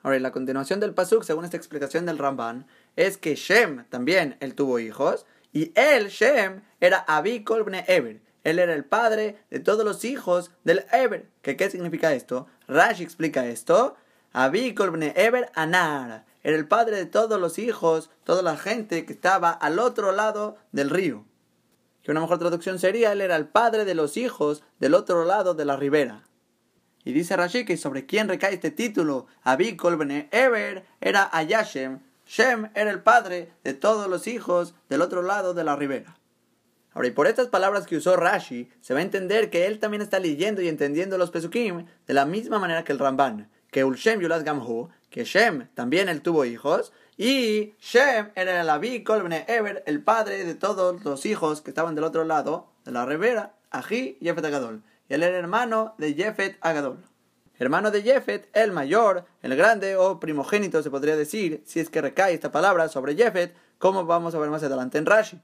Ahora, 0.03 0.19
la 0.19 0.33
continuación 0.33 0.81
del 0.81 0.95
Pasuk, 0.95 1.25
según 1.25 1.45
esta 1.45 1.57
explicación 1.57 2.07
del 2.07 2.19
Ramban, 2.19 2.67
es 2.97 3.19
que 3.19 3.35
Shem 3.35 3.85
también, 3.91 4.37
él 4.41 4.55
tuvo 4.55 4.79
hijos. 4.79 5.27
Y 5.53 5.73
él, 5.75 6.09
Shem, 6.09 6.63
era 6.81 6.99
Abi 6.99 7.41
Bne 7.41 7.85
Eber. 7.87 8.21
Él 8.45 8.61
era 8.61 8.73
el 8.73 8.85
padre 8.85 9.37
de 9.51 9.59
todos 9.59 9.85
los 9.85 10.05
hijos 10.05 10.53
del 10.63 10.87
Eber. 10.93 11.29
¿Qué, 11.43 11.57
¿Qué 11.57 11.69
significa 11.69 12.15
esto? 12.15 12.47
Rashi 12.69 13.03
explica 13.03 13.47
esto. 13.47 13.97
Kolbne 14.75 15.15
Eber 15.17 15.51
Anar. 15.55 16.27
Era 16.43 16.57
el 16.57 16.69
padre 16.69 16.97
de 16.97 17.07
todos 17.07 17.41
los 17.41 17.59
hijos, 17.59 18.11
toda 18.23 18.43
la 18.43 18.59
gente 18.59 19.07
que 19.07 19.15
estaba 19.15 19.51
al 19.51 19.79
otro 19.79 20.13
lado 20.13 20.59
del 20.73 20.91
río. 20.91 21.25
Que 22.03 22.11
una 22.11 22.21
mejor 22.21 22.39
traducción 22.39 22.79
sería, 22.79 23.13
él 23.13 23.23
era 23.23 23.35
el 23.37 23.49
padre 23.49 23.87
de 23.87 23.95
los 23.95 24.19
hijos 24.19 24.63
del 24.79 24.93
otro 24.93 25.25
lado 25.25 25.55
de 25.55 25.65
la 25.65 25.77
ribera. 25.77 26.25
Y 27.03 27.15
dice 27.15 27.35
Rashi 27.35 27.65
que 27.65 27.79
sobre 27.79 28.05
quién 28.05 28.29
recae 28.29 28.53
este 28.53 28.71
título, 28.71 29.27
Kolbne 29.79 30.29
Eber, 30.31 30.85
era 31.01 31.31
Ayashem. 31.33 32.01
Shem 32.27 32.71
era 32.75 32.91
el 32.91 33.03
padre 33.03 33.53
de 33.65 33.73
todos 33.73 34.07
los 34.07 34.27
hijos 34.27 34.75
del 34.91 35.01
otro 35.01 35.23
lado 35.23 35.55
de 35.55 35.65
la 35.65 35.77
ribera. 35.77 36.19
Ahora, 36.93 37.09
y 37.09 37.13
por 37.13 37.27
estas 37.27 37.49
palabras 37.49 37.87
que 37.87 37.97
usó 37.97 38.17
Rashi, 38.17 38.71
se 38.81 38.93
va 38.93 39.01
a 39.01 39.03
entender 39.03 39.49
que 39.49 39.67
él 39.67 39.79
también 39.79 40.03
está 40.03 40.19
leyendo 40.19 40.61
y 40.61 40.69
entendiendo 40.69 41.17
los 41.17 41.31
Pesukim 41.31 41.87
de 42.07 42.15
la 42.15 42.27
misma 42.27 42.59
manera 42.59 42.85
que 42.85 42.93
el 42.93 42.99
Ramban, 42.99 43.51
que 43.77 43.85
Ulshem 43.85 44.21
Yulad 44.21 44.43
Gamhu, 44.43 44.89
que 45.11 45.25
Shem 45.25 45.69
también 45.75 46.09
él 46.09 46.23
tuvo 46.23 46.47
hijos, 46.47 46.95
y 47.19 47.75
Shem 47.79 48.31
era 48.35 48.63
el 48.63 48.71
Abi 48.71 49.05
Kolbne 49.05 49.45
Eber, 49.49 49.83
el 49.85 50.03
padre 50.03 50.47
de 50.47 50.55
todos 50.55 51.05
los 51.05 51.27
hijos 51.27 51.61
que 51.61 51.73
estaban 51.73 51.95
del 51.95 52.05
otro 52.05 52.25
lado 52.25 52.71
de 52.87 52.93
la 52.93 53.05
ribera, 53.05 53.55
Aji 53.71 54.17
Yefet 54.23 54.47
Agadol. 54.47 54.83
Y 55.11 55.13
él 55.13 55.23
era 55.23 55.37
hermano 55.37 55.95
de 55.99 56.15
Jefet 56.15 56.57
Agadol. 56.63 57.05
Hermano 57.59 57.91
de 57.91 58.01
Jefet, 58.01 58.49
el 58.55 58.73
mayor, 58.73 59.27
el 59.43 59.55
grande 59.57 59.95
o 59.97 60.21
primogénito 60.21 60.83
se 60.83 60.91
podría 60.91 61.15
decir, 61.15 61.63
si 61.67 61.79
es 61.79 61.91
que 61.91 62.01
recae 62.01 62.33
esta 62.33 62.51
palabra 62.51 62.89
sobre 62.89 63.15
Jefet, 63.15 63.55
como 63.77 64.07
vamos 64.07 64.35
a 64.35 64.39
ver 64.39 64.49
más 64.49 64.63
adelante 64.63 64.97
en 64.97 65.05
Rashi. 65.05 65.39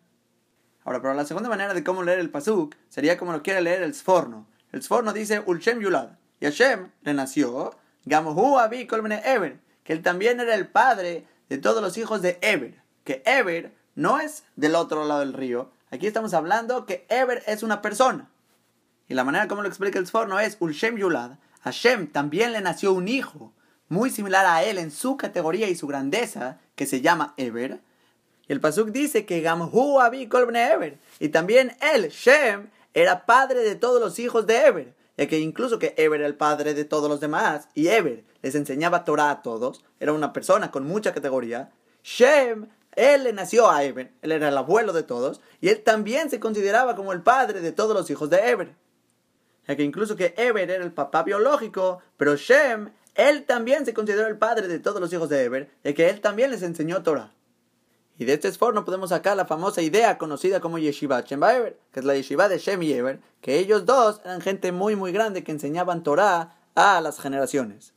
Ahora, 0.85 1.03
pero 1.03 1.13
la 1.13 1.27
segunda 1.27 1.51
manera 1.51 1.75
de 1.75 1.85
cómo 1.85 2.03
leer 2.03 2.21
el 2.21 2.31
pasuk 2.31 2.77
sería 2.89 3.19
como 3.19 3.33
lo 3.33 3.43
quiere 3.43 3.61
leer 3.61 3.83
el 3.83 3.93
Sforno. 3.93 4.47
El 4.73 4.83
Sforno 4.83 5.13
dice 5.13 5.43
Ulshem 5.45 5.81
Yulad. 5.81 6.13
Y 6.41 6.47
Hashem 6.47 6.91
le 7.03 7.13
nació 7.13 7.77
Gamuhu 8.05 8.59
Abi 8.59 8.89
Eber, 9.25 9.59
que 9.85 9.93
él 9.93 10.03
también 10.03 10.41
era 10.41 10.55
el 10.55 10.69
padre 10.69 11.25
de 11.49 11.59
todos 11.59 11.83
los 11.83 11.97
hijos 11.99 12.23
de 12.23 12.39
Eber. 12.41 12.81
Que 13.05 13.23
Eber 13.27 13.73
no 13.95 14.21
es 14.21 14.45
del 14.57 14.75
otro 14.75 15.05
lado 15.05 15.21
del 15.21 15.33
río. 15.33 15.71
Aquí 15.91 16.07
estamos 16.07 16.35
hablando 16.35 16.87
que 16.87 17.07
Eber 17.09 17.43
es 17.47 17.63
una 17.63 17.83
persona. 17.83 18.31
Y 19.09 19.15
la 19.15 19.25
manera 19.25 19.49
como 19.49 19.63
lo 19.63 19.69
explica 19.69 19.99
el 19.99 20.07
Sforno 20.07 20.41
es 20.41 20.57
Ulshem 20.61 20.97
Yulad. 20.97 21.33
Hashem 21.63 22.07
también 22.09 22.53
le 22.53 22.61
nació 22.61 22.93
un 22.93 23.09
hijo 23.09 23.53
muy 23.89 24.11
similar 24.11 24.47
a 24.47 24.63
él 24.63 24.79
en 24.79 24.91
su 24.91 25.17
categoría 25.17 25.69
y 25.69 25.75
su 25.75 25.87
grandeza, 25.87 26.59
que 26.75 26.87
se 26.87 27.03
llama 27.03 27.35
Eber 27.37 27.81
y 28.49 28.53
el 28.53 28.61
Pasuk 28.61 28.91
dice 28.91 29.25
que 29.25 29.41
Gamhu 29.41 30.01
Abi 30.01 30.29
Eber. 30.33 30.99
Y 31.21 31.29
también 31.29 31.77
él, 31.95 32.09
Shem, 32.09 32.71
era 32.95 33.25
padre 33.25 33.61
de 33.61 33.77
todos 33.77 34.01
los 34.01 34.19
hijos 34.19 34.47
de 34.47 34.67
Eber. 34.67 34.95
Ya 35.17 35.27
que 35.29 35.39
incluso 35.39 35.79
que 35.79 35.95
Eber 35.97 36.21
era 36.21 36.29
el 36.29 36.37
padre 36.37 36.75
de 36.75 36.85
todos 36.85 37.09
los 37.09 37.21
demás, 37.21 37.69
y 37.75 37.89
Eber 37.89 38.25
les 38.43 38.55
enseñaba 38.55 39.05
Torah 39.05 39.31
a 39.31 39.43
todos, 39.43 39.85
era 40.01 40.13
una 40.13 40.33
persona 40.33 40.71
con 40.71 40.87
mucha 40.87 41.13
categoría, 41.13 41.71
Shem, 42.03 42.69
él 42.95 43.25
le 43.25 43.33
nació 43.33 43.71
a 43.71 43.85
Eber, 43.85 44.13
él 44.23 44.33
era 44.33 44.49
el 44.49 44.57
abuelo 44.57 44.93
de 44.93 45.03
todos, 45.03 45.41
y 45.61 45.69
él 45.69 45.83
también 45.83 46.31
se 46.31 46.41
consideraba 46.41 46.97
como 46.97 47.13
el 47.13 47.23
padre 47.23 47.61
de 47.61 47.73
todos 47.73 47.95
los 47.95 48.11
hijos 48.11 48.31
de 48.31 48.51
Eber. 48.51 48.75
Ya 49.69 49.77
que 49.77 49.85
incluso 49.85 50.17
que 50.17 50.35
Eber 50.37 50.71
era 50.71 50.85
el 50.85 50.93
papá 50.93 51.23
biológico, 51.23 52.01
pero 52.17 52.37
Shem, 52.37 52.91
él 53.15 53.45
también 53.45 53.85
se 53.87 53.95
consideró 53.95 54.27
el 54.27 54.39
padre 54.39 54.67
de 54.69 54.79
todos 54.79 55.01
los 55.01 55.13
hijos 55.13 55.29
de 55.29 55.45
Eber, 55.45 55.71
ya 55.85 55.95
que 55.95 56.09
él 56.09 56.21
también 56.21 56.51
les 56.51 56.63
enseñó 56.63 57.03
Torah. 57.03 57.33
Y 58.23 58.25
de 58.25 58.35
este 58.35 58.47
esforno 58.47 58.85
podemos 58.85 59.11
sacar 59.11 59.37
la 59.37 59.47
famosa 59.47 59.83
idea 59.83 60.17
conocida 60.17 60.61
como 60.61 60.79
Yeshiva 60.79 61.25
Eber, 61.29 61.77
que 61.91 61.99
es 61.99 62.07
la 62.07 62.15
Yeshiva 62.15 62.49
de 62.49 62.59
Shem 62.59 62.81
y 62.85 62.93
Eber, 62.93 63.19
que 63.41 63.59
ellos 63.59 63.85
dos 63.85 64.21
eran 64.25 64.41
gente 64.41 64.71
muy 64.71 64.95
muy 64.95 65.11
grande 65.11 65.43
que 65.43 65.51
enseñaban 65.51 66.05
Torah 66.05 66.55
a 66.77 67.01
las 67.01 67.19
generaciones. 67.19 67.95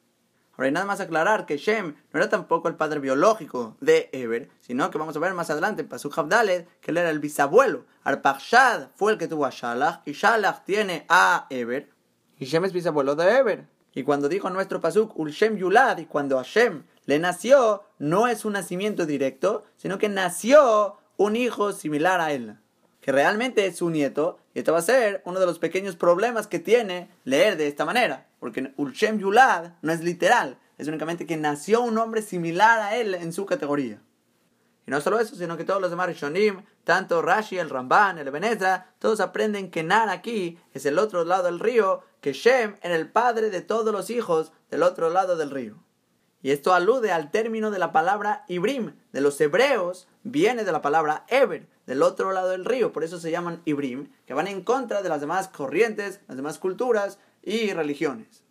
Ahora, 0.53 0.65
hay 0.65 0.71
nada 0.71 0.87
más 0.87 0.99
aclarar 0.99 1.45
que 1.45 1.57
Shem 1.57 1.93
no 2.11 2.19
era 2.19 2.27
tampoco 2.27 2.67
el 2.69 2.73
padre 2.73 2.99
biológico 2.99 3.77
de 3.81 4.09
Eber, 4.13 4.49
sino 4.61 4.89
que 4.89 4.97
vamos 4.97 5.15
a 5.15 5.19
ver 5.19 5.35
más 5.35 5.51
adelante 5.51 5.83
en 5.83 5.89
Pasuk 5.89 6.17
Havdalet 6.17 6.67
que 6.81 6.89
él 6.89 6.97
era 6.97 7.11
el 7.11 7.19
bisabuelo. 7.19 7.85
Arpachshad 8.03 8.87
fue 8.95 9.11
el 9.11 9.19
que 9.19 9.27
tuvo 9.27 9.45
a 9.45 9.51
Shalach, 9.51 10.01
y 10.07 10.13
Shalach 10.13 10.63
tiene 10.65 11.05
a 11.07 11.45
Eber, 11.51 11.91
y 12.39 12.45
Shem 12.45 12.65
es 12.65 12.73
bisabuelo 12.73 13.15
de 13.15 13.29
Eber. 13.29 13.67
Y 13.93 14.01
cuando 14.01 14.27
dijo 14.27 14.49
nuestro 14.49 14.81
Pasuk, 14.81 15.15
Ulshem 15.19 15.55
Yulad, 15.55 15.99
y 15.99 16.07
cuando 16.07 16.37
Hashem 16.37 16.83
le 17.05 17.19
nació, 17.19 17.83
no 17.99 18.27
es 18.27 18.45
un 18.45 18.53
nacimiento 18.53 19.05
directo, 19.05 19.63
sino 19.77 19.97
que 19.97 20.09
nació 20.09 20.97
un 21.17 21.35
hijo 21.35 21.71
similar 21.71 22.19
a 22.19 22.31
él, 22.31 22.57
que 23.01 23.11
realmente 23.11 23.65
es 23.65 23.77
su 23.77 23.89
nieto, 23.89 24.39
y 24.53 24.59
esto 24.59 24.73
va 24.73 24.79
a 24.79 24.83
ser 24.83 25.21
uno 25.25 25.39
de 25.39 25.45
los 25.45 25.59
pequeños 25.59 25.95
problemas 25.95 26.47
que 26.47 26.59
tiene 26.59 27.09
leer 27.23 27.57
de 27.57 27.67
esta 27.67 27.85
manera, 27.85 28.27
porque 28.39 28.73
Ulshem 28.77 29.19
Yulad 29.19 29.73
no 29.81 29.91
es 29.91 30.01
literal, 30.01 30.57
es 30.77 30.87
únicamente 30.87 31.25
que 31.25 31.37
nació 31.37 31.81
un 31.81 31.97
hombre 31.97 32.21
similar 32.21 32.79
a 32.79 32.97
él 32.97 33.13
en 33.15 33.31
su 33.31 33.45
categoría. 33.45 34.01
Y 34.87 34.91
no 34.91 35.01
solo 35.01 35.19
eso, 35.19 35.35
sino 35.35 35.57
que 35.57 35.63
todos 35.63 35.81
los 35.81 35.89
demás 35.89 36.07
Rishonim, 36.07 36.63
tanto 36.83 37.21
Rashi, 37.21 37.57
el 37.57 37.69
Ramban, 37.69 38.19
el 38.19 38.27
Ebenezer, 38.27 38.83
todos 38.99 39.19
aprenden 39.19 39.71
que 39.71 39.83
Nar 39.83 40.09
aquí 40.09 40.59
es 40.73 40.85
el 40.85 40.99
otro 40.99 41.25
lado 41.25 41.43
del 41.43 41.59
río, 41.59 42.03
que 42.21 42.33
Shem 42.33 42.75
era 42.81 42.95
el 42.95 43.09
padre 43.09 43.49
de 43.49 43.61
todos 43.61 43.91
los 43.91 44.09
hijos 44.09 44.51
del 44.69 44.83
otro 44.83 45.09
lado 45.09 45.37
del 45.37 45.49
río. 45.49 45.84
Y 46.45 46.51
esto 46.51 46.75
alude 46.75 47.11
al 47.11 47.31
término 47.31 47.71
de 47.71 47.79
la 47.79 47.91
palabra 47.91 48.45
Ibrim, 48.47 48.93
de 49.11 49.19
los 49.19 49.41
hebreos, 49.41 50.07
viene 50.21 50.63
de 50.63 50.71
la 50.71 50.83
palabra 50.83 51.25
Eber, 51.27 51.65
del 51.87 52.03
otro 52.03 52.33
lado 52.33 52.49
del 52.49 52.65
río, 52.65 52.93
por 52.93 53.03
eso 53.03 53.19
se 53.19 53.31
llaman 53.31 53.63
Ibrim, 53.65 54.11
que 54.27 54.35
van 54.35 54.45
en 54.45 54.61
contra 54.61 55.01
de 55.01 55.09
las 55.09 55.21
demás 55.21 55.47
corrientes, 55.47 56.19
las 56.27 56.37
demás 56.37 56.59
culturas 56.59 57.17
y 57.41 57.73
religiones. 57.73 58.43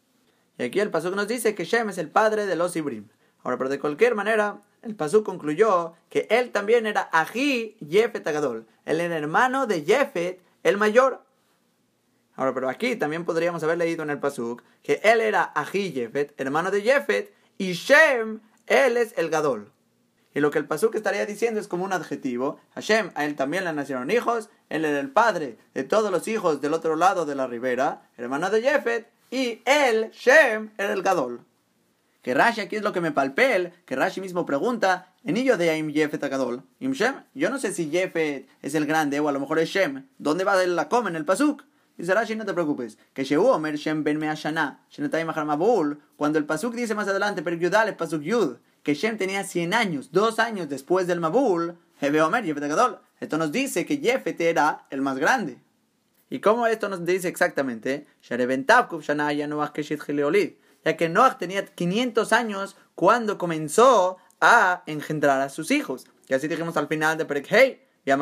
Y 0.59 0.65
aquí 0.65 0.81
el 0.81 0.91
Pasuk 0.91 1.15
nos 1.15 1.29
dice 1.29 1.55
que 1.55 1.65
Shem 1.65 1.89
es 1.89 1.99
el 1.99 2.09
padre 2.09 2.47
de 2.47 2.57
los 2.57 2.75
Ibrim. 2.75 3.07
Ahora, 3.45 3.59
pero 3.59 3.71
de 3.71 3.79
cualquier 3.79 4.17
manera, 4.17 4.61
el 4.83 4.97
Pasuk 4.97 5.25
concluyó 5.25 5.95
que 6.11 6.27
él 6.31 6.51
también 6.51 6.87
era 6.87 7.09
Aji 7.13 7.77
Yefet 7.79 8.27
Agadol, 8.27 8.67
era 8.85 9.05
hermano 9.17 9.69
de 9.69 9.85
Jefet, 9.85 10.41
el 10.65 10.79
mayor. 10.79 11.23
Ahora, 12.35 12.53
pero 12.55 12.69
aquí 12.69 12.97
también 12.97 13.25
podríamos 13.25 13.63
haber 13.63 13.79
leído 13.79 14.03
en 14.03 14.11
el 14.11 14.19
Pasuk 14.19 14.65
que 14.83 15.01
él 15.05 15.21
era 15.21 15.45
Aji 15.55 15.93
Jefet, 15.93 16.35
hermano 16.41 16.73
de 16.73 16.83
Jefet, 16.83 17.44
y 17.59 17.73
Shem, 17.73 18.41
él 18.67 18.97
es 18.97 19.15
el 19.17 19.31
Gadol. 19.31 19.71
Y 20.35 20.41
lo 20.41 20.51
que 20.51 20.59
el 20.59 20.67
Pasuk 20.67 20.97
estaría 20.97 21.27
diciendo 21.27 21.61
es 21.61 21.69
como 21.69 21.85
un 21.85 21.93
adjetivo. 21.93 22.59
Hashem, 22.75 23.13
a 23.15 23.25
él 23.25 23.37
también 23.37 23.65
le 23.65 23.73
nacieron 23.73 24.11
hijos. 24.11 24.51
Él 24.69 24.85
era 24.85 24.99
el 24.99 25.11
padre 25.11 25.59
de 25.75 25.85
todos 25.85 26.11
los 26.11 26.27
hijos 26.27 26.61
del 26.61 26.75
otro 26.75 26.97
lado 26.97 27.25
de 27.25 27.37
la 27.37 27.47
ribera, 27.47 28.09
hermano 28.17 28.51
de 28.51 28.63
Jefet. 28.63 29.09
Y 29.31 29.63
él, 29.65 30.11
Shem, 30.13 30.71
era 30.77 30.93
el 30.93 31.03
Gadol. 31.03 31.41
Que 32.23 32.35
Rashi 32.35 32.63
aquí 32.63 32.77
es 32.77 32.83
lo 32.83 32.93
que 32.93 33.01
me 33.01 33.13
palpel, 33.13 33.73
que 33.85 33.95
Rashi 33.95 34.21
mismo 34.21 34.47
pregunta, 34.47 35.13
en 35.25 35.37
ello 35.37 35.57
de 35.57 35.71
Aim 35.71 35.93
Jefet 35.93 36.25
a 36.25 36.29
Gadol. 36.29 36.63
Im 36.81 36.93
Shem, 36.93 37.23
yo 37.35 37.51
no 37.51 37.59
sé 37.59 37.73
si 37.73 37.91
Jefet 37.91 38.49
es 38.63 38.75
el 38.75 38.87
grande 38.87 39.21
o 39.21 39.29
a 39.29 39.33
lo 39.33 39.41
mejor 39.41 39.61
es 39.61 39.69
Shem. 39.69 40.09
¿Dónde 40.19 40.43
va 40.43 40.57
la 40.67 40.89
coma 40.89 41.11
en 41.11 41.17
el 41.17 41.25
Pasuk? 41.25 41.63
Dice 41.97 42.13
Rashi, 42.13 42.35
no 42.35 42.45
te 42.45 42.53
preocupes. 42.53 42.99
Que 43.13 43.37
Omer 43.37 43.77
Shem 43.77 44.03
Ben 44.03 44.19
Mabul, 44.19 46.01
cuando 46.17 46.39
el 46.39 46.45
Pasuk 46.45 46.75
dice 46.75 46.95
más 46.95 47.09
adelante, 47.09 47.43
pero 47.43 47.57
Yudal 47.57 47.89
el 47.89 47.97
Pasuk 47.97 48.23
Yud, 48.23 48.57
que 48.83 48.95
Shem 48.95 49.17
tenía 49.17 49.45
100 49.45 49.75
años, 49.75 50.11
dos 50.13 50.39
años 50.39 50.69
después 50.69 51.07
del 51.07 51.21
Mabul, 51.21 51.77
Hebe 52.01 52.21
Omer 52.23 52.45
Esto 53.21 53.39
nos 53.39 53.53
dice 53.53 53.87
que 53.87 53.99
Jefet 53.99 54.41
era 54.41 54.87
el 54.91 55.03
más 55.03 55.19
grande. 55.19 55.59
¿Y 56.29 56.41
cómo 56.41 56.67
esto 56.67 56.89
nos 56.89 57.05
dice 57.05 57.29
exactamente? 57.29 58.07
Ya 58.29 58.37
que 60.97 61.09
Noach 61.09 61.39
tenía 61.39 61.65
500 61.65 62.33
años 62.33 62.77
cuando 62.95 63.39
comenzó 63.39 64.17
a 64.41 64.83
engendrar 64.87 65.41
a 65.41 65.49
sus 65.49 65.71
hijos. 65.71 66.07
Y 66.29 66.35
así 66.35 66.49
dijimos 66.49 66.77
al 66.77 66.89
final 66.89 67.17
de 67.17 67.25
Perek 67.25 67.47
Hey, 67.49 67.81
y 68.05 68.11
el 68.11 68.19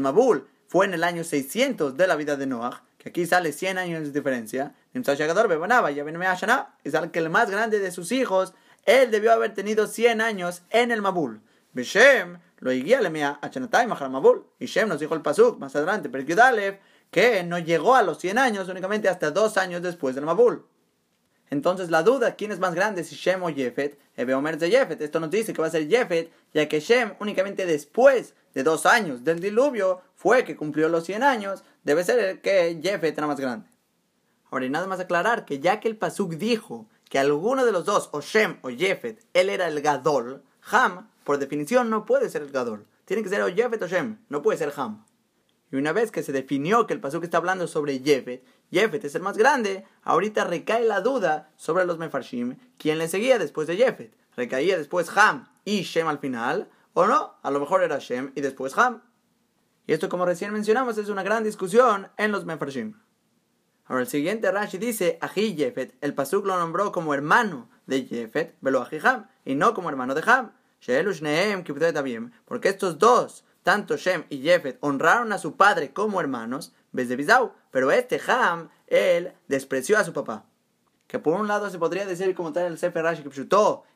Mabul 0.00 0.48
fue 0.74 0.86
en 0.86 0.94
el 0.94 1.04
año 1.04 1.22
600 1.22 1.96
de 1.96 2.08
la 2.08 2.16
vida 2.16 2.34
de 2.34 2.48
Noah, 2.48 2.82
que 2.98 3.10
aquí 3.10 3.26
sale 3.26 3.52
100 3.52 3.78
años 3.78 4.02
de 4.02 4.10
diferencia, 4.10 4.74
y 4.92 5.04
sale 5.04 5.18
que 7.12 7.18
el 7.20 7.30
más 7.30 7.48
grande 7.48 7.78
de 7.78 7.92
sus 7.92 8.10
hijos, 8.10 8.54
él 8.84 9.12
debió 9.12 9.32
haber 9.32 9.54
tenido 9.54 9.86
100 9.86 10.20
años 10.20 10.62
en 10.70 10.90
el 10.90 11.00
Mabul. 11.00 11.40
Beshem 11.74 12.40
lo 12.58 12.72
guía 12.72 13.00
le 13.00 13.08
Mabul. 13.08 14.46
Y 14.58 14.66
Shem 14.66 14.88
nos 14.88 14.98
dijo 14.98 15.14
el 15.14 15.22
Pasuk 15.22 15.60
más 15.60 15.76
adelante, 15.76 16.08
pero 16.08 16.24
que 17.12 17.44
no 17.44 17.60
llegó 17.60 17.94
a 17.94 18.02
los 18.02 18.18
100 18.18 18.38
años 18.38 18.68
únicamente 18.68 19.08
hasta 19.08 19.30
dos 19.30 19.56
años 19.56 19.80
después 19.80 20.16
del 20.16 20.24
Mabul. 20.24 20.66
Entonces 21.50 21.88
la 21.88 22.02
duda, 22.02 22.34
¿quién 22.34 22.50
es 22.50 22.58
más 22.58 22.74
grande, 22.74 23.04
si 23.04 23.14
Shem 23.14 23.44
o 23.44 23.48
Jefet? 23.48 23.96
Omer 24.34 24.58
de 24.58 24.72
Jefet. 24.72 25.00
Esto 25.00 25.20
nos 25.20 25.30
dice 25.30 25.52
que 25.52 25.62
va 25.62 25.68
a 25.68 25.70
ser 25.70 25.88
Jefet, 25.88 26.32
ya 26.52 26.66
que 26.66 26.80
Shem 26.80 27.14
únicamente 27.20 27.64
después 27.64 28.34
de 28.54 28.62
dos 28.62 28.86
años 28.86 29.24
del 29.24 29.40
diluvio 29.40 30.00
fue 30.14 30.44
que 30.44 30.56
cumplió 30.56 30.88
los 30.88 31.04
100 31.04 31.22
años, 31.22 31.64
debe 31.82 32.04
ser 32.04 32.40
que 32.40 32.78
Jefet 32.82 33.16
era 33.18 33.26
más 33.26 33.40
grande. 33.40 33.68
Ahora, 34.50 34.66
y 34.66 34.70
nada 34.70 34.86
más 34.86 35.00
aclarar 35.00 35.44
que 35.44 35.58
ya 35.58 35.80
que 35.80 35.88
el 35.88 35.96
Pasuk 35.96 36.34
dijo 36.34 36.86
que 37.10 37.18
alguno 37.18 37.64
de 37.64 37.72
los 37.72 37.84
dos, 37.84 38.08
o 38.12 38.20
Shem 38.20 38.58
o 38.62 38.70
Jefet, 38.70 39.24
él 39.34 39.50
era 39.50 39.66
el 39.66 39.80
Gadol, 39.82 40.42
Ham, 40.70 41.08
por 41.24 41.38
definición, 41.38 41.90
no 41.90 42.06
puede 42.06 42.30
ser 42.30 42.42
el 42.42 42.50
Gadol. 42.50 42.86
Tiene 43.04 43.22
que 43.22 43.28
ser 43.28 43.42
o 43.42 43.52
Jefet 43.52 43.82
o 43.82 43.86
Shem, 43.86 44.18
no 44.28 44.42
puede 44.42 44.58
ser 44.58 44.72
Ham. 44.76 45.04
Y 45.72 45.76
una 45.76 45.92
vez 45.92 46.12
que 46.12 46.22
se 46.22 46.30
definió 46.30 46.86
que 46.86 46.94
el 46.94 47.00
pasuk 47.00 47.24
está 47.24 47.38
hablando 47.38 47.66
sobre 47.66 47.98
Jefet, 47.98 48.44
Jefet 48.70 49.04
es 49.04 49.14
el 49.16 49.22
más 49.22 49.36
grande, 49.36 49.84
ahorita 50.02 50.44
recae 50.44 50.84
la 50.84 51.00
duda 51.00 51.50
sobre 51.56 51.84
los 51.84 51.98
Mefarshim, 51.98 52.56
quién 52.78 52.98
le 52.98 53.08
seguía 53.08 53.40
después 53.40 53.66
de 53.66 53.76
Jefet. 53.76 54.14
¿Recaía 54.36 54.78
después 54.78 55.10
Ham 55.16 55.48
y 55.64 55.82
Shem 55.82 56.06
al 56.06 56.18
final? 56.18 56.68
¿O 56.94 57.06
no? 57.06 57.34
A 57.42 57.50
lo 57.50 57.60
mejor 57.60 57.82
era 57.82 57.98
Shem 57.98 58.32
y 58.34 58.40
después 58.40 58.78
Ham. 58.78 59.02
Y 59.86 59.92
esto, 59.92 60.08
como 60.08 60.24
recién 60.24 60.52
mencionamos, 60.52 60.96
es 60.96 61.08
una 61.08 61.22
gran 61.22 61.44
discusión 61.44 62.08
en 62.16 62.32
los 62.32 62.46
Mefarshim. 62.46 62.94
Ahora 63.86 64.02
el 64.02 64.08
siguiente 64.08 64.50
Rashi 64.50 64.78
dice, 64.78 65.18
Aji 65.20 65.56
Jefet, 65.56 65.94
el 66.00 66.14
Pasuk 66.14 66.46
lo 66.46 66.56
nombró 66.58 66.90
como 66.90 67.12
hermano 67.12 67.68
de 67.86 68.04
Jefet, 68.04 68.56
velo 68.62 68.86
Ham, 69.02 69.28
y 69.44 69.56
no 69.56 69.74
como 69.74 69.90
hermano 69.90 70.14
de 70.14 70.22
Ham. 70.24 70.52
Porque 72.46 72.68
estos 72.68 72.98
dos, 72.98 73.44
tanto 73.62 73.96
Shem 73.96 74.24
y 74.30 74.40
Jefet, 74.42 74.78
honraron 74.80 75.32
a 75.32 75.38
su 75.38 75.56
padre 75.56 75.92
como 75.92 76.20
hermanos, 76.20 76.74
vez 76.92 77.08
de 77.08 77.16
Bizau, 77.16 77.52
pero 77.70 77.90
este 77.90 78.20
Ham, 78.26 78.70
él 78.86 79.34
despreció 79.48 79.98
a 79.98 80.04
su 80.04 80.12
papá. 80.14 80.46
Que 81.14 81.20
por 81.20 81.40
un 81.40 81.46
lado 81.46 81.70
se 81.70 81.78
podría 81.78 82.06
decir 82.06 82.34
como 82.34 82.52
tal 82.52 82.66
el 82.66 82.76
Sefer 82.76 83.04
Rashi 83.04 83.22
que 83.22 83.30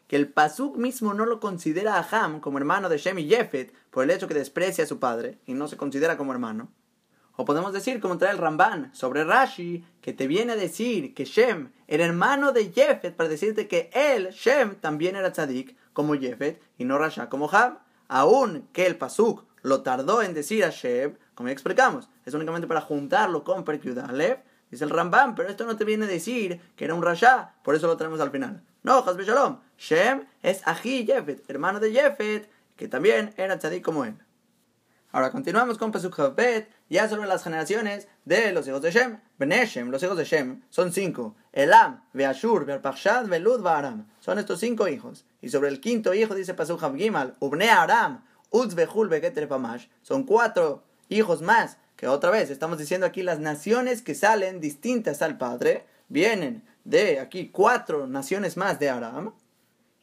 que 0.07 0.15
el 0.15 0.29
Pasuk 0.29 0.77
mismo 0.77 1.15
no 1.15 1.27
lo 1.27 1.41
considera 1.41 1.99
a 1.99 2.07
Ham 2.09 2.39
como 2.39 2.59
hermano 2.59 2.89
de 2.89 2.97
Shem 2.97 3.19
y 3.19 3.29
Jefet 3.29 3.75
por 3.91 4.05
el 4.05 4.11
hecho 4.11 4.29
que 4.29 4.35
desprecia 4.35 4.85
a 4.85 4.87
su 4.87 5.01
padre 5.01 5.41
y 5.45 5.55
no 5.55 5.67
se 5.67 5.77
considera 5.77 6.17
como 6.17 6.31
hermano. 6.31 6.69
O 7.35 7.45
podemos 7.45 7.73
decir, 7.73 7.99
como 7.99 8.19
trae 8.19 8.31
el 8.31 8.39
Ramban 8.39 8.95
sobre 8.95 9.25
Rashi, 9.25 9.85
que 10.01 10.13
te 10.13 10.29
viene 10.29 10.53
a 10.53 10.57
decir 10.57 11.13
que 11.13 11.25
Shem 11.25 11.73
era 11.89 12.05
hermano 12.05 12.53
de 12.53 12.71
Jefet 12.71 13.17
para 13.17 13.29
decirte 13.29 13.67
que 13.67 13.91
él, 13.93 14.29
Shem, 14.31 14.77
también 14.77 15.17
era 15.17 15.33
tzadik 15.33 15.77
como 15.93 16.15
Jefet 16.15 16.63
y 16.79 16.85
no 16.85 16.99
Rasha 16.99 17.29
como 17.29 17.51
Ham. 17.51 17.79
Aún 18.07 18.69
que 18.73 18.87
el 18.87 18.97
Pasuk 18.97 19.45
lo 19.63 19.83
tardó 19.83 20.23
en 20.23 20.35
decir 20.35 20.65
a 20.65 20.71
Shem, 20.71 21.17
como 21.35 21.49
ya 21.49 21.53
explicamos, 21.53 22.09
es 22.25 22.35
únicamente 22.35 22.69
para 22.69 22.81
juntarlo 22.81 23.43
con 23.43 23.65
Perkyudalev, 23.65 24.39
dice 24.71 24.85
el 24.85 24.91
Ramban, 24.91 25.35
pero 25.35 25.49
esto 25.49 25.65
no 25.65 25.77
te 25.77 25.85
viene 25.85 26.05
a 26.05 26.09
decir 26.09 26.61
que 26.77 26.85
era 26.85 26.95
un 26.95 27.03
Rasha, 27.03 27.55
por 27.63 27.75
eso 27.75 27.87
lo 27.87 27.97
traemos 27.97 28.21
al 28.21 28.31
final. 28.31 28.63
No, 28.83 28.99
Hasbe 28.99 29.25
Shalom, 29.25 29.61
Shem 29.77 30.27
es 30.43 30.67
Aji 30.67 31.07
Jefet, 31.07 31.49
hermano 31.49 31.81
de 31.81 31.93
Jefet, 31.93 32.51
que 32.77 32.89
también 32.89 33.35
era 33.37 33.59
tzadik 33.59 33.85
como 33.85 34.05
él. 34.05 34.17
Ahora 35.11 35.31
continuamos 35.31 35.79
con 35.79 35.91
Pasuk 35.91 36.15
Chavbet, 36.15 36.69
ya 36.91 37.09
sobre 37.09 37.27
las 37.27 37.43
generaciones 37.43 38.09
de 38.27 38.53
los 38.53 38.69
hijos 38.69 38.83
de 38.83 38.91
Shem. 38.91 39.21
Beneshem, 39.39 39.89
los 39.89 40.03
hijos 40.03 40.19
de 40.19 40.25
Shem, 40.25 40.63
son 40.69 40.93
cinco. 40.93 41.35
Elam, 41.53 42.03
Veashur, 42.13 42.67
Verpachshad, 42.67 43.27
Velud, 43.27 43.67
Aram. 43.67 44.07
Son 44.21 44.39
estos 44.39 44.61
cinco 44.61 44.87
hijos. 44.87 45.25
Y 45.41 45.49
sobre 45.49 45.71
el 45.71 45.81
quinto 45.81 46.13
hijo 46.13 46.35
dice 46.35 46.53
Pasuk 46.53 46.95
Gimal, 46.95 47.37
Ubne 47.41 47.71
Aram, 47.71 48.23
Uz, 48.51 48.75
Behul. 48.75 49.11
Son 50.03 50.25
cuatro 50.25 50.85
hijos 51.09 51.41
más. 51.41 51.79
Que 51.99 52.07
otra 52.07 52.31
vez 52.31 52.49
estamos 52.49 52.79
diciendo 52.79 53.07
aquí 53.07 53.25
las 53.25 53.41
naciones 53.41 54.03
que 54.03 54.15
salen 54.15 54.61
distintas 54.61 55.21
al 55.21 55.37
padre. 55.37 55.85
Vienen 56.07 56.63
de 56.85 57.19
aquí 57.19 57.49
cuatro 57.49 58.07
naciones 58.07 58.57
más 58.57 58.79
de 58.79 58.89
Aram. 58.89 59.35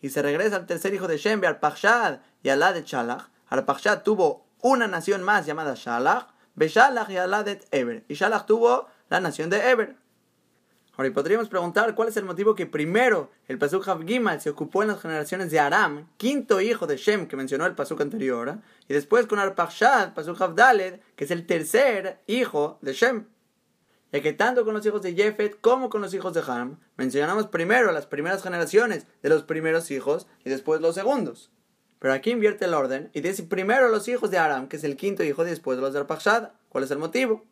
Y 0.01 0.09
se 0.09 0.21
regresa 0.21 0.57
al 0.57 0.65
tercer 0.65 0.93
hijo 0.93 1.07
de 1.07 1.17
Shem, 1.17 1.41
Arpachshad 1.41 2.19
y 2.43 2.49
Alá 2.49 2.73
de 2.73 2.83
Chalach. 2.83 3.29
Arpachshad 3.47 4.03
tuvo 4.03 4.45
una 4.61 4.89
nación 4.89 5.23
más 5.23 5.45
llamada 5.45 5.73
Shalach, 5.73 6.27
Beshalach 6.55 7.09
y 7.09 7.15
Aladet 7.15 7.65
Eber. 7.71 8.03
Y 8.09 8.15
Shalach 8.15 8.45
tuvo 8.45 8.89
la 9.07 9.21
nación 9.21 9.49
de 9.49 9.69
Eber. 9.69 9.95
Ahora, 10.97 11.09
y 11.09 11.11
podríamos 11.11 11.49
preguntar 11.49 11.93
cuál 11.93 12.07
es 12.07 12.15
el 12.15 12.23
motivo 12.23 12.55
que 12.55 12.65
primero 12.65 13.29
el 13.49 13.57
Pasuk 13.57 13.85
Gimal 14.05 14.39
se 14.39 14.49
ocupó 14.49 14.81
en 14.81 14.87
las 14.89 15.01
generaciones 15.01 15.51
de 15.51 15.59
Aram, 15.59 16.07
quinto 16.15 16.61
hijo 16.61 16.87
de 16.87 16.95
Shem 16.95 17.27
que 17.27 17.35
mencionó 17.35 17.65
el 17.65 17.75
Pasuk 17.75 17.99
anterior, 17.99 18.59
y 18.87 18.93
después 18.93 19.27
con 19.27 19.39
Arpachshad, 19.39 20.13
Pasuk 20.13 20.39
Havdaled, 20.41 21.01
que 21.17 21.25
es 21.25 21.31
el 21.31 21.45
tercer 21.45 22.21
hijo 22.27 22.79
de 22.81 22.93
Shem. 22.93 23.25
Ya 24.13 24.21
que 24.21 24.31
tanto 24.31 24.63
con 24.63 24.73
los 24.73 24.85
hijos 24.85 25.01
de 25.01 25.13
Jefet 25.13 25.59
como 25.59 25.89
con 25.89 26.01
los 26.01 26.13
hijos 26.13 26.33
de 26.33 26.43
Ham, 26.47 26.79
mencionamos 26.95 27.47
primero 27.47 27.91
las 27.91 28.05
primeras 28.05 28.41
generaciones 28.41 29.05
de 29.21 29.29
los 29.29 29.43
primeros 29.43 29.91
hijos 29.91 30.27
y 30.45 30.49
después 30.49 30.79
los 30.79 30.95
segundos. 30.95 31.51
Pero 31.99 32.13
aquí 32.13 32.31
invierte 32.31 32.63
el 32.63 32.73
orden 32.73 33.09
y 33.13 33.19
dice 33.19 33.43
primero 33.43 33.89
los 33.89 34.07
hijos 34.07 34.31
de 34.31 34.37
Aram, 34.37 34.69
que 34.69 34.77
es 34.77 34.85
el 34.85 34.95
quinto 34.95 35.25
hijo, 35.25 35.43
y 35.43 35.49
después 35.49 35.77
los 35.77 35.91
de 35.91 35.99
Arpachshad. 35.99 36.51
¿Cuál 36.69 36.85
es 36.85 36.91
el 36.91 36.99
motivo? 36.99 37.43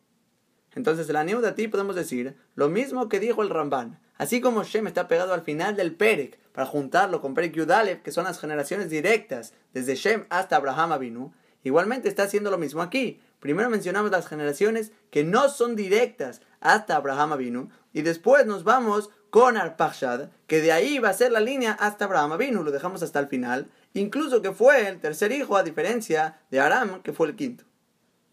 Entonces, 0.74 1.08
en 1.08 1.14
la 1.14 1.24
de 1.24 1.52
ti 1.52 1.68
podemos 1.68 1.96
decir 1.96 2.36
lo 2.54 2.68
mismo 2.68 3.08
que 3.08 3.20
dijo 3.20 3.42
el 3.42 3.50
Ramban. 3.50 4.00
Así 4.16 4.40
como 4.40 4.62
Shem 4.62 4.86
está 4.86 5.08
pegado 5.08 5.32
al 5.32 5.42
final 5.42 5.76
del 5.76 5.94
Perek, 5.94 6.38
para 6.52 6.66
juntarlo 6.66 7.20
con 7.20 7.34
Perek 7.34 7.54
Yudalev, 7.54 8.02
que 8.02 8.12
son 8.12 8.24
las 8.24 8.38
generaciones 8.38 8.90
directas, 8.90 9.54
desde 9.72 9.96
Shem 9.96 10.24
hasta 10.30 10.56
Abraham 10.56 10.92
Avinu, 10.92 11.32
igualmente 11.64 12.08
está 12.08 12.24
haciendo 12.24 12.50
lo 12.50 12.58
mismo 12.58 12.82
aquí. 12.82 13.20
Primero 13.40 13.70
mencionamos 13.70 14.10
las 14.10 14.26
generaciones 14.26 14.92
que 15.10 15.24
no 15.24 15.48
son 15.48 15.74
directas 15.74 16.42
hasta 16.60 16.96
Abraham 16.96 17.32
Avinu, 17.32 17.70
y 17.92 18.02
después 18.02 18.46
nos 18.46 18.62
vamos 18.64 19.10
con 19.30 19.56
Arpachshad, 19.56 20.30
que 20.46 20.60
de 20.60 20.70
ahí 20.70 21.00
va 21.00 21.08
a 21.08 21.14
ser 21.14 21.32
la 21.32 21.40
línea 21.40 21.72
hasta 21.72 22.04
Abraham 22.04 22.32
Avinu, 22.32 22.62
lo 22.62 22.70
dejamos 22.70 23.02
hasta 23.02 23.18
el 23.18 23.26
final, 23.26 23.68
incluso 23.92 24.42
que 24.42 24.52
fue 24.52 24.86
el 24.88 25.00
tercer 25.00 25.32
hijo, 25.32 25.56
a 25.56 25.64
diferencia 25.64 26.38
de 26.50 26.60
Aram, 26.60 27.02
que 27.02 27.12
fue 27.12 27.26
el 27.26 27.36
quinto. 27.36 27.64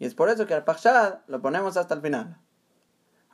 Y 0.01 0.05
es 0.05 0.15
por 0.15 0.29
eso 0.29 0.47
que 0.47 0.55
Arpachshad 0.55 1.19
lo 1.27 1.43
ponemos 1.43 1.77
hasta 1.77 1.93
el 1.93 2.01
final. 2.01 2.35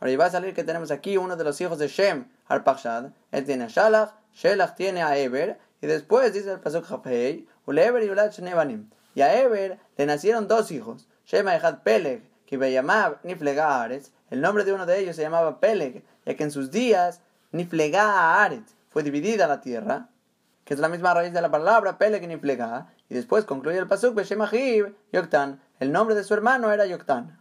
Ahora, 0.02 0.12
y 0.12 0.18
va 0.18 0.26
a 0.26 0.30
salir 0.30 0.54
que 0.54 0.66
tenemos 0.66 0.92
aquí 0.92 1.16
uno 1.16 1.38
de 1.38 1.46
los 1.46 1.62
hijos 1.62 1.80
de 1.80 1.88
Shem, 1.88 2.28
Arpachshad. 2.46 3.14
Él 3.32 3.46
tiene 3.46 3.64
a 3.64 3.68
Shalach, 3.68 4.16
Shelach 4.34 4.76
tiene 4.76 5.02
a 5.02 5.18
Eber, 5.18 5.58
y 5.80 5.88
después 5.88 6.34
dice 6.34 6.52
el 6.52 6.60
pasuk 6.60 6.92
Hapei, 6.92 7.48
Uleber 7.66 8.04
y 8.04 8.10
Ulach 8.10 8.38
Nevanim. 8.40 8.90
Y 9.16 9.22
a 9.22 9.40
Eber 9.40 9.80
le 9.96 10.06
nacieron 10.06 10.50
dos 10.50 10.70
hijos, 10.72 11.08
Shema 11.26 11.56
y 11.56 11.60
Peleg, 11.86 12.30
que 12.46 12.58
Beyamav 12.58 13.20
Niflega 13.24 13.82
Aretz. 13.82 14.12
El 14.30 14.42
nombre 14.42 14.66
de 14.66 14.74
uno 14.74 14.86
de 14.86 15.00
ellos 15.00 15.16
se 15.16 15.22
llamaba 15.22 15.62
Peleg, 15.62 16.04
ya 16.26 16.36
que 16.36 16.44
en 16.44 16.52
sus 16.52 16.70
días 16.70 17.22
Niflega 17.54 18.44
Aretz 18.44 18.76
fue 18.90 19.04
dividida 19.04 19.48
la 19.48 19.62
tierra 19.62 20.10
que 20.68 20.74
es 20.74 20.82
la 20.82 20.90
misma 20.90 21.14
raíz 21.14 21.32
de 21.32 21.42
la 21.42 21.50
palabra 21.50 21.98
Peleg 21.98 22.24
y 22.24 22.28
Niflega, 22.28 22.94
y 23.08 23.16
después 23.16 23.46
concluye 23.46 23.78
el 23.78 23.88
pasuk 23.88 24.14
Beshemahib, 24.14 24.94
Yoktan. 25.14 25.62
El 25.80 25.92
nombre 25.92 26.16
de 26.16 26.24
su 26.24 26.34
hermano 26.34 26.72
era 26.72 26.88
Yoktan. 26.88 27.40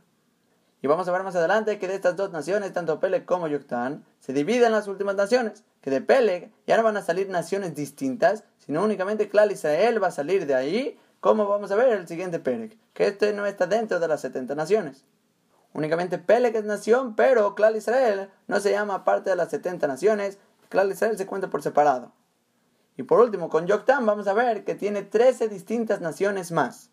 Y 0.83 0.87
vamos 0.89 1.09
a 1.09 1.13
ver 1.13 1.23
más 1.23 1.35
adelante 1.35 1.79
que 1.79 1.89
de 1.89 1.95
estas 1.95 2.17
dos 2.17 2.33
naciones, 2.33 2.75
tanto 2.75 3.01
Peleg 3.01 3.25
como 3.25 3.49
Yoktan, 3.49 4.05
se 4.21 4.35
dividen 4.35 4.73
las 4.73 4.89
últimas 4.89 5.17
naciones, 5.17 5.65
que 5.81 5.89
de 5.89 6.03
Peleg 6.03 6.53
ya 6.67 6.77
no 6.77 6.83
van 6.83 6.99
a 6.99 7.03
salir 7.03 7.31
naciones 7.31 7.75
distintas, 7.75 8.45
sino 8.59 8.85
únicamente 8.85 9.31
Klal 9.31 9.53
Israel 9.53 10.03
va 10.03 10.09
a 10.09 10.11
salir 10.11 10.45
de 10.45 10.55
ahí, 10.55 11.01
como 11.21 11.49
vamos 11.49 11.71
a 11.71 11.77
ver 11.77 11.89
el 11.95 12.07
siguiente 12.07 12.39
Peleg, 12.39 12.77
que 12.93 13.07
este 13.07 13.33
no 13.33 13.47
está 13.47 13.67
dentro 13.67 14.01
de 14.01 14.09
las 14.09 14.21
70 14.21 14.55
naciones. 14.55 15.07
Únicamente 15.73 16.19
Peleg 16.19 16.55
es 16.57 16.65
nación, 16.65 17.17
pero 17.17 17.55
Klal 17.55 17.75
Israel 17.77 18.29
no 18.49 18.61
se 18.61 18.71
llama 18.71 19.03
parte 19.03 19.31
de 19.31 19.37
las 19.37 19.49
70 19.49 19.87
naciones, 19.87 20.39
Klal 20.69 20.93
Israel 20.93 21.17
se 21.17 21.25
cuenta 21.25 21.49
por 21.49 21.63
separado. 21.63 22.13
Y 22.99 23.03
por 23.05 23.19
último, 23.19 23.49
con 23.49 23.67
Yoktan 23.67 24.05
vamos 24.05 24.29
a 24.29 24.35
ver 24.35 24.65
que 24.65 24.75
tiene 24.75 25.03
13 25.03 25.49
distintas 25.49 26.03
naciones 26.03 26.53
más. 26.53 26.91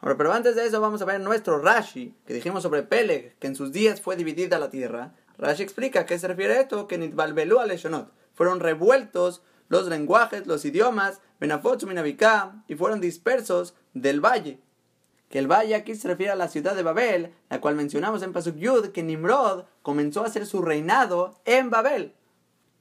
Ahora, 0.00 0.16
pero 0.16 0.32
antes 0.32 0.56
de 0.56 0.66
eso 0.66 0.80
vamos 0.80 1.00
a 1.02 1.06
ver 1.06 1.20
nuestro 1.20 1.58
Rashi, 1.58 2.14
que 2.26 2.34
dijimos 2.34 2.62
sobre 2.62 2.82
Peleg, 2.82 3.36
que 3.38 3.46
en 3.46 3.56
sus 3.56 3.72
días 3.72 4.00
fue 4.00 4.16
dividida 4.16 4.58
la 4.58 4.70
tierra. 4.70 5.14
Rashi 5.38 5.62
explica 5.62 6.00
a 6.00 6.06
qué 6.06 6.18
se 6.18 6.28
refiere 6.28 6.60
esto, 6.60 6.86
que 6.86 6.98
Nitbalbelu 6.98 7.58
Aleshonot. 7.58 8.12
Fueron 8.34 8.60
revueltos 8.60 9.42
los 9.68 9.88
lenguajes, 9.88 10.46
los 10.46 10.64
idiomas, 10.64 11.20
Benafotzum 11.40 11.90
y 11.92 12.16
y 12.68 12.74
fueron 12.76 13.00
dispersos 13.00 13.74
del 13.94 14.20
valle. 14.20 14.60
Que 15.28 15.38
el 15.38 15.50
valle 15.50 15.74
aquí 15.74 15.94
se 15.94 16.08
refiere 16.08 16.32
a 16.32 16.36
la 16.36 16.48
ciudad 16.48 16.76
de 16.76 16.82
Babel, 16.82 17.34
la 17.50 17.60
cual 17.60 17.74
mencionamos 17.74 18.22
en 18.22 18.32
Pasuk 18.32 18.56
Yud, 18.56 18.88
que 18.88 19.02
Nimrod 19.02 19.64
comenzó 19.82 20.22
a 20.22 20.26
hacer 20.26 20.46
su 20.46 20.62
reinado 20.62 21.34
en 21.44 21.68
Babel. 21.68 22.14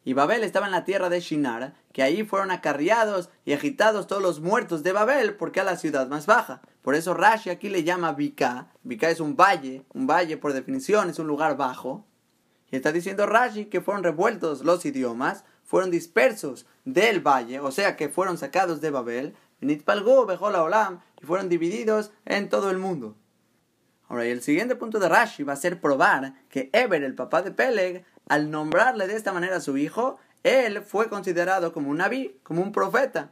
Y 0.03 0.13
Babel 0.13 0.43
estaba 0.43 0.67
en 0.67 0.71
la 0.71 0.83
tierra 0.83 1.09
de 1.09 1.19
Shinar, 1.19 1.73
que 1.91 2.03
ahí 2.03 2.23
fueron 2.23 2.51
acarreados 2.51 3.29
y 3.45 3.53
agitados 3.53 4.05
todos 4.05 4.21
los 4.21 4.39
muertos 4.39 4.83
de 4.83 4.91
Babel, 4.91 5.35
porque 5.35 5.59
a 5.59 5.63
la 5.63 5.77
ciudad 5.77 6.07
más 6.07 6.27
baja. 6.27 6.61
Por 6.85 6.93
eso 6.93 7.15
Rashi 7.15 7.49
aquí 7.49 7.67
le 7.67 7.83
llama 7.83 8.13
Vika. 8.13 8.67
Vika 8.83 9.09
es 9.09 9.19
un 9.19 9.35
valle, 9.35 9.83
un 9.95 10.05
valle 10.05 10.37
por 10.37 10.53
definición 10.53 11.09
es 11.09 11.17
un 11.17 11.25
lugar 11.25 11.57
bajo. 11.57 12.05
Y 12.69 12.75
está 12.75 12.91
diciendo 12.91 13.25
Rashi 13.25 13.65
que 13.65 13.81
fueron 13.81 14.03
revueltos 14.03 14.63
los 14.63 14.85
idiomas, 14.85 15.45
fueron 15.63 15.89
dispersos 15.89 16.67
del 16.83 17.21
valle, 17.21 17.59
o 17.59 17.71
sea 17.71 17.95
que 17.95 18.07
fueron 18.07 18.37
sacados 18.37 18.81
de 18.81 18.91
Babel, 18.91 19.35
y 19.61 19.79
fueron 21.25 21.49
divididos 21.49 22.11
en 22.23 22.49
todo 22.49 22.69
el 22.69 22.77
mundo. 22.77 23.15
Ahora, 24.07 24.27
y 24.27 24.29
el 24.29 24.43
siguiente 24.43 24.75
punto 24.75 24.99
de 24.99 25.09
Rashi 25.09 25.41
va 25.41 25.53
a 25.53 25.55
ser 25.55 25.81
probar 25.81 26.35
que 26.49 26.69
Eber, 26.71 27.03
el 27.03 27.15
papá 27.15 27.41
de 27.41 27.49
Peleg, 27.49 28.05
al 28.29 28.51
nombrarle 28.51 29.07
de 29.07 29.15
esta 29.15 29.33
manera 29.33 29.55
a 29.55 29.61
su 29.61 29.75
hijo, 29.75 30.19
él 30.43 30.83
fue 30.83 31.09
considerado 31.09 31.73
como 31.73 31.89
un 31.89 31.97
naví, 31.97 32.39
como 32.43 32.61
un 32.61 32.71
profeta. 32.71 33.31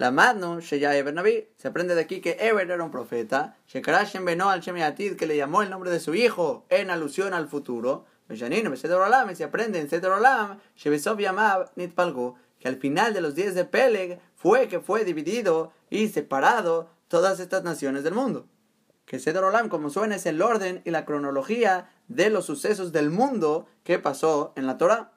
La 0.00 0.10
Naví, 0.10 1.48
se 1.58 1.68
aprende 1.68 1.94
de 1.94 2.00
aquí 2.00 2.22
que 2.22 2.38
Eber 2.40 2.70
era 2.70 2.82
un 2.82 2.90
profeta, 2.90 3.58
Shekarashem 3.68 4.24
Beno 4.24 4.48
al 4.48 4.62
Shemiatid, 4.62 5.14
que 5.14 5.26
le 5.26 5.36
llamó 5.36 5.60
el 5.60 5.68
nombre 5.68 5.90
de 5.90 6.00
su 6.00 6.14
hijo 6.14 6.64
en 6.70 6.88
alusión 6.88 7.34
al 7.34 7.48
futuro, 7.48 8.06
Beshanino, 8.26 8.72
Olam, 8.72 9.36
se 9.36 9.44
aprende 9.44 9.78
en 9.78 9.90
Seder 9.90 10.12
Olam, 10.12 10.58
Shebesov 10.74 11.18
Yamav 11.18 11.72
Nitpalgo, 11.76 12.36
que 12.58 12.68
al 12.68 12.76
final 12.76 13.12
de 13.12 13.20
los 13.20 13.34
días 13.34 13.54
de 13.54 13.66
Peleg 13.66 14.18
fue 14.36 14.68
que 14.68 14.80
fue 14.80 15.04
dividido 15.04 15.74
y 15.90 16.08
separado 16.08 16.88
todas 17.08 17.38
estas 17.38 17.62
naciones 17.62 18.02
del 18.02 18.14
mundo. 18.14 18.46
Que 19.04 19.18
Seder 19.18 19.44
Olam, 19.44 19.68
como 19.68 19.90
suena, 19.90 20.16
es 20.16 20.24
el 20.24 20.40
orden 20.40 20.80
y 20.86 20.92
la 20.92 21.04
cronología 21.04 21.90
de 22.08 22.30
los 22.30 22.46
sucesos 22.46 22.92
del 22.92 23.10
mundo 23.10 23.66
que 23.84 23.98
pasó 23.98 24.54
en 24.56 24.66
la 24.66 24.78
Torah. 24.78 25.12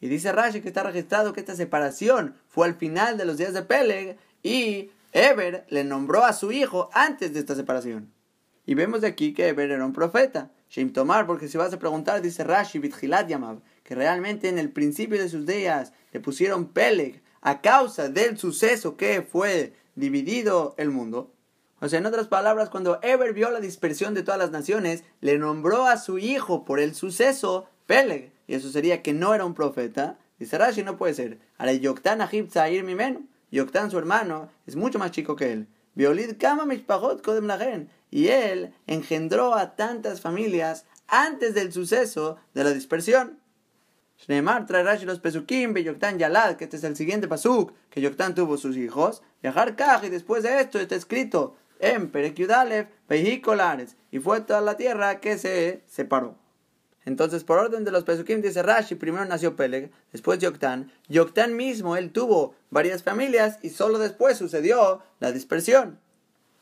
Y 0.00 0.08
dice 0.08 0.32
Rashi 0.32 0.62
que 0.62 0.68
está 0.68 0.82
registrado 0.82 1.32
que 1.32 1.38
esta 1.38 1.54
separación 1.54 2.34
fue 2.50 2.66
al 2.66 2.74
final 2.74 3.16
de 3.16 3.24
los 3.24 3.38
días 3.38 3.54
de 3.54 3.62
Peleg 3.62 4.18
y 4.42 4.90
Eber 5.12 5.64
le 5.70 5.84
nombró 5.84 6.24
a 6.24 6.32
su 6.32 6.52
hijo 6.52 6.90
antes 6.92 7.32
de 7.32 7.40
esta 7.40 7.54
separación. 7.54 8.12
Y 8.66 8.74
vemos 8.74 9.00
de 9.00 9.06
aquí 9.06 9.32
que 9.32 9.48
Eber 9.48 9.70
era 9.70 9.84
un 9.84 9.92
profeta. 9.92 10.50
Shem 10.68 10.92
Tomar, 10.92 11.26
porque 11.26 11.48
si 11.48 11.58
vas 11.58 11.72
a 11.72 11.78
preguntar, 11.78 12.22
dice 12.22 12.44
Rashi, 12.44 12.78
Bitchilat 12.78 13.28
Yamav, 13.28 13.60
que 13.82 13.94
realmente 13.94 14.48
en 14.48 14.58
el 14.58 14.70
principio 14.70 15.20
de 15.20 15.28
sus 15.28 15.46
días 15.46 15.92
le 16.12 16.20
pusieron 16.20 16.66
Peleg 16.66 17.22
a 17.40 17.60
causa 17.60 18.08
del 18.08 18.38
suceso 18.38 18.96
que 18.96 19.22
fue 19.22 19.72
dividido 19.96 20.74
el 20.76 20.90
mundo. 20.90 21.32
O 21.80 21.88
sea, 21.88 21.98
en 21.98 22.06
otras 22.06 22.28
palabras, 22.28 22.68
cuando 22.68 23.00
Eber 23.02 23.32
vio 23.32 23.50
la 23.50 23.60
dispersión 23.60 24.14
de 24.14 24.22
todas 24.22 24.38
las 24.38 24.50
naciones, 24.50 25.02
le 25.20 25.38
nombró 25.38 25.86
a 25.86 25.96
su 25.96 26.18
hijo 26.18 26.64
por 26.64 26.78
el 26.78 26.94
suceso 26.94 27.68
Peleg. 27.86 28.32
Y 28.46 28.54
eso 28.54 28.70
sería 28.70 29.02
que 29.02 29.12
no 29.12 29.34
era 29.34 29.44
un 29.44 29.54
profeta. 29.54 30.18
Dice 30.40 30.58
Rashi, 30.58 30.82
no 30.82 30.96
puede 30.96 31.14
ser. 31.14 31.38
Ahora, 31.58 31.74
Yoktan 31.74 32.22
Ahib 32.22 32.50
Zair 32.50 32.82
Mimenu. 32.82 33.28
Yoktan, 33.52 33.90
su 33.90 33.98
hermano, 33.98 34.48
es 34.66 34.74
mucho 34.74 34.98
más 34.98 35.10
chico 35.10 35.36
que 35.36 35.52
él. 35.52 35.68
Violid 35.94 36.38
Kama 36.38 36.64
Mishpachot 36.64 37.22
Kodem 37.22 37.46
Lagen. 37.46 37.90
Y 38.10 38.28
él 38.28 38.74
engendró 38.86 39.54
a 39.54 39.76
tantas 39.76 40.22
familias 40.22 40.86
antes 41.06 41.54
del 41.54 41.72
suceso 41.72 42.38
de 42.54 42.64
la 42.64 42.70
dispersión. 42.72 43.38
Shneemar 44.18 44.66
trae 44.66 44.82
Rashi 44.82 45.04
los 45.04 45.20
Pesukim, 45.20 45.74
Yoktan 45.74 46.18
Yalad, 46.18 46.56
que 46.56 46.64
este 46.64 46.78
es 46.78 46.84
el 46.84 46.96
siguiente 46.96 47.28
Pasuk, 47.28 47.72
que 47.90 48.00
Yoktan 48.00 48.34
tuvo 48.34 48.56
sus 48.56 48.76
hijos. 48.78 49.22
Viajar 49.42 49.76
Kaj, 49.76 50.04
y 50.04 50.08
después 50.08 50.42
de 50.42 50.60
esto 50.60 50.80
está 50.80 50.96
escrito 50.96 51.56
en 51.80 52.10
Perekyudalev, 52.10 52.88
Vehicolares, 53.08 53.96
y 54.10 54.20
fue 54.20 54.40
toda 54.40 54.62
la 54.62 54.76
tierra 54.76 55.20
que 55.20 55.36
se 55.36 55.82
separó. 55.86 56.36
Entonces, 57.04 57.44
por 57.44 57.58
orden 57.58 57.84
de 57.84 57.90
los 57.90 58.04
Pesukim, 58.04 58.42
dice 58.42 58.62
Rashi, 58.62 58.94
primero 58.94 59.24
nació 59.24 59.56
Peleg, 59.56 59.90
después 60.12 60.38
Yoktan. 60.38 60.92
Yoktan 61.08 61.56
mismo, 61.56 61.96
él 61.96 62.12
tuvo 62.12 62.54
varias 62.70 63.02
familias 63.02 63.58
y 63.62 63.70
solo 63.70 63.98
después 63.98 64.36
sucedió 64.36 65.02
la 65.18 65.32
dispersión. 65.32 65.98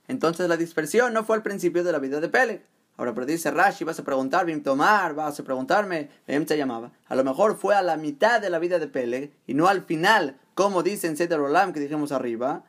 Entonces, 0.06 0.48
la 0.48 0.56
dispersión 0.56 1.12
no 1.12 1.24
fue 1.24 1.36
al 1.36 1.42
principio 1.42 1.82
de 1.84 1.92
la 1.92 1.98
vida 1.98 2.20
de 2.20 2.28
Peleg. 2.28 2.64
Ahora, 2.96 3.14
pero 3.14 3.26
dice 3.26 3.50
Rashi, 3.52 3.84
vas 3.84 4.00
a 4.00 4.04
preguntar, 4.04 4.44
Bim 4.44 4.62
Tomar, 4.62 5.14
vas 5.14 5.38
a 5.38 5.44
preguntarme, 5.44 6.08
Bim 6.26 6.46
se 6.46 6.56
llamaba. 6.56 6.90
A 7.06 7.14
lo 7.14 7.22
mejor 7.22 7.56
fue 7.56 7.76
a 7.76 7.82
la 7.82 7.96
mitad 7.96 8.40
de 8.40 8.50
la 8.50 8.58
vida 8.58 8.80
de 8.80 8.88
Peleg 8.88 9.32
y 9.46 9.54
no 9.54 9.68
al 9.68 9.84
final, 9.84 10.36
como 10.54 10.82
dice 10.82 11.06
en 11.06 11.16
Seder 11.16 11.38
Olam 11.38 11.72
que 11.72 11.78
dijimos 11.78 12.10
arriba. 12.10 12.64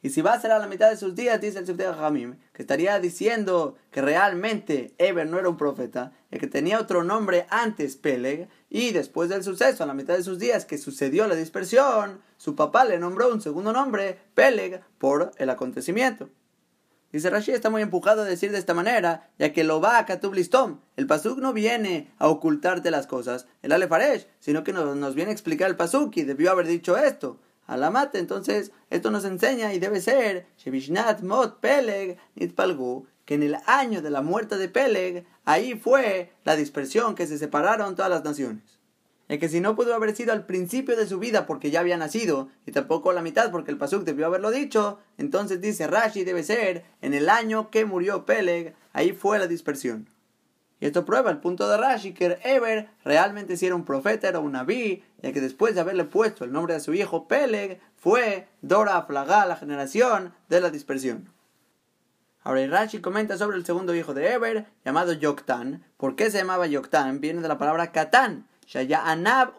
Y 0.00 0.10
si 0.10 0.22
va 0.22 0.32
a 0.32 0.40
ser 0.40 0.52
a 0.52 0.60
la 0.60 0.68
mitad 0.68 0.90
de 0.90 0.96
sus 0.96 1.16
días, 1.16 1.40
dice 1.40 1.58
el 1.58 1.66
Sifte 1.66 1.84
Jamim, 1.84 2.36
que 2.52 2.62
estaría 2.62 3.00
diciendo 3.00 3.76
que 3.90 4.00
realmente 4.00 4.94
Eber 4.98 5.26
no 5.26 5.38
era 5.38 5.48
un 5.48 5.56
profeta, 5.56 6.12
y 6.30 6.38
que 6.38 6.46
tenía 6.46 6.78
otro 6.78 7.02
nombre 7.02 7.46
antes 7.50 7.96
Peleg, 7.96 8.48
y 8.70 8.92
después 8.92 9.28
del 9.28 9.42
suceso, 9.42 9.82
a 9.82 9.86
la 9.86 9.94
mitad 9.94 10.16
de 10.16 10.22
sus 10.22 10.38
días 10.38 10.64
que 10.64 10.78
sucedió 10.78 11.26
la 11.26 11.34
dispersión, 11.34 12.20
su 12.36 12.54
papá 12.54 12.84
le 12.84 13.00
nombró 13.00 13.32
un 13.32 13.40
segundo 13.40 13.72
nombre, 13.72 14.18
Peleg, 14.34 14.82
por 14.98 15.32
el 15.36 15.50
acontecimiento. 15.50 16.28
Dice 17.10 17.30
Rashi 17.30 17.52
está 17.52 17.70
muy 17.70 17.82
empujado 17.82 18.22
a 18.22 18.26
decir 18.26 18.52
de 18.52 18.58
esta 18.58 18.74
manera, 18.74 19.30
ya 19.38 19.52
que 19.52 19.64
lo 19.64 19.80
va 19.80 19.98
a 19.98 20.04
Katub 20.04 20.34
Listom. 20.34 20.80
El 20.94 21.06
Pasuk 21.06 21.38
no 21.38 21.54
viene 21.54 22.12
a 22.18 22.28
ocultarte 22.28 22.90
las 22.90 23.06
cosas, 23.06 23.46
el 23.62 23.72
Alefaresh, 23.72 24.28
sino 24.38 24.62
que 24.62 24.74
nos, 24.74 24.94
nos 24.94 25.14
viene 25.14 25.30
a 25.30 25.32
explicar 25.32 25.70
el 25.70 25.76
Pasuk 25.76 26.14
y 26.18 26.24
debió 26.24 26.52
haber 26.52 26.66
dicho 26.66 26.98
esto 26.98 27.40
a 27.68 27.76
la 27.76 27.90
mate. 27.90 28.18
Entonces, 28.18 28.72
esto 28.90 29.12
nos 29.12 29.24
enseña 29.24 29.72
y 29.72 29.78
debe 29.78 30.00
ser 30.00 30.46
Mot 31.22 31.60
Peleg 31.60 32.18
Nitpalgu, 32.34 33.06
que 33.24 33.34
en 33.34 33.44
el 33.44 33.56
año 33.66 34.02
de 34.02 34.10
la 34.10 34.22
muerte 34.22 34.56
de 34.56 34.68
Peleg, 34.68 35.24
ahí 35.44 35.74
fue 35.74 36.32
la 36.44 36.56
dispersión 36.56 37.14
que 37.14 37.28
se 37.28 37.38
separaron 37.38 37.94
todas 37.94 38.10
las 38.10 38.24
naciones. 38.24 38.80
Y 39.28 39.38
que 39.38 39.50
si 39.50 39.60
no 39.60 39.76
pudo 39.76 39.94
haber 39.94 40.16
sido 40.16 40.32
al 40.32 40.46
principio 40.46 40.96
de 40.96 41.06
su 41.06 41.18
vida 41.18 41.44
porque 41.44 41.70
ya 41.70 41.80
había 41.80 41.98
nacido, 41.98 42.48
y 42.64 42.72
tampoco 42.72 43.10
a 43.10 43.14
la 43.14 43.20
mitad 43.20 43.50
porque 43.50 43.70
el 43.70 43.76
Pasuk 43.76 44.04
debió 44.04 44.24
haberlo 44.24 44.50
dicho, 44.50 44.98
entonces 45.18 45.60
dice 45.60 45.86
Rashi 45.86 46.24
debe 46.24 46.42
ser 46.42 46.84
en 47.02 47.12
el 47.12 47.28
año 47.28 47.70
que 47.70 47.84
murió 47.84 48.24
Peleg, 48.24 48.74
ahí 48.94 49.12
fue 49.12 49.38
la 49.38 49.46
dispersión. 49.46 50.08
Y 50.80 50.86
esto 50.86 51.04
prueba 51.04 51.30
el 51.30 51.38
punto 51.38 51.68
de 51.68 51.76
Rashi 51.76 52.12
que 52.12 52.38
Eber 52.44 52.88
realmente 53.04 53.56
si 53.56 53.66
era 53.66 53.74
un 53.74 53.84
profeta, 53.84 54.28
era 54.28 54.38
un 54.38 54.52
naví, 54.52 55.04
ya 55.22 55.32
que 55.32 55.40
después 55.40 55.74
de 55.74 55.80
haberle 55.80 56.04
puesto 56.04 56.44
el 56.44 56.52
nombre 56.52 56.74
de 56.74 56.80
su 56.80 56.94
hijo 56.94 57.26
Peleg, 57.26 57.80
fue 57.96 58.48
Dora 58.62 58.96
Aflagá, 58.96 59.44
la 59.46 59.56
generación 59.56 60.34
de 60.48 60.60
la 60.60 60.70
dispersión. 60.70 61.32
Ahora 62.44 62.66
Rashi 62.66 63.00
comenta 63.00 63.36
sobre 63.36 63.56
el 63.56 63.66
segundo 63.66 63.94
hijo 63.94 64.14
de 64.14 64.32
Eber, 64.32 64.66
llamado 64.84 65.12
Yoktan. 65.12 65.84
¿Por 65.96 66.14
qué 66.14 66.30
se 66.30 66.38
llamaba 66.38 66.66
Yoktan? 66.66 67.20
Viene 67.20 67.42
de 67.42 67.48
la 67.48 67.58
palabra 67.58 67.92
Katán, 67.92 68.46
Shaya 68.66 69.02
Anab 69.04 69.54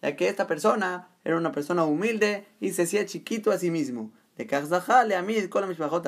ya 0.00 0.16
que 0.16 0.28
esta 0.28 0.46
persona 0.46 1.08
era 1.24 1.36
una 1.36 1.52
persona 1.52 1.84
humilde 1.84 2.46
y 2.60 2.70
se 2.72 2.82
hacía 2.82 3.06
chiquito 3.06 3.50
a 3.50 3.58
sí 3.58 3.70
mismo. 3.70 4.12
De 4.36 4.46
le 5.06 5.16
Amid 5.16 5.50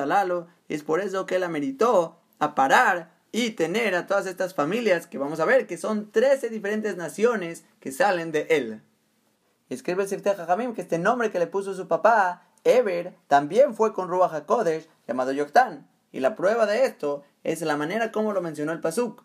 Lalo, 0.05 0.47
y 0.67 0.73
es 0.73 0.83
por 0.83 0.99
eso 0.99 1.25
que 1.25 1.35
él 1.35 1.43
ameritó 1.43 2.19
a 2.39 2.55
parar 2.55 3.16
y 3.37 3.51
tener 3.51 3.93
a 3.93 4.07
todas 4.07 4.25
estas 4.25 4.55
familias 4.55 5.05
que 5.05 5.19
vamos 5.19 5.39
a 5.39 5.45
ver 5.45 5.67
que 5.67 5.77
son 5.77 6.11
13 6.11 6.49
diferentes 6.49 6.97
naciones 6.97 7.65
que 7.79 7.91
salen 7.91 8.31
de 8.31 8.47
él. 8.49 8.81
Escribe 9.69 10.01
el 10.01 10.09
Sifte 10.09 10.33
Jajamim 10.33 10.73
que 10.73 10.81
este 10.81 10.97
nombre 10.97 11.29
que 11.29 11.37
le 11.37 11.45
puso 11.45 11.75
su 11.75 11.87
papá, 11.87 12.47
Eber, 12.63 13.13
también 13.27 13.75
fue 13.75 13.93
con 13.93 14.07
Ruach 14.07 14.33
HaKodesh 14.33 14.87
llamado 15.07 15.33
Yoktan. 15.33 15.87
Y 16.11 16.19
la 16.19 16.35
prueba 16.35 16.65
de 16.65 16.85
esto 16.85 17.25
es 17.43 17.61
la 17.61 17.77
manera 17.77 18.11
como 18.11 18.33
lo 18.33 18.41
mencionó 18.41 18.71
el 18.71 18.79
Pasuk. 18.79 19.23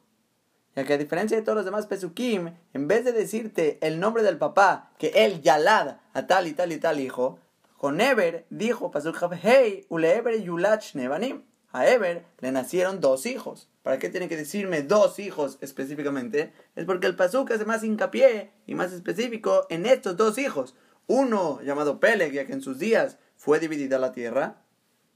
Ya 0.77 0.85
que 0.85 0.93
a 0.93 0.99
diferencia 0.99 1.39
de 1.39 1.43
todos 1.43 1.57
los 1.57 1.65
demás 1.65 1.87
Pesukim, 1.87 2.53
en 2.75 2.89
vez 2.89 3.07
de 3.07 3.13
decirte 3.13 3.79
el 3.81 3.99
nombre 3.99 4.23
del 4.23 4.37
papá, 4.37 4.91
que 4.99 5.25
él 5.25 5.41
Yalad 5.41 5.97
a 6.13 6.27
tal 6.27 6.47
y 6.49 6.53
tal 6.53 6.73
y 6.73 6.77
tal 6.77 7.01
hijo, 7.01 7.39
con 7.79 7.99
Eber 8.03 8.45
dijo 8.51 8.91
Pasuk 8.91 9.17
Hey, 9.41 9.87
Ule 9.89 10.17
Eber 10.17 10.39
Yulach 10.43 10.95
Nevanim 10.97 11.45
a 11.73 11.87
Eber 11.87 12.27
le 12.41 12.53
nacieron 12.53 13.01
dos 13.01 13.25
hijos. 13.25 13.72
¿Para 13.83 13.99
qué 13.99 14.09
tiene 14.09 14.29
que 14.29 14.37
decirme 14.37 14.83
dos 14.83 15.19
hijos 15.19 15.59
específicamente? 15.61 16.53
Es 16.77 16.85
porque 16.85 17.09
el 17.09 17.17
Pasuk 17.17 17.51
hace 17.51 17.65
más 17.65 17.83
hincapié 17.83 18.53
y 18.67 18.75
más 18.75 18.93
específico 18.93 19.67
en 19.71 19.87
estos 19.87 20.17
dos 20.17 20.39
hijos. 20.39 20.77
Uno 21.09 21.61
llamado 21.63 21.99
Peleg, 21.99 22.33
ya 22.33 22.47
que 22.47 22.53
en 22.53 22.63
sus 22.63 22.79
días 22.79 23.19
fue 23.37 23.59
dividida 23.59 23.99
la 23.99 24.13
tierra, 24.13 24.63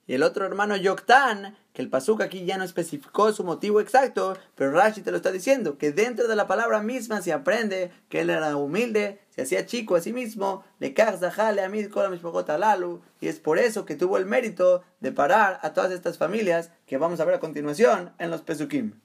y 0.07 0.15
el 0.15 0.23
otro 0.23 0.47
hermano 0.47 0.77
Yoktan, 0.77 1.57
que 1.73 1.83
el 1.83 1.91
Pasuk 1.91 2.23
aquí 2.23 2.45
ya 2.45 2.57
no 2.57 2.65
especificó 2.65 3.33
su 3.33 3.43
motivo 3.43 3.81
exacto, 3.81 4.37
pero 4.55 4.71
Rashi 4.71 5.03
te 5.03 5.11
lo 5.11 5.17
está 5.17 5.33
diciendo, 5.33 5.79
que 5.79 5.91
dentro 5.91 6.29
de 6.29 6.37
la 6.37 6.47
palabra 6.47 6.81
misma 6.81 7.21
se 7.23 7.33
aprende 7.33 7.91
que 8.09 8.21
él 8.21 8.31
era 8.31 8.57
humilde, 8.57 9.21
se 9.31 9.43
hacía 9.43 9.67
chico 9.67 9.97
a 9.97 10.01
sí 10.01 10.13
mismo, 10.13 10.65
le 10.79 10.95
lalu, 12.59 13.03
y 13.21 13.29
es 13.29 13.41
por 13.41 13.59
eso 13.59 13.85
que 13.85 13.97
tuvo 13.97 14.17
el 14.17 14.27
mérito 14.27 14.85
de 15.01 15.13
parar 15.13 15.59
a 15.63 15.73
todas 15.73 15.91
estas 15.91 16.19
familias 16.19 16.71
que 16.87 16.99
vamos 16.99 17.19
a 17.19 17.25
ver 17.25 17.35
a 17.35 17.41
continuación 17.41 18.15
en 18.19 18.31
los 18.31 18.43
Pesukim. 18.43 19.01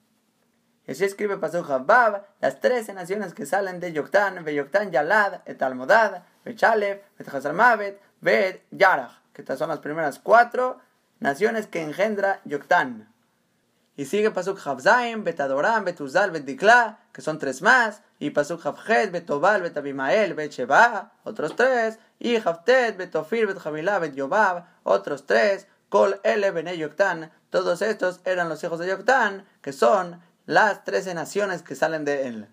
Y 0.86 0.92
así 0.92 1.04
escribe 1.04 1.36
Pasuk 1.36 1.68
Habab, 1.68 2.26
las 2.40 2.60
trece 2.60 2.94
naciones 2.94 3.34
que 3.34 3.46
salen 3.46 3.80
de 3.80 3.92
Yoktan, 3.92 4.44
Yoktan 4.46 4.90
Yalad, 4.90 5.40
Et 5.46 5.60
Almodad, 5.62 6.24
Bechalev, 6.44 7.02
Bet 7.18 7.28
Hazarmavet, 7.28 8.00
Bet 8.20 8.62
Yarach, 8.70 9.20
que 9.32 9.42
estas 9.42 9.58
son 9.58 9.68
las 9.68 9.78
primeras 9.80 10.18
cuatro 10.18 10.80
naciones 11.22 11.66
que 11.66 11.82
engendra 11.82 12.40
Yoktan. 12.44 13.08
Y 13.96 14.06
sigue 14.06 14.30
Pasuk 14.30 14.58
Havzaim, 14.66 15.22
Betadoram, 15.22 15.84
Betuzal, 15.84 16.30
Betdikla, 16.30 16.98
que 17.12 17.20
son 17.22 17.38
tres 17.38 17.62
más. 17.62 18.02
Y 18.18 18.30
Pasuk 18.30 18.64
Havjet, 18.64 19.12
Betobal, 19.12 19.62
Betabimael, 19.62 20.34
Betsheba, 20.34 21.12
otros 21.24 21.54
tres. 21.56 21.98
Y 22.18 22.36
Havtet, 22.36 22.96
Betofir, 22.96 23.46
Betjavilá, 23.46 23.98
Betyobab, 23.98 24.64
otros 24.82 25.26
tres. 25.26 25.66
Kol 25.88 26.20
Ele, 26.24 26.50
Bene 26.50 26.76
Yoktan. 26.78 27.30
Todos 27.50 27.82
estos 27.82 28.20
eran 28.24 28.48
los 28.48 28.64
hijos 28.64 28.78
de 28.78 28.88
Yoktan, 28.88 29.46
que 29.60 29.72
son 29.72 30.22
las 30.46 30.84
trece 30.84 31.12
naciones 31.14 31.62
que 31.62 31.74
salen 31.74 32.06
de 32.06 32.26
él. 32.26 32.48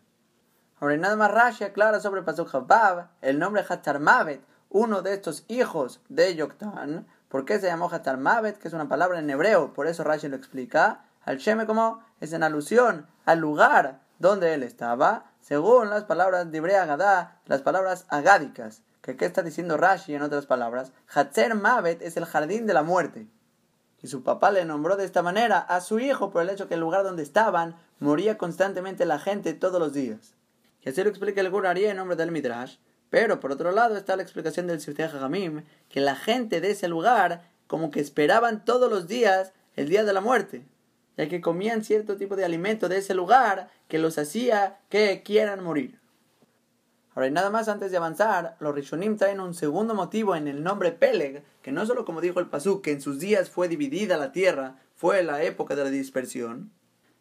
Ahora, 0.81 0.97
nada 0.97 1.15
más 1.15 1.31
Rashi 1.31 1.63
aclara 1.63 2.01
sobre 2.01 2.21
Pasuk 2.21 2.53
Havbab, 2.53 3.07
el 3.21 3.39
nombre 3.39 3.65
Hatarmavet, 3.67 4.41
uno 4.69 5.01
de 5.01 5.13
estos 5.13 5.45
hijos 5.47 6.01
de 6.09 6.35
Yoktan, 6.35 7.07
¿Por 7.29 7.45
qué 7.45 7.59
se 7.59 7.67
llamó 7.67 7.89
Hatar 7.91 8.19
Que 8.59 8.67
es 8.67 8.73
una 8.73 8.89
palabra 8.89 9.19
en 9.19 9.29
hebreo, 9.29 9.73
por 9.73 9.87
eso 9.87 10.03
Rashi 10.03 10.27
lo 10.27 10.35
explica. 10.35 11.05
Al 11.23 11.37
Sheme 11.37 11.67
como 11.67 12.03
es 12.19 12.33
en 12.33 12.43
alusión 12.43 13.07
al 13.25 13.39
lugar 13.39 14.01
donde 14.17 14.53
él 14.55 14.63
estaba, 14.63 15.31
según 15.39 15.89
las 15.89 16.03
palabras 16.05 16.51
de 16.51 16.57
Ibrea 16.57 16.85
Gadá, 16.85 17.39
las 17.45 17.61
palabras 17.61 18.05
agádicas. 18.09 18.81
Que 19.01 19.15
qué 19.15 19.25
está 19.25 19.43
diciendo 19.43 19.77
Rashi 19.77 20.13
en 20.15 20.23
otras 20.23 20.45
palabras. 20.45 20.91
Hatzer 21.07 21.55
Mavet 21.55 22.01
es 22.01 22.17
el 22.17 22.25
jardín 22.25 22.65
de 22.65 22.73
la 22.73 22.83
muerte. 22.83 23.27
Y 24.01 24.07
su 24.07 24.23
papá 24.23 24.51
le 24.51 24.65
nombró 24.65 24.97
de 24.97 25.05
esta 25.05 25.21
manera 25.21 25.59
a 25.59 25.81
su 25.81 25.99
hijo 25.99 26.31
por 26.31 26.41
el 26.41 26.49
hecho 26.49 26.67
que 26.67 26.73
el 26.73 26.79
lugar 26.79 27.03
donde 27.03 27.23
estaban 27.23 27.75
moría 27.99 28.37
constantemente 28.37 29.05
la 29.05 29.19
gente 29.19 29.53
todos 29.53 29.79
los 29.79 29.93
días. 29.93 30.33
Y 30.81 30.89
así 30.89 31.03
lo 31.03 31.09
explica 31.09 31.41
el 31.41 31.49
Guraría 31.49 31.91
en 31.91 31.97
nombre 31.97 32.15
del 32.15 32.31
Midrash. 32.31 32.77
Pero 33.09 33.39
por 33.39 33.51
otro 33.51 33.71
lado 33.71 33.97
está 33.97 34.15
la 34.15 34.23
explicación 34.23 34.67
del 34.67 34.81
Sifteh 34.81 35.05
Hagamim, 35.05 35.63
que 35.89 35.99
la 35.99 36.15
gente 36.15 36.61
de 36.61 36.71
ese 36.71 36.87
lugar 36.87 37.43
como 37.67 37.91
que 37.91 37.99
esperaban 37.99 38.65
todos 38.65 38.89
los 38.89 39.07
días 39.07 39.53
el 39.75 39.89
día 39.89 40.03
de 40.03 40.13
la 40.13 40.21
muerte, 40.21 40.63
ya 41.17 41.27
que 41.27 41.41
comían 41.41 41.83
cierto 41.83 42.17
tipo 42.17 42.35
de 42.35 42.45
alimento 42.45 42.89
de 42.89 42.97
ese 42.97 43.13
lugar 43.13 43.69
que 43.87 43.99
los 43.99 44.17
hacía 44.17 44.79
que 44.89 45.23
quieran 45.23 45.63
morir. 45.63 45.99
Ahora, 47.15 47.27
y 47.27 47.31
nada 47.31 47.49
más 47.49 47.67
antes 47.67 47.91
de 47.91 47.97
avanzar, 47.97 48.55
los 48.59 48.73
Rishonim 48.73 49.17
traen 49.17 49.39
un 49.39 49.53
segundo 49.53 49.93
motivo 49.93 50.35
en 50.35 50.47
el 50.47 50.63
nombre 50.63 50.91
Peleg, 50.91 51.43
que 51.61 51.71
no 51.71 51.85
solo 51.85 52.05
como 52.05 52.21
dijo 52.21 52.39
el 52.39 52.47
Pasuk, 52.47 52.83
que 52.83 52.91
en 52.91 53.01
sus 53.01 53.19
días 53.19 53.49
fue 53.49 53.67
dividida 53.67 54.17
la 54.17 54.31
tierra, 54.31 54.75
fue 54.95 55.23
la 55.23 55.43
época 55.43 55.75
de 55.75 55.83
la 55.83 55.89
dispersión, 55.89 56.71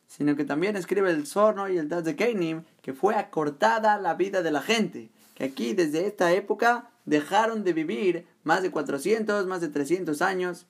sino 0.07 0.37
que 0.37 0.45
también 0.45 0.77
escribe 0.77 1.11
el 1.11 1.27
Sorno 1.27 1.69
y 1.69 1.79
el 1.79 1.89
Daz 1.89 2.05
de 2.05 2.17
Keinim 2.17 2.65
que 2.83 2.93
fue 2.93 3.15
acortada 3.15 3.99
la 3.99 4.15
vida 4.15 4.43
de 4.43 4.51
la 4.51 4.63
gente, 4.63 5.11
que 5.39 5.45
aquí 5.45 5.73
desde 5.73 6.05
esta 6.05 6.33
época 6.33 6.91
dejaron 7.05 7.63
de 7.63 7.73
vivir 7.73 8.27
más 8.43 8.61
de 8.61 8.73
400, 8.73 9.47
más 9.47 9.61
de 9.61 9.69
300 9.69 10.21
años, 10.21 10.67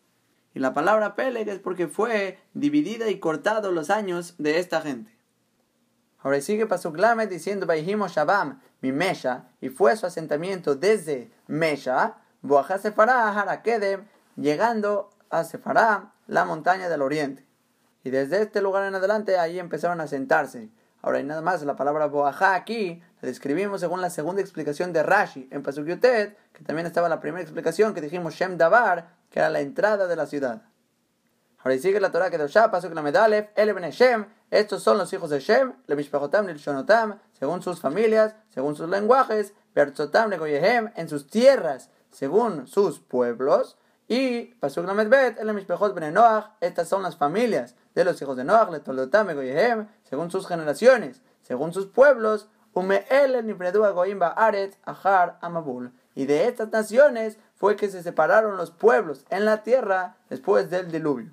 y 0.53 0.59
la 0.59 0.75
palabra 0.75 1.15
Peleg 1.15 1.49
es 1.49 1.59
porque 1.59 1.89
fue 1.89 2.39
dividida 2.53 3.09
y 3.09 3.19
cortado 3.19 3.73
los 3.73 3.89
años 3.89 4.35
de 4.37 4.59
esta 4.59 4.83
gente. 4.83 5.17
Ahora 6.19 6.43
sigue 6.43 6.67
Pasuk 6.67 6.99
Lamed 6.99 7.31
diciendo 7.31 7.65
Baihimo 7.65 8.09
Shabam, 8.09 8.61
mi 8.83 8.93
Mesha, 8.93 9.49
y 9.63 9.71
fue 9.71 9.97
su 9.97 10.05
asentamiento 10.05 10.75
desde 10.75 11.31
Mesha, 11.47 12.19
Boaja 12.43 12.77
Sefará, 12.77 13.31
Harakedem, 13.31 14.05
llegando 14.37 15.09
a 15.31 15.45
Sefará, 15.45 16.13
la 16.27 16.45
montaña 16.45 16.91
del 16.91 17.01
oriente. 17.01 17.47
Y 18.05 18.11
desde 18.11 18.43
este 18.43 18.61
lugar 18.61 18.85
en 18.85 18.95
adelante 18.95 19.39
ahí 19.39 19.59
empezaron 19.59 20.03
a 20.03 20.09
sentarse. 20.09 20.69
Ahora 21.01 21.21
y 21.21 21.25
nada 21.25 21.41
más, 21.41 21.63
la 21.63 21.77
palabra 21.77 22.07
Boajá 22.07 22.55
aquí 22.55 23.01
la 23.21 23.29
describimos 23.29 23.81
según 23.81 24.01
la 24.01 24.11
segunda 24.11 24.41
explicación 24.41 24.93
de 24.93 25.03
Rashi 25.03 25.49
en 25.51 25.63
Pasuk 25.63 25.87
Yutet, 25.87 26.37
que 26.53 26.63
también 26.63 26.87
estaba 26.87 27.09
la 27.09 27.21
primera 27.21 27.43
explicación 27.43 27.95
que 27.95 28.01
dijimos 28.01 28.35
Shem 28.35 28.57
Davar, 28.57 29.11
que 29.31 29.41
era 29.41 29.51
la 29.51 29.61
entrada 29.61 30.07
de 30.07 30.17
la 30.17 30.27
ciudad. 30.27 30.63
Ahora 31.59 31.77
sigue 31.79 32.01
la 32.01 32.13
Torah 32.13 32.31
que 32.31 32.39
Doshá, 32.39 32.71
Pasuk 32.71 32.95
la 32.95 33.03
Medalef, 33.03 33.49
El 33.57 33.75
Shem, 33.91 34.27
estos 34.51 34.83
son 34.83 34.97
los 34.97 35.13
hijos 35.13 35.31
de 35.31 35.41
Shem, 35.41 35.75
le 35.87 35.97
Mishpachotam, 35.97 36.47
Shonotam, 36.47 37.19
según 37.33 37.61
sus 37.61 37.81
familias, 37.81 38.37
según 38.49 38.77
sus 38.77 38.89
lenguajes, 38.89 39.53
Bertzotam, 39.75 40.31
le 40.31 40.39
Goyehem, 40.39 40.93
en 40.95 41.09
sus 41.09 41.29
tierras, 41.29 41.91
según 42.11 42.69
sus 42.69 43.01
pueblos, 43.01 43.77
y 44.07 44.55
Pasuk 44.55 44.87
la 44.87 44.95
Medbet, 44.95 45.39
El 45.39 45.53
Mishpachot 45.53 45.95
Ben 45.95 46.15
Noach, 46.15 46.53
estas 46.61 46.89
son 46.89 47.03
las 47.03 47.17
familias 47.17 47.75
de 47.95 48.05
los 48.05 48.23
hijos 48.23 48.37
de 48.37 48.45
Noach, 48.45 48.71
le 48.71 49.35
Goyehem, 49.35 49.89
según 50.05 50.31
sus 50.31 50.47
generaciones, 50.47 51.21
según 51.43 51.75
sus 51.75 51.87
pueblos, 51.87 52.49
Y 56.15 56.27
de 56.27 56.49
estas 56.49 56.73
naciones 56.73 57.39
fue 57.55 57.77
que 57.77 57.89
se 57.89 58.03
separaron 58.03 58.57
los 58.57 58.71
pueblos 58.71 59.25
en 59.31 59.45
la 59.45 59.63
tierra 59.63 60.17
después 60.29 60.69
del 60.69 60.91
diluvio. 60.91 61.33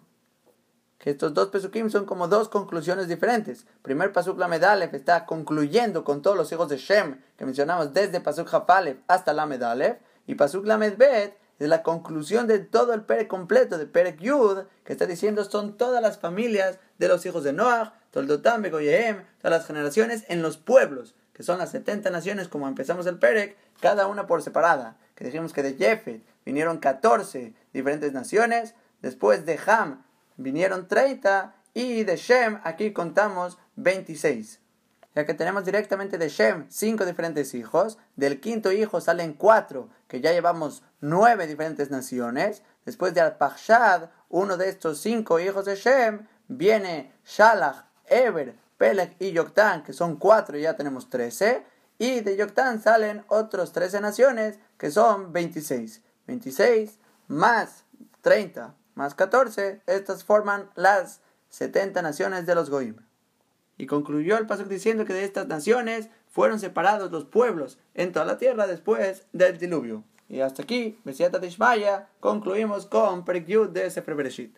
Que 0.99 1.11
estos 1.11 1.33
dos 1.33 1.49
pesukim 1.49 1.89
son 1.89 2.05
como 2.05 2.27
dos 2.27 2.49
conclusiones 2.49 3.07
diferentes. 3.07 3.65
Primer 3.81 4.11
pasuk 4.13 4.39
la 4.39 4.47
medalef 4.47 4.93
está 4.93 5.25
concluyendo 5.25 6.03
con 6.03 6.21
todos 6.21 6.37
los 6.37 6.51
hijos 6.51 6.69
de 6.69 6.77
Shem 6.77 7.21
que 7.37 7.45
mencionamos 7.45 7.93
desde 7.93 8.21
pasuk 8.21 8.53
Hafalef 8.53 8.97
hasta 9.07 9.33
la 9.33 9.45
medalef 9.45 9.97
y 10.25 10.35
pasuk 10.35 10.65
la 10.65 10.77
medbet 10.77 11.37
es 11.59 11.69
la 11.69 11.83
conclusión 11.83 12.47
de 12.47 12.59
todo 12.59 12.93
el 12.93 13.01
Perek 13.01 13.27
completo 13.27 13.77
de 13.77 13.85
Perek 13.85 14.19
Yud 14.19 14.65
que 14.83 14.93
está 14.93 15.05
diciendo 15.05 15.43
son 15.45 15.77
todas 15.77 16.01
las 16.01 16.17
familias 16.17 16.79
de 16.97 17.07
los 17.07 17.25
hijos 17.25 17.43
de 17.43 17.53
Noach, 17.53 17.91
Toldotam, 18.11 18.61
Begoyehem, 18.61 19.23
todas 19.41 19.59
las 19.59 19.67
generaciones 19.67 20.25
en 20.27 20.41
los 20.41 20.57
pueblos 20.57 21.15
que 21.35 21.43
son 21.43 21.59
las 21.59 21.71
70 21.71 22.09
naciones 22.11 22.47
como 22.47 22.65
empezamos 22.65 23.05
el 23.07 23.19
Perek, 23.19 23.57
cada 23.81 24.07
una 24.07 24.25
por 24.25 24.41
separada. 24.41 24.95
Que 25.15 25.25
dijimos 25.25 25.51
que 25.51 25.63
de 25.63 25.73
Jefet 25.73 26.23
vinieron 26.45 26.77
14 26.77 27.53
diferentes 27.73 28.13
naciones, 28.13 28.73
después 29.01 29.45
de 29.45 29.59
Ham 29.67 30.05
vinieron 30.37 30.87
30 30.87 31.53
y 31.73 32.05
de 32.05 32.15
Shem 32.15 32.61
aquí 32.63 32.93
contamos 32.93 33.57
26. 33.75 34.61
Ya 35.13 35.25
que 35.25 35.33
tenemos 35.33 35.65
directamente 35.65 36.17
de 36.17 36.29
Shem 36.29 36.67
cinco 36.69 37.05
diferentes 37.05 37.53
hijos, 37.53 37.97
del 38.15 38.39
quinto 38.39 38.71
hijo 38.71 39.01
salen 39.01 39.33
cuatro, 39.33 39.89
que 40.07 40.21
ya 40.21 40.31
llevamos 40.31 40.83
nueve 41.01 41.47
diferentes 41.47 41.91
naciones. 41.91 42.63
Después 42.85 43.13
de 43.13 43.19
Al-Pachshad, 43.19 44.09
uno 44.29 44.55
de 44.55 44.69
estos 44.69 45.01
cinco 45.01 45.41
hijos 45.41 45.65
de 45.65 45.75
Shem, 45.75 46.27
viene 46.47 47.11
Shalach, 47.25 47.85
Eber, 48.05 48.55
Peleg 48.77 49.15
y 49.19 49.31
Yoktan, 49.31 49.83
que 49.83 49.93
son 49.93 50.17
cuatro 50.17 50.57
ya 50.57 50.75
tenemos 50.75 51.09
trece. 51.09 51.65
Y 51.97 52.21
de 52.21 52.35
Yoktan 52.35 52.81
salen 52.81 53.23
otros 53.27 53.71
trece 53.71 54.01
naciones, 54.01 54.59
que 54.77 54.91
son 54.91 55.31
26. 55.31 56.01
26 56.27 56.99
más 57.27 57.85
30 58.21 58.73
más 58.95 59.13
14, 59.13 59.81
estas 59.85 60.23
forman 60.23 60.69
las 60.75 61.21
70 61.49 62.01
naciones 62.01 62.45
de 62.45 62.55
los 62.55 62.69
Goim. 62.69 62.95
Y 63.77 63.87
concluyó 63.87 64.37
el 64.37 64.47
paso 64.47 64.63
diciendo 64.63 65.05
que 65.05 65.13
de 65.13 65.25
estas 65.25 65.47
naciones 65.47 66.09
fueron 66.29 66.59
separados 66.59 67.11
los 67.11 67.25
pueblos 67.25 67.77
en 67.93 68.13
toda 68.13 68.25
la 68.25 68.37
tierra 68.37 68.67
después 68.67 69.27
del 69.33 69.57
diluvio. 69.57 70.03
Y 70.27 70.39
hasta 70.39 70.63
aquí, 70.63 70.99
Besiata 71.03 71.39
Tishmaya, 71.39 72.07
concluimos 72.19 72.85
con 72.85 73.25
Perikyud 73.25 73.69
de 73.69 73.91
Sefer 73.91 74.15
Bereshit. 74.15 74.57